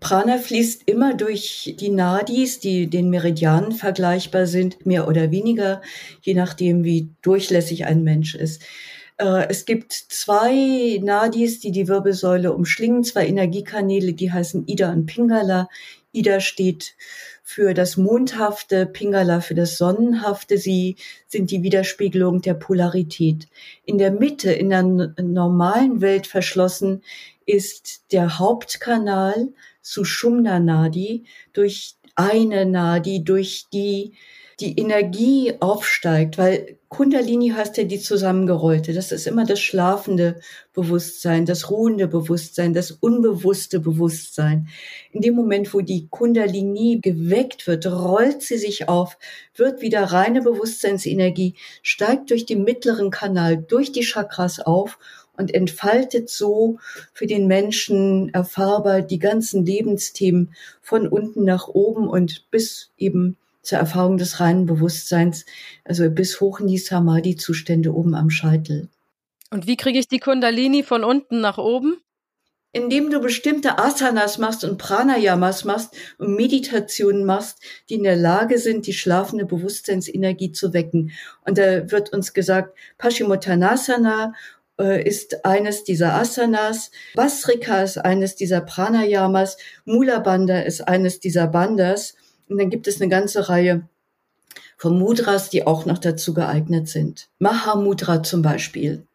Prana 0.00 0.38
fließt 0.38 0.82
immer 0.86 1.14
durch 1.14 1.74
die 1.78 1.88
Nadis, 1.88 2.60
die 2.60 2.88
den 2.88 3.10
Meridianen 3.10 3.72
vergleichbar 3.72 4.46
sind, 4.46 4.84
mehr 4.86 5.08
oder 5.08 5.30
weniger, 5.30 5.82
je 6.22 6.34
nachdem, 6.34 6.84
wie 6.84 7.10
durchlässig 7.22 7.86
ein 7.86 8.02
Mensch 8.02 8.34
ist. 8.34 8.62
Äh, 9.18 9.48
es 9.48 9.64
gibt 9.64 9.92
zwei 9.92 10.98
Nadis, 11.02 11.60
die 11.60 11.70
die 11.70 11.88
Wirbelsäule 11.88 12.52
umschlingen, 12.52 13.04
zwei 13.04 13.26
Energiekanäle, 13.26 14.12
die 14.12 14.32
heißen 14.32 14.66
Ida 14.66 14.92
und 14.92 15.06
Pingala. 15.06 15.68
Ida 16.12 16.40
steht 16.40 16.94
für 17.42 17.74
das 17.74 17.96
Mondhafte, 17.96 18.86
Pingala 18.86 19.40
für 19.40 19.54
das 19.54 19.76
Sonnenhafte. 19.76 20.58
Sie 20.58 20.96
sind 21.26 21.50
die 21.50 21.62
Widerspiegelung 21.62 22.40
der 22.40 22.54
Polarität. 22.54 23.48
In 23.84 23.98
der 23.98 24.10
Mitte, 24.10 24.52
in 24.52 24.70
der 24.70 24.82
normalen 24.82 26.00
Welt 26.00 26.26
verschlossen, 26.26 27.02
ist 27.46 28.12
der 28.12 28.38
Hauptkanal 28.38 29.48
Sushumna 29.84 30.58
Nadi 30.58 31.24
durch 31.52 31.96
eine 32.16 32.66
Nadi, 32.66 33.22
durch 33.22 33.66
die 33.72 34.14
die 34.60 34.78
Energie 34.78 35.54
aufsteigt, 35.60 36.38
weil 36.38 36.78
Kundalini 36.88 37.48
heißt 37.48 37.76
ja 37.76 37.84
die 37.84 37.98
zusammengerollte. 37.98 38.92
Das 38.92 39.10
ist 39.10 39.26
immer 39.26 39.44
das 39.44 39.58
schlafende 39.58 40.40
Bewusstsein, 40.72 41.44
das 41.44 41.70
ruhende 41.70 42.06
Bewusstsein, 42.06 42.72
das 42.72 42.92
unbewusste 42.92 43.80
Bewusstsein. 43.80 44.68
In 45.10 45.22
dem 45.22 45.34
Moment, 45.34 45.74
wo 45.74 45.80
die 45.80 46.06
Kundalini 46.08 47.00
geweckt 47.02 47.66
wird, 47.66 47.86
rollt 47.86 48.42
sie 48.42 48.58
sich 48.58 48.88
auf, 48.88 49.18
wird 49.56 49.80
wieder 49.80 50.04
reine 50.04 50.40
Bewusstseinsenergie, 50.40 51.56
steigt 51.82 52.30
durch 52.30 52.46
den 52.46 52.62
mittleren 52.62 53.10
Kanal, 53.10 53.56
durch 53.56 53.90
die 53.90 54.04
Chakras 54.04 54.60
auf 54.60 54.98
und 55.36 55.54
entfaltet 55.54 56.30
so 56.30 56.78
für 57.12 57.26
den 57.26 57.46
Menschen 57.46 58.32
erfahrbar 58.32 59.02
die 59.02 59.18
ganzen 59.18 59.64
Lebensthemen 59.64 60.54
von 60.80 61.08
unten 61.08 61.44
nach 61.44 61.68
oben 61.68 62.08
und 62.08 62.50
bis 62.50 62.90
eben 62.96 63.36
zur 63.62 63.78
Erfahrung 63.78 64.18
des 64.18 64.40
reinen 64.40 64.66
Bewusstseins, 64.66 65.46
also 65.84 66.08
bis 66.10 66.40
hoch 66.40 66.60
in 66.60 66.66
die 66.66 66.78
Samadhi-Zustände 66.78 67.94
oben 67.94 68.14
am 68.14 68.30
Scheitel. 68.30 68.88
Und 69.50 69.66
wie 69.66 69.76
kriege 69.76 69.98
ich 69.98 70.08
die 70.08 70.18
Kundalini 70.18 70.82
von 70.82 71.04
unten 71.04 71.40
nach 71.40 71.58
oben? 71.58 71.96
Indem 72.72 73.08
du 73.08 73.20
bestimmte 73.20 73.78
Asanas 73.78 74.38
machst 74.38 74.64
und 74.64 74.78
Pranayamas 74.78 75.64
machst 75.64 75.94
und 76.18 76.34
Meditationen 76.34 77.24
machst, 77.24 77.60
die 77.88 77.94
in 77.94 78.02
der 78.02 78.16
Lage 78.16 78.58
sind, 78.58 78.88
die 78.88 78.92
schlafende 78.92 79.46
Bewusstseinsenergie 79.46 80.50
zu 80.50 80.72
wecken. 80.72 81.12
Und 81.44 81.56
da 81.56 81.90
wird 81.92 82.12
uns 82.12 82.34
gesagt, 82.34 82.76
Paschimottanasana 82.98 84.34
ist 84.76 85.44
eines 85.44 85.84
dieser 85.84 86.14
Asanas, 86.14 86.90
Basrika 87.14 87.82
ist 87.82 87.98
eines 87.98 88.34
dieser 88.34 88.60
Pranayamas, 88.60 89.56
Mula 89.84 90.18
Bandha 90.18 90.60
ist 90.60 90.80
eines 90.82 91.20
dieser 91.20 91.46
Bandas. 91.46 92.14
Und 92.48 92.58
dann 92.58 92.70
gibt 92.70 92.86
es 92.88 93.00
eine 93.00 93.08
ganze 93.08 93.48
Reihe 93.48 93.88
von 94.76 94.98
Mudras, 94.98 95.50
die 95.50 95.66
auch 95.66 95.86
noch 95.86 95.98
dazu 95.98 96.34
geeignet 96.34 96.88
sind. 96.88 97.28
Mahamudra 97.38 98.22
zum 98.22 98.42
Beispiel. 98.42 99.06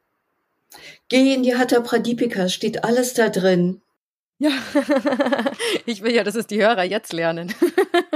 Geh 1.10 1.34
in 1.34 1.44
die 1.44 1.56
Hatha 1.56 1.80
Pradipika, 1.82 2.50
steht 2.50 2.84
alles 2.84 3.14
da 3.14 3.30
drin. 3.30 3.82
Ja, 4.42 4.52
ich 5.86 6.02
will 6.02 6.16
ja, 6.16 6.24
dass 6.24 6.36
es 6.36 6.48
die 6.48 6.62
Hörer 6.62 6.84
jetzt 6.84 7.12
lernen. 7.12 7.54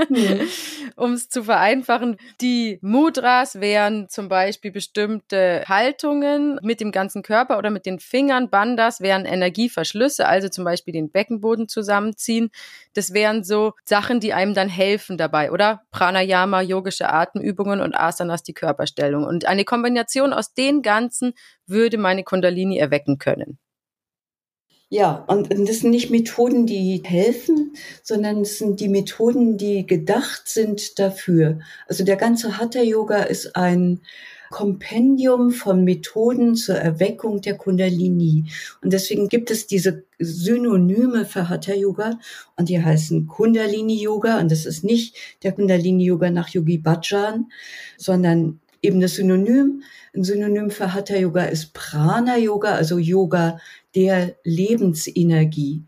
Mhm. 0.10 0.48
Um 0.96 1.14
es 1.14 1.28
zu 1.28 1.44
vereinfachen, 1.44 2.18
die 2.40 2.78
Mudras 2.82 3.60
wären 3.60 4.08
zum 4.10 4.30
Beispiel 4.30 4.72
bestimmte 4.72 5.64
Haltungen 5.68 6.60
mit 6.62 6.80
dem 6.80 6.92
ganzen 6.92 7.24
Körper 7.24 7.58
oder 7.58 7.72
mit 7.72 7.88
den 7.88 8.00
Fingern. 8.00 8.50
Bandas 8.50 9.02
wären 9.02 9.26
Energieverschlüsse, 9.26 10.28
also 10.28 10.50
zum 10.50 10.66
Beispiel 10.66 10.94
den 10.94 11.10
Beckenboden 11.12 11.68
zusammenziehen. 11.68 12.52
Das 12.94 13.14
wären 13.14 13.44
so 13.44 13.74
Sachen, 13.86 14.20
die 14.20 14.34
einem 14.34 14.54
dann 14.54 14.70
helfen 14.70 15.18
dabei, 15.18 15.52
oder? 15.52 15.82
Pranayama, 15.92 16.62
yogische 16.62 17.12
Atemübungen 17.12 17.82
und 17.82 17.96
Asanas, 17.96 18.44
die 18.44 18.54
Körperstellung. 18.54 19.26
Und 19.26 19.46
eine 19.46 19.66
Kombination 19.66 20.32
aus 20.32 20.54
den 20.54 20.84
ganzen 20.84 21.34
würde 21.66 21.98
meine 21.98 22.24
Kundalini 22.24 22.78
erwecken 22.78 23.18
können. 23.18 23.58
Ja, 24.94 25.26
und 25.28 25.50
das 25.68 25.80
sind 25.80 25.90
nicht 25.90 26.12
Methoden, 26.12 26.68
die 26.68 27.02
helfen, 27.04 27.74
sondern 28.04 28.42
es 28.42 28.60
sind 28.60 28.80
die 28.80 28.90
Methoden, 28.90 29.58
die 29.58 29.88
gedacht 29.88 30.44
sind 30.46 31.00
dafür. 31.00 31.58
Also 31.88 32.04
der 32.04 32.16
ganze 32.16 32.60
Hatha-Yoga 32.60 33.24
ist 33.24 33.56
ein 33.56 34.02
Kompendium 34.52 35.50
von 35.50 35.84
Methoden 35.84 36.54
zur 36.54 36.76
Erweckung 36.76 37.42
der 37.42 37.58
Kundalini. 37.58 38.52
Und 38.84 38.94
deswegen 38.94 39.30
gibt 39.30 39.50
es 39.50 39.66
diese 39.66 40.04
Synonyme 40.20 41.26
für 41.26 41.50
Hatha 41.50 41.74
Yoga 41.74 42.20
und 42.56 42.70
die 42.70 42.80
heißen 42.80 43.26
Kundalini 43.26 44.00
Yoga. 44.00 44.40
Und 44.40 44.52
das 44.52 44.68
ist 44.68 44.84
nicht 44.84 45.16
der 45.42 45.54
Kundalini 45.54 46.06
Yoga 46.06 46.30
nach 46.30 46.50
Yogi 46.50 46.78
Bhajan, 46.78 47.48
sondern 47.98 48.60
eben 48.84 49.02
das 49.02 49.16
Synonym. 49.16 49.82
Ein 50.16 50.24
Synonym 50.24 50.70
für 50.70 50.94
Hatha 50.94 51.16
Yoga 51.16 51.46
ist 51.46 51.74
Prana 51.74 52.38
Yoga, 52.38 52.76
also 52.76 53.00
Yoga 53.00 53.58
der 53.96 54.36
Lebensenergie. 54.44 55.84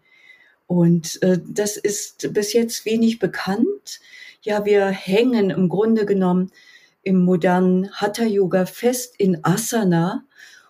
Und 0.68 1.22
äh, 1.22 1.40
das 1.48 1.78
ist 1.78 2.34
bis 2.34 2.54
jetzt 2.54 2.86
wenig 2.86 3.20
bekannt. 3.20 4.00
Ja, 4.42 4.66
wir 4.66 4.88
hängen 4.88 5.50
im 5.50 5.70
Grunde 5.70 6.06
genommen 6.06 6.52
im 7.04 7.24
modernen 7.24 7.92
Hatha-Yoga 7.92 8.66
fest 8.66 9.16
in 9.18 9.44
Asana 9.44 10.26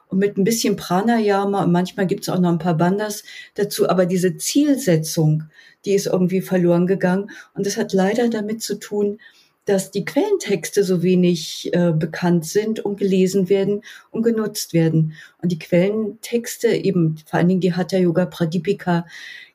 und 0.08 0.20
mit 0.20 0.38
ein 0.38 0.44
bisschen 0.44 0.76
Pranayama 0.76 1.64
und 1.64 1.72
manchmal 1.72 2.08
gibt 2.08 2.24
es 2.24 2.30
auch 2.30 2.40
noch 2.40 2.52
ein 2.52 2.60
paar 2.60 2.78
Bandas 2.78 3.24
dazu, 3.56 3.90
aber 3.90 4.06
diese 4.06 4.38
Zielsetzung, 4.38 5.44
die 5.86 5.94
ist 5.94 6.08
irgendwie 6.08 6.42
verloren 6.42 6.88
gegangen 6.88 7.32
und 7.54 7.66
das 7.66 7.78
hat 7.78 7.94
leider 7.94 8.30
damit 8.30 8.62
zu 8.62 8.80
tun, 8.80 9.20
dass 9.66 9.92
die 9.92 10.06
Quellentexte 10.06 10.84
so 10.84 11.02
wenig 11.02 11.74
äh, 11.74 11.92
bekannt 11.92 12.46
sind 12.46 12.80
und 12.80 12.98
gelesen 12.98 13.50
werden 13.50 13.82
und 14.12 14.22
genutzt 14.24 14.74
werden. 14.74 15.14
Und 15.42 15.52
die 15.52 15.60
Quellentexte, 15.60 16.70
eben 16.70 17.18
vor 17.26 17.40
allen 17.40 17.48
Dingen 17.48 17.62
die 17.62 17.74
Hatha 17.74 17.98
Yoga 17.98 18.26
Pradipika, 18.26 19.06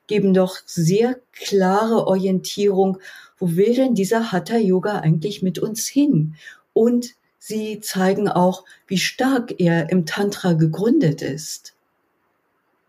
geben 0.07 0.33
doch 0.33 0.57
sehr 0.65 1.17
klare 1.31 2.07
Orientierung, 2.07 2.97
wo 3.37 3.55
will 3.55 3.73
denn 3.73 3.95
dieser 3.95 4.31
Hatha 4.31 4.57
Yoga 4.57 4.99
eigentlich 4.99 5.41
mit 5.41 5.57
uns 5.57 5.87
hin? 5.87 6.35
Und 6.73 7.15
sie 7.39 7.79
zeigen 7.79 8.27
auch, 8.27 8.65
wie 8.87 8.97
stark 8.97 9.59
er 9.59 9.89
im 9.89 10.05
Tantra 10.05 10.53
gegründet 10.53 11.21
ist. 11.21 11.73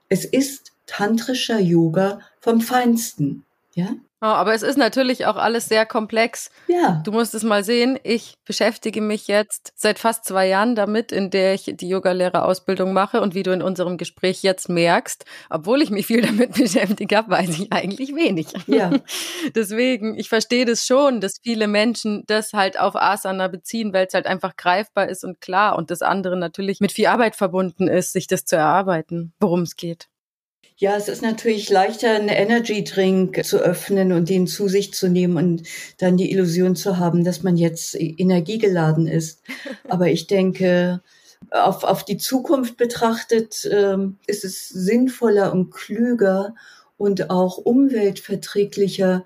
Es 0.09 0.25
ist 0.25 0.73
tantrischer 0.87 1.61
Yoga 1.61 2.21
vom 2.41 2.61
Feinsten, 2.61 3.45
ja? 3.75 3.95
Oh, 4.25 4.27
aber 4.27 4.55
es 4.55 4.63
ist 4.63 4.79
natürlich 4.79 5.27
auch 5.27 5.35
alles 5.35 5.67
sehr 5.67 5.85
komplex. 5.85 6.49
Ja. 6.69 7.03
Du 7.05 7.11
musst 7.11 7.35
es 7.35 7.43
mal 7.43 7.65
sehen. 7.65 7.99
Ich 8.05 8.37
beschäftige 8.45 9.01
mich 9.01 9.27
jetzt 9.27 9.73
seit 9.75 9.99
fast 9.99 10.25
zwei 10.27 10.47
Jahren 10.47 10.77
damit, 10.77 11.11
in 11.11 11.31
der 11.31 11.55
ich 11.55 11.73
die 11.75 11.89
Yogalehrerausbildung 11.89 12.93
mache. 12.93 13.21
Und 13.21 13.35
wie 13.35 13.43
du 13.43 13.51
in 13.53 13.63
unserem 13.63 13.99
Gespräch 13.99 14.45
jetzt 14.45 14.69
merkst, 14.69 15.25
obwohl 15.51 15.83
ich 15.83 15.91
mich 15.91 16.07
viel 16.07 16.21
damit 16.27 16.55
beschäftigt 16.55 17.13
habe, 17.17 17.33
weiß 17.33 17.49
ich 17.59 17.73
eigentlich 17.73 18.15
wenig. 18.15 18.47
Ja. 18.69 18.93
Deswegen, 19.57 20.17
ich 20.17 20.29
verstehe 20.29 20.67
das 20.67 20.87
schon, 20.87 21.21
dass 21.21 21.41
viele 21.43 21.67
Menschen 21.67 22.23
das 22.29 22.53
halt 22.53 22.79
auf 22.79 22.95
Asana 22.95 23.49
beziehen, 23.49 23.93
weil 23.93 24.07
es 24.07 24.15
halt 24.15 24.27
einfach 24.27 24.57
greifbar 24.57 25.09
ist 25.09 25.25
und 25.25 25.41
klar. 25.41 25.77
Und 25.77 25.91
das 25.91 26.01
andere 26.01 26.37
natürlich 26.37 26.79
mit 26.79 26.93
viel 26.93 27.09
Arbeit 27.09 27.35
verbunden 27.35 27.89
ist, 27.89 28.13
sich 28.13 28.29
das 28.29 28.45
zu 28.45 28.55
erarbeiten, 28.55 29.33
worum 29.41 29.63
es 29.63 29.75
geht. 29.75 30.12
Ja, 30.77 30.97
es 30.97 31.09
ist 31.09 31.23
natürlich 31.23 31.71
leichter, 31.71 32.15
einen 32.15 32.29
Energy 32.29 32.83
Drink 32.83 33.45
zu 33.45 33.59
öffnen 33.59 34.13
und 34.13 34.29
den 34.29 34.47
zu 34.47 34.69
sich 34.69 34.93
zu 34.93 35.09
nehmen 35.09 35.37
und 35.37 35.63
dann 35.99 36.17
die 36.17 36.33
Illusion 36.33 36.75
zu 36.75 36.99
haben, 36.99 37.25
dass 37.25 37.43
man 37.43 37.57
jetzt 37.57 37.95
energiegeladen 37.95 39.07
ist. 39.07 39.43
Aber 39.89 40.09
ich 40.09 40.27
denke, 40.27 41.03
auf, 41.51 41.85
auf 41.85 42.05
die 42.05 42.17
Zukunft 42.17 42.77
betrachtet, 42.77 43.69
ähm, 43.71 44.19
ist 44.27 44.45
es 44.45 44.69
sinnvoller 44.69 45.53
und 45.53 45.71
klüger 45.71 46.55
und 46.97 47.31
auch 47.31 47.59
umweltverträglicher, 47.59 49.25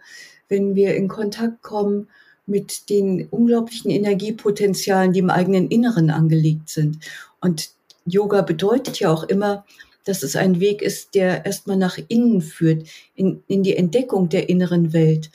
wenn 0.48 0.74
wir 0.74 0.96
in 0.96 1.08
Kontakt 1.08 1.62
kommen 1.62 2.08
mit 2.46 2.88
den 2.90 3.26
unglaublichen 3.28 3.90
Energiepotenzialen, 3.90 5.12
die 5.12 5.18
im 5.18 5.30
eigenen 5.30 5.68
Inneren 5.68 6.10
angelegt 6.10 6.68
sind. 6.68 6.98
Und 7.40 7.70
Yoga 8.04 8.42
bedeutet 8.42 9.00
ja 9.00 9.12
auch 9.12 9.24
immer, 9.24 9.64
dass 10.06 10.22
es 10.22 10.36
ein 10.36 10.60
Weg 10.60 10.80
ist, 10.80 11.14
der 11.14 11.44
erstmal 11.44 11.76
nach 11.76 11.98
innen 12.08 12.40
führt, 12.40 12.88
in, 13.14 13.42
in 13.46 13.62
die 13.62 13.76
Entdeckung 13.76 14.28
der 14.30 14.48
inneren 14.48 14.92
Welt. 14.92 15.30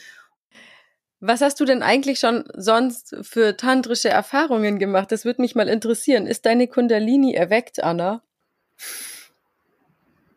Was 1.20 1.42
hast 1.42 1.60
du 1.60 1.66
denn 1.66 1.84
eigentlich 1.84 2.20
schon 2.20 2.46
sonst 2.56 3.16
für 3.22 3.56
tantrische 3.56 4.10
Erfahrungen 4.10 4.80
gemacht? 4.80 5.12
Das 5.12 5.24
würde 5.24 5.42
mich 5.42 5.54
mal 5.54 5.68
interessieren. 5.68 6.26
Ist 6.26 6.48
deine 6.48 6.68
Kundalini 6.68 7.34
erweckt, 7.34 7.84
Anna? 7.84 8.24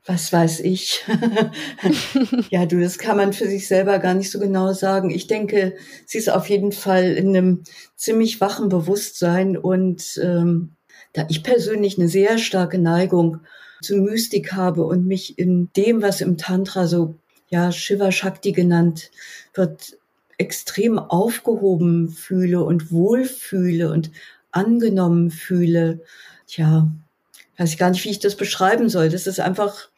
was 0.07 0.33
weiß 0.33 0.61
ich. 0.61 1.03
ja, 2.51 2.67
du, 2.67 2.81
das 2.81 2.99
kann 2.99 3.17
man 3.17 3.33
für 3.33 3.47
sich 3.49 3.67
selber 3.67 3.99
gar 3.99 4.15
nicht 4.15 4.31
so 4.31 4.39
genau 4.39 4.73
sagen. 4.73 5.11
Ich 5.11 5.27
denke, 5.27 5.75
sie 6.05 6.19
ist 6.19 6.29
auf 6.29 6.51
jeden 6.51 6.73
Fall 6.73 7.13
in 7.13 7.29
einem 7.29 7.63
ziemlich 7.97 8.41
wachen 8.41 8.69
Bewusstsein 8.69 9.57
und 9.57 10.21
ähm, 10.23 10.73
da 11.15 11.25
ich 11.31 11.43
persönlich 11.43 11.99
eine 11.99 12.09
sehr 12.09 12.39
starke 12.39 12.79
Neigung 12.79 13.41
zu 13.85 13.97
Mystik 13.97 14.53
habe 14.53 14.85
und 14.85 15.07
mich 15.07 15.39
in 15.39 15.71
dem, 15.77 16.03
was 16.03 16.21
im 16.21 16.37
Tantra 16.37 16.87
so, 16.87 17.15
ja, 17.49 17.71
Shiva 17.73 18.11
Shakti 18.11 18.53
genannt 18.53 19.11
wird, 19.55 19.99
extrem 20.39 20.99
aufgehoben 20.99 22.09
fühle 22.09 22.65
und 22.65 22.91
wohlfühle 22.91 23.93
und 23.93 24.11
angenommen 24.51 25.31
fühle. 25.31 26.01
Tja, 26.47 26.91
weiß 27.57 27.71
ich 27.71 27.79
gar 27.79 27.91
nicht, 27.91 28.05
wie 28.05 28.11
ich 28.11 28.19
das 28.19 28.37
beschreiben 28.37 28.89
soll. 28.89 29.09
Das 29.09 29.27
ist 29.27 29.41
einfach, 29.41 29.89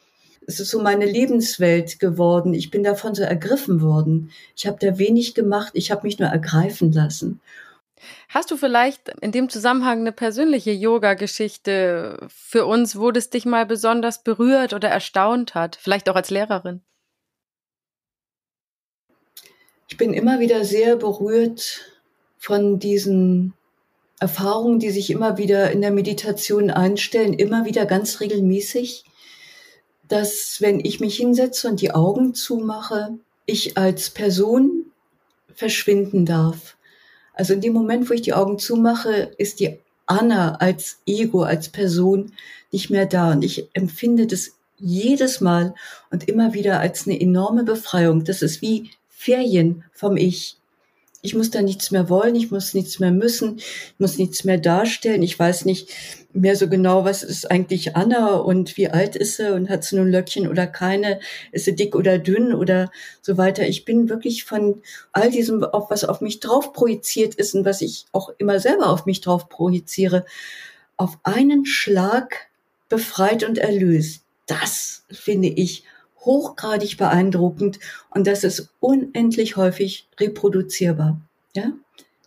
es 0.46 0.60
ist 0.60 0.70
so 0.70 0.80
meine 0.82 1.06
Lebenswelt 1.06 1.98
geworden. 1.98 2.54
Ich 2.54 2.70
bin 2.70 2.82
davon 2.82 3.14
so 3.14 3.22
ergriffen 3.22 3.80
worden. 3.80 4.30
Ich 4.56 4.66
habe 4.66 4.78
da 4.80 4.98
wenig 4.98 5.34
gemacht. 5.34 5.72
Ich 5.74 5.90
habe 5.90 6.06
mich 6.06 6.18
nur 6.18 6.28
ergreifen 6.28 6.92
lassen. 6.92 7.40
Hast 8.28 8.50
du 8.50 8.56
vielleicht 8.56 9.08
in 9.20 9.32
dem 9.32 9.48
Zusammenhang 9.48 10.00
eine 10.00 10.12
persönliche 10.12 10.72
Yoga-Geschichte 10.72 12.26
für 12.28 12.66
uns, 12.66 12.98
wo 12.98 13.10
das 13.10 13.30
dich 13.30 13.46
mal 13.46 13.66
besonders 13.66 14.22
berührt 14.22 14.74
oder 14.74 14.88
erstaunt 14.88 15.54
hat? 15.54 15.76
Vielleicht 15.76 16.08
auch 16.08 16.16
als 16.16 16.30
Lehrerin? 16.30 16.82
Ich 19.88 19.96
bin 19.96 20.12
immer 20.12 20.40
wieder 20.40 20.64
sehr 20.64 20.96
berührt 20.96 21.92
von 22.38 22.78
diesen 22.78 23.54
Erfahrungen, 24.18 24.78
die 24.78 24.90
sich 24.90 25.10
immer 25.10 25.38
wieder 25.38 25.70
in 25.70 25.80
der 25.80 25.90
Meditation 25.90 26.70
einstellen, 26.70 27.34
immer 27.34 27.64
wieder 27.64 27.86
ganz 27.86 28.20
regelmäßig, 28.20 29.04
dass 30.08 30.60
wenn 30.60 30.80
ich 30.80 31.00
mich 31.00 31.16
hinsetze 31.16 31.68
und 31.68 31.80
die 31.80 31.92
Augen 31.92 32.34
zumache, 32.34 33.18
ich 33.46 33.76
als 33.76 34.10
Person 34.10 34.86
verschwinden 35.54 36.26
darf. 36.26 36.75
Also 37.36 37.52
in 37.52 37.60
dem 37.60 37.74
Moment, 37.74 38.10
wo 38.10 38.14
ich 38.14 38.22
die 38.22 38.34
Augen 38.34 38.58
zumache, 38.58 39.30
ist 39.38 39.60
die 39.60 39.78
Anna 40.06 40.56
als 40.56 40.98
Ego, 41.06 41.42
als 41.42 41.68
Person 41.68 42.32
nicht 42.72 42.90
mehr 42.90 43.06
da. 43.06 43.32
Und 43.32 43.44
ich 43.44 43.68
empfinde 43.74 44.26
das 44.26 44.52
jedes 44.78 45.40
Mal 45.40 45.74
und 46.10 46.28
immer 46.28 46.54
wieder 46.54 46.80
als 46.80 47.06
eine 47.06 47.20
enorme 47.20 47.62
Befreiung. 47.62 48.24
Das 48.24 48.42
ist 48.42 48.62
wie 48.62 48.90
Ferien 49.08 49.84
vom 49.92 50.16
Ich. 50.16 50.56
Ich 51.22 51.34
muss 51.34 51.50
da 51.50 51.60
nichts 51.60 51.90
mehr 51.90 52.08
wollen, 52.08 52.36
ich 52.36 52.50
muss 52.50 52.72
nichts 52.72 53.00
mehr 53.00 53.10
müssen, 53.10 53.56
ich 53.58 53.94
muss 53.98 54.16
nichts 54.16 54.44
mehr 54.44 54.58
darstellen. 54.58 55.22
Ich 55.22 55.38
weiß 55.38 55.64
nicht 55.64 55.90
mehr 56.36 56.56
so 56.56 56.68
genau, 56.68 57.04
was 57.04 57.22
ist 57.22 57.50
eigentlich 57.50 57.96
Anna 57.96 58.36
und 58.36 58.76
wie 58.76 58.88
alt 58.88 59.16
ist 59.16 59.36
sie 59.36 59.52
und 59.52 59.68
hat 59.68 59.84
sie 59.84 59.96
nun 59.96 60.10
Löckchen 60.10 60.48
oder 60.48 60.66
keine, 60.66 61.20
ist 61.52 61.64
sie 61.64 61.74
dick 61.74 61.94
oder 61.94 62.18
dünn 62.18 62.52
oder 62.52 62.90
so 63.22 63.36
weiter. 63.36 63.66
Ich 63.66 63.84
bin 63.84 64.08
wirklich 64.08 64.44
von 64.44 64.82
all 65.12 65.30
diesem, 65.30 65.64
auch 65.64 65.90
was 65.90 66.04
auf 66.04 66.20
mich 66.20 66.40
drauf 66.40 66.72
projiziert 66.72 67.34
ist 67.34 67.54
und 67.54 67.64
was 67.64 67.80
ich 67.80 68.06
auch 68.12 68.30
immer 68.38 68.60
selber 68.60 68.90
auf 68.90 69.06
mich 69.06 69.20
drauf 69.20 69.48
projiziere, 69.48 70.24
auf 70.96 71.18
einen 71.22 71.66
Schlag 71.66 72.48
befreit 72.88 73.42
und 73.44 73.58
erlöst. 73.58 74.22
Das 74.46 75.04
finde 75.10 75.48
ich 75.48 75.84
hochgradig 76.20 76.96
beeindruckend 76.96 77.78
und 78.10 78.26
das 78.26 78.44
ist 78.44 78.70
unendlich 78.80 79.56
häufig 79.56 80.08
reproduzierbar. 80.18 81.20
Ja? 81.54 81.72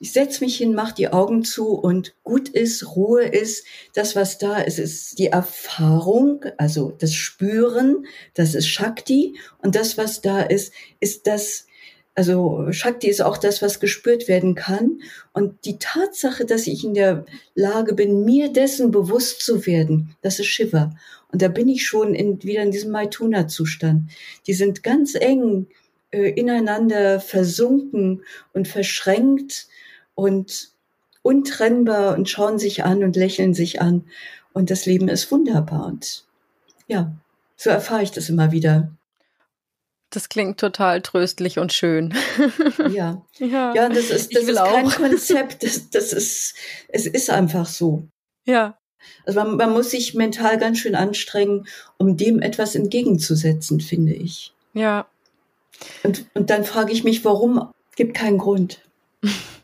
Ich 0.02 0.14
setze 0.14 0.44
mich 0.44 0.56
hin, 0.56 0.74
mache 0.74 0.96
die 0.96 1.10
Augen 1.10 1.44
zu 1.44 1.74
und 1.74 2.16
gut 2.24 2.48
ist, 2.48 2.96
Ruhe 2.96 3.24
ist, 3.24 3.66
das, 3.94 4.16
was 4.16 4.38
da 4.38 4.58
ist, 4.60 4.80
ist 4.80 5.20
die 5.20 5.28
Erfahrung, 5.28 6.46
also 6.58 6.92
das 6.98 7.14
Spüren, 7.14 8.06
das 8.34 8.56
ist 8.56 8.68
Shakti 8.68 9.38
und 9.62 9.76
das, 9.76 9.98
was 9.98 10.22
da 10.22 10.42
ist, 10.42 10.74
ist 11.02 11.28
das, 11.28 11.68
also 12.16 12.72
Shakti 12.72 13.10
ist 13.10 13.22
auch 13.22 13.38
das, 13.38 13.62
was 13.62 13.82
gespürt 13.82 14.30
werden 14.30 14.56
kann. 14.56 15.02
Und 15.34 15.66
die 15.66 15.80
Tatsache, 15.80 16.46
dass 16.46 16.68
ich 16.68 16.84
in 16.84 16.94
der 16.94 17.26
Lage 17.54 17.94
bin, 17.94 18.24
mir 18.24 18.54
dessen 18.54 18.92
bewusst 18.92 19.42
zu 19.42 19.66
werden, 19.66 20.16
das 20.22 20.40
ist 20.40 20.48
Shiva. 20.48 20.92
Und 21.32 21.42
da 21.42 21.48
bin 21.48 21.68
ich 21.68 21.86
schon 21.86 22.16
in, 22.16 22.42
wieder 22.44 22.64
in 22.64 22.72
diesem 22.72 22.92
Maituna-Zustand. 22.92 24.10
Die 24.48 24.54
sind 24.54 24.82
ganz 24.82 25.16
eng 25.16 25.68
äh, 26.12 26.32
ineinander 26.32 27.20
versunken 27.20 28.24
und 28.54 28.68
verschränkt 28.68 29.68
und 30.20 30.70
untrennbar 31.22 32.16
und 32.16 32.30
schauen 32.30 32.60
sich 32.60 32.84
an 32.84 33.04
und 33.04 33.16
lächeln 33.16 33.54
sich 33.54 33.82
an. 33.82 34.06
Und 34.54 34.70
das 34.70 34.86
Leben 34.86 35.08
ist 35.08 35.32
wunderbar. 35.32 35.86
Und 35.86 36.26
ja, 36.88 37.14
so 37.56 37.70
erfahre 37.70 38.04
ich 38.04 38.12
das 38.12 38.30
immer 38.30 38.52
wieder. 38.52 38.92
Das 40.10 40.28
klingt 40.28 40.60
total 40.60 41.02
tröstlich 41.02 41.60
und 41.60 41.72
schön. 41.74 42.14
Ja, 42.90 43.22
ja, 43.38 43.74
ja 43.76 43.90
das 43.90 44.10
ist, 44.10 44.36
das 44.36 44.44
ist 44.44 44.58
kein 44.58 44.86
auch. 44.86 44.96
Konzept. 44.96 45.64
Das, 45.64 45.90
das 45.90 46.14
ist, 46.14 46.56
es 46.88 47.06
ist 47.06 47.30
einfach 47.30 47.68
so. 47.68 48.04
Ja. 48.46 48.78
Also 49.26 49.40
man, 49.42 49.58
man 49.58 49.72
muss 49.72 49.92
sich 49.92 50.16
mental 50.16 50.58
ganz 50.58 50.80
schön 50.80 50.96
anstrengen, 50.96 51.68
um 51.98 52.18
dem 52.18 52.42
etwas 52.42 52.76
entgegenzusetzen, 52.76 53.80
finde 53.80 54.14
ich. 54.14 54.54
Ja. 54.74 55.08
Und, 56.04 56.26
und 56.34 56.50
dann 56.50 56.64
frage 56.64 56.92
ich 56.92 57.04
mich, 57.04 57.24
warum? 57.24 57.72
Gibt 57.96 58.16
keinen 58.16 58.40
Grund. 58.40 58.82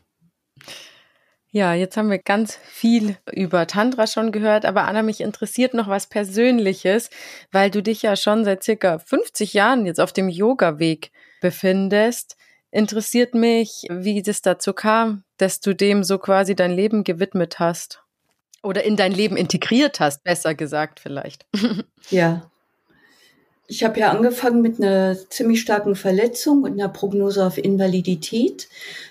Ja, 1.56 1.72
jetzt 1.72 1.96
haben 1.96 2.10
wir 2.10 2.18
ganz 2.18 2.54
viel 2.54 3.16
über 3.32 3.66
Tantra 3.66 4.06
schon 4.06 4.30
gehört, 4.30 4.66
aber 4.66 4.84
Anna, 4.84 5.00
mich 5.00 5.22
interessiert 5.22 5.72
noch 5.72 5.88
was 5.88 6.06
Persönliches, 6.06 7.08
weil 7.50 7.70
du 7.70 7.82
dich 7.82 8.02
ja 8.02 8.14
schon 8.14 8.44
seit 8.44 8.62
circa 8.62 8.98
50 8.98 9.54
Jahren 9.54 9.86
jetzt 9.86 9.98
auf 9.98 10.12
dem 10.12 10.28
Yoga-Weg 10.28 11.12
befindest. 11.40 12.36
Interessiert 12.70 13.32
mich, 13.32 13.86
wie 13.88 14.20
das 14.20 14.42
dazu 14.42 14.74
kam, 14.74 15.24
dass 15.38 15.60
du 15.60 15.74
dem 15.74 16.04
so 16.04 16.18
quasi 16.18 16.54
dein 16.54 16.72
Leben 16.72 17.04
gewidmet 17.04 17.58
hast. 17.58 18.02
Oder 18.62 18.84
in 18.84 18.96
dein 18.96 19.12
Leben 19.12 19.38
integriert 19.38 19.98
hast, 19.98 20.24
besser 20.24 20.54
gesagt 20.54 21.00
vielleicht. 21.00 21.46
Ja. 22.10 22.50
Ich 23.68 23.82
habe 23.82 23.98
ja 23.98 24.10
angefangen 24.10 24.60
mit 24.60 24.78
einer 24.78 25.16
ziemlich 25.30 25.62
starken 25.62 25.96
Verletzung 25.96 26.62
und 26.64 26.72
einer 26.72 26.88
Prognose 26.90 27.44
auf 27.44 27.58
Invalidität 27.58 28.68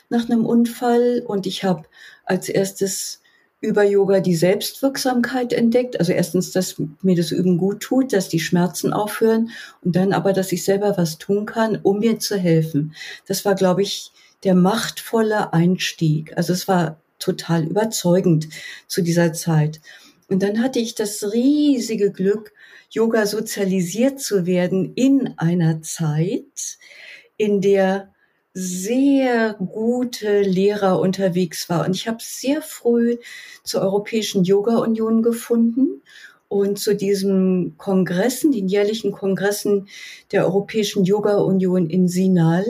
nach 0.09 0.29
einem 0.29 0.45
Unfall. 0.45 1.23
Und 1.25 1.45
ich 1.45 1.65
habe 1.65 1.83
als 2.25 2.49
erstes 2.49 3.21
über 3.61 3.83
Yoga 3.83 4.19
die 4.19 4.35
Selbstwirksamkeit 4.35 5.53
entdeckt. 5.53 5.99
Also 5.99 6.11
erstens, 6.11 6.51
dass 6.51 6.75
mir 7.01 7.15
das 7.15 7.31
Üben 7.31 7.57
gut 7.57 7.81
tut, 7.81 8.13
dass 8.13 8.29
die 8.29 8.39
Schmerzen 8.39 8.93
aufhören 8.93 9.49
und 9.81 9.95
dann 9.95 10.13
aber, 10.13 10.33
dass 10.33 10.51
ich 10.51 10.63
selber 10.63 10.97
was 10.97 11.17
tun 11.17 11.45
kann, 11.45 11.79
um 11.81 11.99
mir 11.99 12.19
zu 12.19 12.37
helfen. 12.37 12.93
Das 13.27 13.45
war, 13.45 13.55
glaube 13.55 13.81
ich, 13.81 14.11
der 14.43 14.55
machtvolle 14.55 15.53
Einstieg. 15.53 16.37
Also 16.37 16.53
es 16.53 16.67
war 16.67 16.99
total 17.17 17.63
überzeugend 17.63 18.49
zu 18.87 19.01
dieser 19.01 19.33
Zeit. 19.33 19.81
Und 20.27 20.43
dann 20.43 20.61
hatte 20.61 20.79
ich 20.79 20.95
das 20.95 21.33
riesige 21.33 22.11
Glück, 22.11 22.51
Yoga 22.89 23.25
sozialisiert 23.25 24.19
zu 24.19 24.45
werden 24.45 24.93
in 24.95 25.33
einer 25.37 25.81
Zeit, 25.81 26.77
in 27.37 27.61
der 27.61 28.13
sehr 28.57 29.53
gute 29.55 30.41
Lehrer 30.41 31.01
unterwegs 31.01 31.69
war. 31.69 31.85
Und 31.85 31.93
ich 31.93 32.07
habe 32.07 32.19
sehr 32.21 32.61
früh 32.61 33.17
zur 33.63 33.81
Europäischen 33.81 34.45
Yoga 34.45 34.77
Union 34.77 35.21
gefunden 35.21 36.01
und 36.47 36.79
zu 36.79 36.95
diesen 36.95 37.77
Kongressen, 37.77 38.53
den 38.53 38.69
jährlichen 38.69 39.11
Kongressen 39.11 39.89
der 40.31 40.45
Europäischen 40.45 41.03
Yoga 41.03 41.35
Union 41.35 41.89
in 41.89 42.07
Sinal 42.07 42.65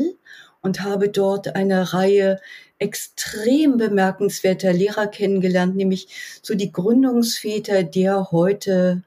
und 0.62 0.82
habe 0.82 1.10
dort 1.10 1.56
eine 1.56 1.94
Reihe 1.94 2.42
extrem 2.80 3.78
bemerkenswerter 3.78 4.74
Lehrer 4.74 5.06
kennengelernt, 5.06 5.76
nämlich 5.76 6.08
so 6.42 6.56
die 6.56 6.72
Gründungsväter 6.72 7.84
der 7.84 8.32
heute 8.32 9.04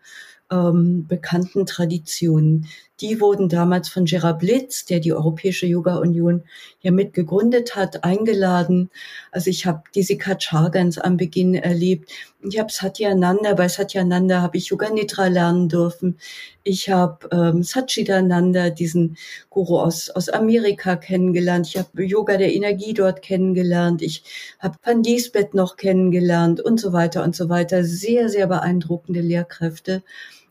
ähm, 0.51 1.07
bekannten 1.09 1.67
Traditionen. 1.67 2.69
Die 3.01 3.21
wurden 3.21 3.49
damals 3.49 3.89
von 3.89 4.07
Gerard 4.07 4.41
Blitz, 4.41 4.85
der 4.85 4.99
die 4.99 5.13
Europäische 5.13 5.67
Yoga 5.67 5.97
Union 5.97 6.43
ja 6.81 6.91
mit 6.91 7.15
gegründet 7.15 7.77
hat, 7.77 8.03
eingeladen. 8.03 8.91
Also 9.31 9.51
ich 9.51 9.67
habe 9.67 9.83
diese 9.95 10.17
Kachargans 10.17 10.99
am 10.99 11.17
Beginn 11.17 11.55
erlebt. 11.55 12.11
Ich 12.41 12.59
habe 12.59 12.73
Satyananda, 12.73 13.55
bei 13.55 13.69
Satyananda 13.69 14.43
habe 14.43 14.57
ich 14.57 14.67
Yoga 14.67 14.91
Nidra 14.91 15.29
lernen 15.29 15.69
dürfen. 15.69 16.19
Ich 16.65 16.89
habe 16.91 17.29
ähm, 17.33 17.63
Satchidananda, 17.63 18.71
diesen 18.71 19.17
Guru 19.49 19.79
aus, 19.79 20.11
aus 20.11 20.29
Amerika 20.29 20.97
kennengelernt. 20.97 21.69
Ich 21.69 21.79
habe 21.79 22.05
Yoga 22.05 22.37
der 22.37 22.53
Energie 22.53 22.95
dort 22.95 23.23
kennengelernt. 23.23 24.03
Ich 24.03 24.25
habe 24.59 24.77
Pandisbet 24.83 25.55
noch 25.55 25.77
kennengelernt 25.77 26.61
und 26.61 26.81
so 26.81 26.93
weiter 26.93 27.23
und 27.23 27.35
so 27.35 27.49
weiter. 27.49 27.85
Sehr, 27.85 28.29
sehr 28.29 28.49
beeindruckende 28.49 29.21
Lehrkräfte. 29.21 30.03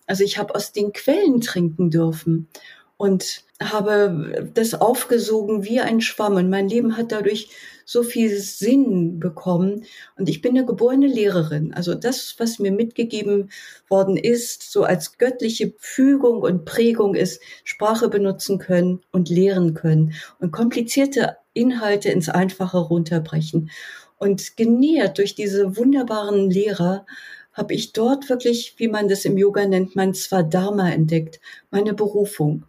Also 0.08 0.24
ich 0.24 0.38
habe 0.38 0.56
aus 0.56 0.72
den 0.72 0.94
Quellen 0.94 1.42
trinken 1.42 1.92
dürfen 1.92 2.48
und 2.98 3.44
habe 3.62 4.50
das 4.54 4.74
aufgesogen 4.74 5.64
wie 5.64 5.80
ein 5.80 6.02
Schwamm. 6.02 6.36
Und 6.36 6.50
mein 6.50 6.68
Leben 6.68 6.98
hat 6.98 7.12
dadurch 7.12 7.50
so 7.86 8.04
viel 8.04 8.38
Sinn 8.38 9.20
bekommen. 9.20 9.86
Und 10.18 10.30
ich 10.30 10.42
bin 10.42 10.58
eine 10.58 10.66
geborene 10.66 11.08
Lehrerin. 11.08 11.74
Also 11.74 11.96
das, 11.96 12.36
was 12.38 12.60
mir 12.60 12.72
mitgegeben 12.72 13.50
worden 13.88 14.18
ist, 14.18 14.72
so 14.72 14.84
als 14.84 15.18
göttliche 15.18 15.74
Fügung 15.78 16.42
und 16.42 16.66
Prägung 16.66 17.16
ist, 17.16 17.42
Sprache 17.64 18.10
benutzen 18.10 18.58
können 18.58 19.02
und 19.12 19.30
lehren 19.30 19.74
können 19.74 20.14
und 20.40 20.52
komplizierte 20.52 21.38
Inhalte 21.54 22.10
ins 22.10 22.30
Einfache 22.30 22.80
runterbrechen. 22.80 23.70
Und 24.20 24.58
genährt 24.58 25.20
durch 25.20 25.36
diese 25.36 25.78
wunderbaren 25.78 26.50
Lehrer 26.50 27.06
habe 27.58 27.74
ich 27.74 27.92
dort 27.92 28.30
wirklich, 28.30 28.76
wie 28.78 28.88
man 28.88 29.10
das 29.10 29.26
im 29.26 29.38
Yoga 29.38 29.66
nennt, 29.66 29.96
mein 29.96 30.14
Swadharma 30.14 30.92
entdeckt, 30.92 31.42
meine 31.72 31.94
Berufung. 31.94 32.64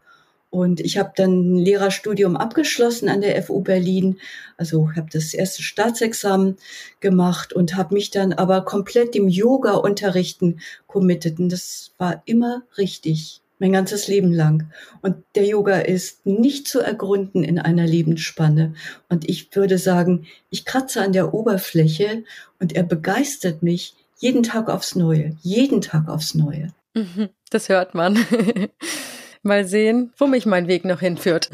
Und 0.51 0.80
ich 0.80 0.97
habe 0.97 1.12
dann 1.14 1.57
ein 1.57 1.59
Lehrerstudium 1.59 2.34
abgeschlossen 2.34 3.11
an 3.11 3.20
der 3.20 3.41
FU 3.43 3.61
Berlin. 3.61 4.18
Also 4.57 4.91
habe 4.97 5.09
das 5.12 5.34
erste 5.34 5.62
Staatsexamen 5.62 6.57
gemacht 7.01 7.53
und 7.53 7.76
habe 7.76 7.95
mich 7.95 8.11
dann 8.11 8.32
aber 8.32 8.64
komplett 8.64 9.14
dem 9.14 9.28
Yoga-Unterrichten 9.28 10.61
committed. 10.86 11.39
Und 11.39 11.53
das 11.53 11.93
war 11.99 12.22
immer 12.24 12.62
richtig, 12.78 13.43
mein 13.59 13.72
ganzes 13.72 14.09
Leben 14.09 14.32
lang. 14.32 14.72
Und 15.03 15.16
der 15.34 15.45
Yoga 15.45 15.80
ist 15.80 16.24
nicht 16.24 16.66
zu 16.66 16.80
ergründen 16.80 17.45
in 17.45 17.59
einer 17.59 17.86
Lebensspanne. 17.86 18.72
Und 19.11 19.28
ich 19.28 19.55
würde 19.55 19.76
sagen, 19.76 20.26
ich 20.49 20.64
kratze 20.64 21.03
an 21.03 21.12
der 21.12 21.34
Oberfläche 21.34 22.24
und 22.59 22.74
er 22.74 22.84
begeistert 22.84 23.62
mich 23.62 23.95
jeden 24.18 24.42
Tag 24.42 24.68
aufs 24.68 24.94
Neue, 24.94 25.36
jeden 25.40 25.80
Tag 25.80 26.08
aufs 26.08 26.34
Neue. 26.34 26.72
Mhm, 26.94 27.30
das 27.50 27.68
hört 27.68 27.94
man. 27.94 28.18
Mal 29.42 29.64
sehen, 29.64 30.12
wo 30.18 30.26
mich 30.26 30.46
mein 30.46 30.66
Weg 30.66 30.84
noch 30.84 31.00
hinführt. 31.00 31.50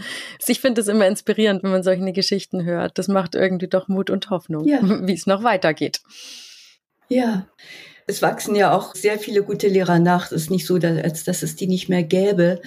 Ich 0.46 0.60
finde 0.60 0.80
es 0.80 0.88
immer 0.88 1.06
inspirierend, 1.06 1.62
wenn 1.62 1.70
man 1.70 1.82
solche 1.82 2.12
Geschichten 2.12 2.64
hört. 2.64 2.98
Das 2.98 3.08
macht 3.08 3.34
irgendwie 3.34 3.68
doch 3.68 3.88
Mut 3.88 4.08
und 4.08 4.30
Hoffnung, 4.30 4.66
ja. 4.66 4.80
wie 5.06 5.12
es 5.12 5.26
noch 5.26 5.44
weitergeht. 5.44 6.00
Ja, 7.08 7.46
es 8.06 8.22
wachsen 8.22 8.54
ja 8.54 8.72
auch 8.72 8.94
sehr 8.94 9.18
viele 9.18 9.42
gute 9.42 9.68
Lehrer 9.68 9.98
nach. 9.98 10.26
Es 10.26 10.32
ist 10.44 10.50
nicht 10.50 10.66
so, 10.66 10.76
als 10.76 11.24
dass 11.24 11.42
es 11.42 11.56
die 11.56 11.66
nicht 11.66 11.88
mehr 11.88 12.02
gäbe. 12.02 12.60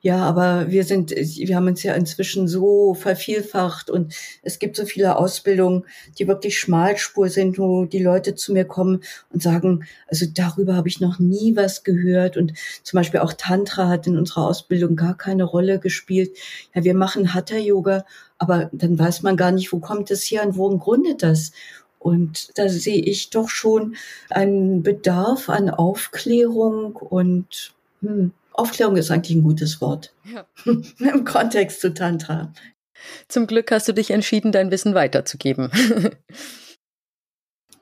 Ja, 0.00 0.18
aber 0.18 0.70
wir 0.70 0.84
sind, 0.84 1.10
wir 1.10 1.56
haben 1.56 1.66
uns 1.66 1.82
ja 1.82 1.92
inzwischen 1.94 2.46
so 2.46 2.94
vervielfacht 2.94 3.90
und 3.90 4.14
es 4.42 4.60
gibt 4.60 4.76
so 4.76 4.84
viele 4.84 5.16
Ausbildungen, 5.16 5.86
die 6.18 6.28
wirklich 6.28 6.56
Schmalspur 6.56 7.28
sind, 7.28 7.58
wo 7.58 7.84
die 7.84 8.02
Leute 8.02 8.36
zu 8.36 8.52
mir 8.52 8.64
kommen 8.64 9.02
und 9.32 9.42
sagen, 9.42 9.84
also 10.06 10.26
darüber 10.32 10.76
habe 10.76 10.88
ich 10.88 11.00
noch 11.00 11.18
nie 11.18 11.56
was 11.56 11.82
gehört 11.82 12.36
und 12.36 12.52
zum 12.84 12.98
Beispiel 12.98 13.18
auch 13.18 13.32
Tantra 13.32 13.88
hat 13.88 14.06
in 14.06 14.16
unserer 14.16 14.46
Ausbildung 14.46 14.94
gar 14.94 15.16
keine 15.16 15.42
Rolle 15.42 15.80
gespielt. 15.80 16.30
Ja, 16.74 16.84
wir 16.84 16.94
machen 16.94 17.34
Hatha 17.34 17.56
Yoga, 17.56 18.04
aber 18.38 18.70
dann 18.72 18.96
weiß 19.00 19.22
man 19.22 19.36
gar 19.36 19.50
nicht, 19.50 19.72
wo 19.72 19.80
kommt 19.80 20.12
es 20.12 20.22
her 20.30 20.46
und 20.46 20.56
worin 20.56 20.78
gründet 20.78 21.24
das? 21.24 21.50
Und 21.98 22.56
da 22.56 22.68
sehe 22.68 23.02
ich 23.02 23.30
doch 23.30 23.48
schon 23.48 23.96
einen 24.30 24.84
Bedarf 24.84 25.48
an 25.48 25.70
Aufklärung 25.70 26.94
und 26.94 27.74
hm, 28.00 28.32
Aufklärung 28.58 28.96
ist 28.96 29.10
eigentlich 29.10 29.36
ein 29.36 29.42
gutes 29.42 29.80
Wort. 29.80 30.12
Ja. 30.24 30.46
Im 30.98 31.24
Kontext 31.24 31.80
zu 31.80 31.94
Tantra. 31.94 32.52
Zum 33.28 33.46
Glück 33.46 33.70
hast 33.70 33.86
du 33.88 33.92
dich 33.92 34.10
entschieden, 34.10 34.52
dein 34.52 34.70
Wissen 34.70 34.94
weiterzugeben. 34.94 35.70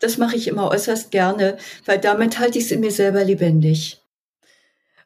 das 0.01 0.19
mache 0.19 0.37
ich 0.37 0.49
immer 0.49 0.71
äußerst 0.71 1.11
gerne, 1.11 1.57
weil 1.87 1.99
damit 1.99 2.39
halte 2.39 2.59
ich 2.59 2.67
es 2.67 2.71
in 2.71 2.81
mir 2.81 2.91
selber 2.91 3.25
lebendig. 3.25 4.03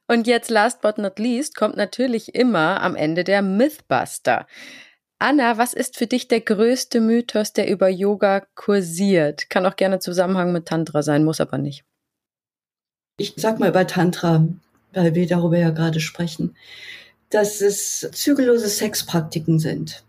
Und 0.09 0.27
jetzt, 0.27 0.51
last 0.51 0.81
but 0.81 0.99
not 0.99 1.21
least, 1.21 1.55
kommt 1.55 1.77
natürlich 1.77 2.35
immer 2.35 2.83
am 2.83 2.97
Ende 2.97 3.23
der 3.23 3.43
Mythbuster. 3.43 4.49
Anna, 5.21 5.57
was 5.57 5.73
ist 5.73 5.97
für 5.97 6.09
dich 6.09 6.27
der 6.27 6.41
größte 6.41 7.01
Mythos, 7.01 7.53
der 7.53 7.69
über 7.69 7.89
Yoga 7.89 8.45
kursiert? 8.57 9.51
Kann 9.51 9.67
auch 9.67 9.77
gerne 9.77 10.01
Zusammenhang 10.01 10.51
mit 10.51 10.67
Tantra 10.67 11.03
sein, 11.03 11.25
muss 11.25 11.41
aber 11.41 11.59
nicht. 11.59 11.85
Ich 13.19 13.35
sag 13.37 13.61
mal 13.61 13.69
über 13.69 13.87
Tantra 13.87 14.49
weil 14.93 15.15
wir 15.15 15.27
darüber 15.27 15.59
ja 15.59 15.71
gerade 15.71 16.01
sprechen, 16.01 16.57
dass 17.31 17.61
es 17.61 18.09
zügellose 18.13 18.69
Sexpraktiken 18.69 19.59
sind. 19.59 20.05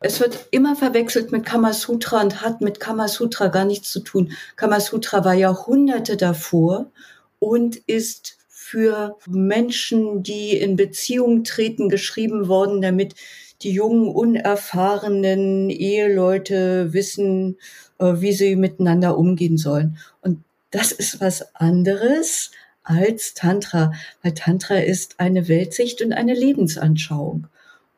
Es 0.00 0.20
wird 0.20 0.48
immer 0.50 0.76
verwechselt 0.76 1.32
mit 1.32 1.46
Kamasutra 1.46 2.20
und 2.20 2.42
hat 2.42 2.60
mit 2.60 2.78
Kamasutra 2.78 3.48
gar 3.48 3.64
nichts 3.64 3.90
zu 3.90 4.00
tun. 4.00 4.32
Kamasutra 4.56 5.24
war 5.24 5.34
Jahrhunderte 5.34 6.16
davor 6.16 6.90
und 7.38 7.76
ist 7.86 8.36
für 8.48 9.16
Menschen, 9.26 10.22
die 10.22 10.56
in 10.56 10.76
Beziehung 10.76 11.44
treten, 11.44 11.88
geschrieben 11.88 12.48
worden, 12.48 12.82
damit 12.82 13.14
die 13.62 13.70
jungen, 13.70 14.08
unerfahrenen 14.08 15.70
Eheleute 15.70 16.92
wissen, 16.92 17.56
äh, 17.98 18.14
wie 18.16 18.32
sie 18.32 18.56
miteinander 18.56 19.16
umgehen 19.16 19.56
sollen. 19.56 19.96
Und 20.20 20.44
das 20.70 20.92
ist 20.92 21.20
was 21.20 21.54
anderes 21.54 22.50
als 22.84 23.34
Tantra, 23.34 23.92
weil 24.22 24.34
Tantra 24.34 24.76
ist 24.76 25.18
eine 25.18 25.48
Weltsicht 25.48 26.02
und 26.02 26.12
eine 26.12 26.34
Lebensanschauung 26.34 27.48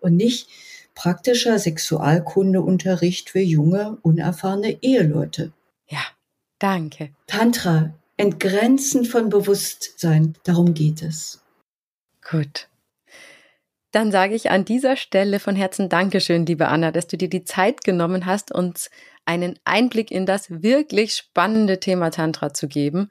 und 0.01 0.17
nicht 0.17 0.49
praktischer 0.95 1.59
Sexualkundeunterricht 1.59 3.31
für 3.31 3.41
junge, 3.41 3.99
unerfahrene 4.03 4.83
Eheleute. 4.83 5.53
Ja, 5.89 6.03
danke. 6.59 7.11
Tantra, 7.27 7.93
Entgrenzen 8.17 9.05
von 9.05 9.29
Bewusstsein, 9.29 10.35
darum 10.45 10.73
geht 10.73 11.03
es. 11.03 11.43
Gut. 12.29 12.69
Dann 13.93 14.11
sage 14.11 14.35
ich 14.35 14.51
an 14.51 14.65
dieser 14.65 14.97
Stelle 14.97 15.39
von 15.39 15.55
Herzen 15.55 15.89
Dankeschön, 15.89 16.45
liebe 16.45 16.69
Anna, 16.69 16.93
dass 16.93 17.07
du 17.07 17.17
dir 17.17 17.29
die 17.29 17.45
Zeit 17.45 17.85
genommen 17.85 18.27
hast, 18.27 18.53
uns 18.53 18.91
einen 19.27 19.59
Einblick 19.65 20.11
in 20.11 20.25
das 20.25 20.63
wirklich 20.63 21.15
spannende 21.15 21.81
Thema 21.81 22.11
Tantra 22.11 22.55
zu 22.55 22.69
geben. 22.69 23.09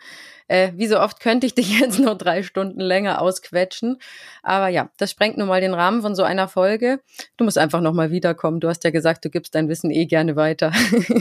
Äh, 0.47 0.72
wie 0.76 0.88
so 0.88 0.99
oft 0.99 1.20
könnte 1.20 1.45
ich 1.45 1.55
dich 1.55 1.80
jetzt 1.80 1.99
nur 1.99 2.16
drei 2.16 2.41
Stunden 2.41 2.80
länger 2.80 3.22
ausquetschen. 3.22 3.97
Aber 4.41 4.70
ja, 4.70 4.89
das 4.97 5.11
sprengt 5.11 5.38
nun 5.38 5.47
mal 5.47 5.61
den 5.61 5.74
Rahmen 5.74 6.01
von 6.01 6.16
so 6.16 6.24
einer 6.24 6.47
Folge. 6.47 7.01
Du 7.38 7.43
musst 7.43 7.57
einfach 7.57 7.82
nochmal 7.82 8.11
wiederkommen. 8.11 8.59
Du 8.59 8.70
hast 8.70 8.84
ja 8.84 8.91
gesagt, 8.91 9.26
du 9.26 9.30
gibst 9.30 9.55
dein 9.55 9.70
Wissen 9.70 9.91
eh 9.91 10.05
gerne 10.05 10.36
weiter. 10.36 10.72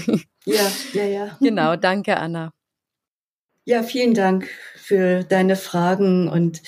ja, 0.44 0.70
ja, 0.92 1.04
ja. 1.04 1.36
Genau, 1.40 1.76
danke, 1.76 2.16
Anna. 2.16 2.52
Ja, 3.64 3.82
vielen 3.82 4.14
Dank 4.14 4.48
für 4.76 5.24
deine 5.24 5.56
Fragen 5.56 6.28
und 6.28 6.62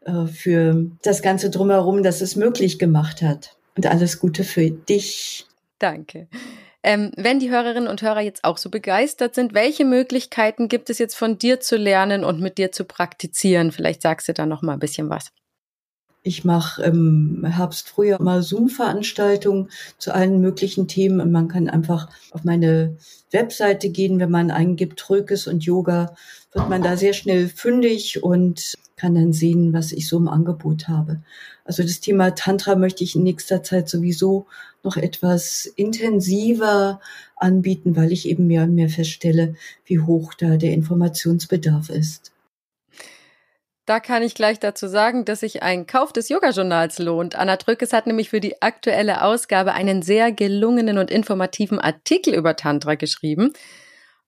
äh, 0.00 0.26
für 0.26 0.86
das 1.02 1.20
Ganze 1.22 1.50
drumherum, 1.50 2.02
dass 2.02 2.22
es 2.22 2.34
möglich 2.34 2.78
gemacht 2.78 3.22
hat. 3.22 3.56
Und 3.76 3.86
alles 3.86 4.18
Gute 4.18 4.42
für 4.42 4.70
dich. 4.70 5.46
Danke. 5.78 6.28
Ähm, 6.82 7.10
wenn 7.16 7.38
die 7.40 7.50
Hörerinnen 7.50 7.88
und 7.88 8.00
Hörer 8.00 8.20
jetzt 8.20 8.44
auch 8.44 8.56
so 8.56 8.70
begeistert 8.70 9.34
sind, 9.34 9.52
welche 9.52 9.84
Möglichkeiten 9.84 10.68
gibt 10.68 10.88
es 10.88 10.98
jetzt 10.98 11.14
von 11.14 11.38
dir 11.38 11.60
zu 11.60 11.76
lernen 11.76 12.24
und 12.24 12.40
mit 12.40 12.56
dir 12.56 12.72
zu 12.72 12.84
praktizieren? 12.84 13.70
Vielleicht 13.70 14.00
sagst 14.02 14.28
du 14.28 14.32
da 14.32 14.46
noch 14.46 14.62
mal 14.62 14.72
ein 14.72 14.78
bisschen 14.78 15.10
was. 15.10 15.30
Ich 16.22 16.44
mache 16.44 16.82
im 16.82 17.46
Herbst, 17.46 17.88
Frühjahr 17.88 18.20
mal 18.20 18.42
Zoom-Veranstaltungen 18.42 19.70
zu 19.96 20.14
allen 20.14 20.40
möglichen 20.40 20.86
Themen 20.86 21.20
und 21.20 21.32
man 21.32 21.48
kann 21.48 21.68
einfach 21.68 22.08
auf 22.32 22.44
meine 22.44 22.98
Webseite 23.30 23.88
gehen, 23.88 24.18
wenn 24.18 24.30
man 24.30 24.50
eingibt 24.50 24.98
Trökes 24.98 25.46
und 25.46 25.64
Yoga, 25.64 26.14
wird 26.52 26.68
man 26.68 26.82
da 26.82 26.96
sehr 26.96 27.14
schnell 27.14 27.48
fündig 27.48 28.22
und 28.22 28.74
kann 29.00 29.14
dann 29.14 29.32
sehen, 29.32 29.72
was 29.72 29.92
ich 29.92 30.06
so 30.06 30.18
im 30.18 30.28
Angebot 30.28 30.88
habe. 30.88 31.22
Also 31.64 31.82
das 31.82 32.00
Thema 32.00 32.34
Tantra 32.34 32.76
möchte 32.76 33.02
ich 33.02 33.16
in 33.16 33.22
nächster 33.22 33.62
Zeit 33.62 33.88
sowieso 33.88 34.46
noch 34.82 34.96
etwas 34.98 35.64
intensiver 35.76 37.00
anbieten, 37.36 37.96
weil 37.96 38.12
ich 38.12 38.28
eben 38.28 38.46
mehr 38.46 38.64
und 38.64 38.74
mehr 38.74 38.90
feststelle, 38.90 39.54
wie 39.86 40.00
hoch 40.00 40.34
da 40.34 40.56
der 40.56 40.72
Informationsbedarf 40.72 41.88
ist. 41.88 42.32
Da 43.86 43.98
kann 43.98 44.22
ich 44.22 44.34
gleich 44.34 44.60
dazu 44.60 44.86
sagen, 44.86 45.24
dass 45.24 45.40
sich 45.40 45.62
ein 45.62 45.86
Kauf 45.86 46.12
des 46.12 46.28
Yoga-Journals 46.28 46.98
lohnt. 46.98 47.34
Anna 47.34 47.56
Drückes 47.56 47.92
hat 47.92 48.06
nämlich 48.06 48.28
für 48.30 48.40
die 48.40 48.60
aktuelle 48.60 49.22
Ausgabe 49.22 49.72
einen 49.72 50.02
sehr 50.02 50.30
gelungenen 50.30 50.98
und 50.98 51.10
informativen 51.10 51.78
Artikel 51.78 52.34
über 52.34 52.54
Tantra 52.54 52.94
geschrieben. 52.94 53.52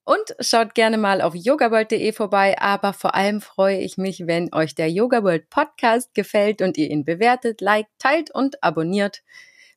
Und 0.05 0.34
schaut 0.40 0.74
gerne 0.74 0.98
mal 0.98 1.20
auf 1.20 1.36
yogaworld.de 1.36 2.11
vorbei, 2.12 2.59
aber 2.59 2.92
vor 2.92 3.14
allem 3.14 3.40
freue 3.40 3.78
ich 3.78 3.98
mich, 3.98 4.26
wenn 4.26 4.53
euch 4.53 4.74
der 4.74 4.90
Yoga 4.90 5.22
World 5.22 5.48
Podcast 5.48 6.12
gefällt 6.12 6.61
und 6.61 6.76
ihr 6.76 6.90
ihn 6.90 7.05
bewertet, 7.05 7.61
liked, 7.61 7.92
teilt 7.98 8.34
und 8.34 8.64
abonniert. 8.64 9.22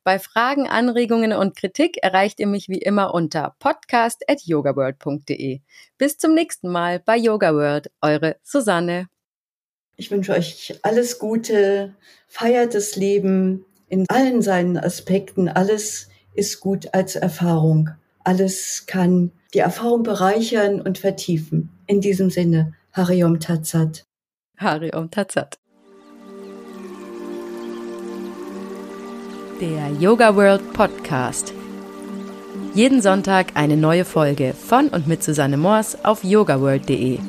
Bei 0.03 0.17
Fragen, 0.19 0.67
Anregungen 0.67 1.31
und 1.33 1.55
Kritik 1.55 1.97
erreicht 2.01 2.39
ihr 2.39 2.47
mich 2.47 2.69
wie 2.69 2.79
immer 2.79 3.13
unter 3.13 3.55
podcast.yogaworld.de. 3.59 5.61
Bis 5.97 6.17
zum 6.17 6.33
nächsten 6.33 6.69
Mal 6.69 6.99
bei 6.99 7.17
Yoga 7.17 7.53
World, 7.53 7.91
eure 8.01 8.37
Susanne. 8.43 9.09
Ich 9.95 10.09
wünsche 10.11 10.33
euch 10.33 10.77
alles 10.81 11.19
Gute, 11.19 11.93
feiert 12.27 12.73
das 12.73 12.95
Leben 12.95 13.63
in 13.89 14.05
allen 14.09 14.41
seinen 14.41 14.77
Aspekten. 14.77 15.49
Alles 15.49 16.09
ist 16.33 16.59
gut 16.59 16.93
als 16.93 17.15
Erfahrung. 17.15 17.91
Alles 18.25 18.87
kann 18.87 19.31
die 19.53 19.59
Erfahrung 19.59 20.01
bereichern 20.01 20.81
und 20.81 20.97
vertiefen. 20.97 21.69
In 21.85 22.01
diesem 22.01 22.31
Sinne, 22.31 22.73
Hariom 22.91 23.39
Tatsat. 23.39 24.03
Hariom 24.57 25.11
Tatsat. 25.11 25.59
Der 29.61 29.91
Yoga 29.99 30.35
World 30.35 30.73
Podcast. 30.73 31.53
Jeden 32.73 32.99
Sonntag 33.03 33.51
eine 33.53 33.77
neue 33.77 34.05
Folge 34.05 34.55
von 34.55 34.87
und 34.87 35.05
mit 35.05 35.21
Susanne 35.23 35.57
Moors 35.57 36.03
auf 36.03 36.23
yogaworld.de. 36.23 37.19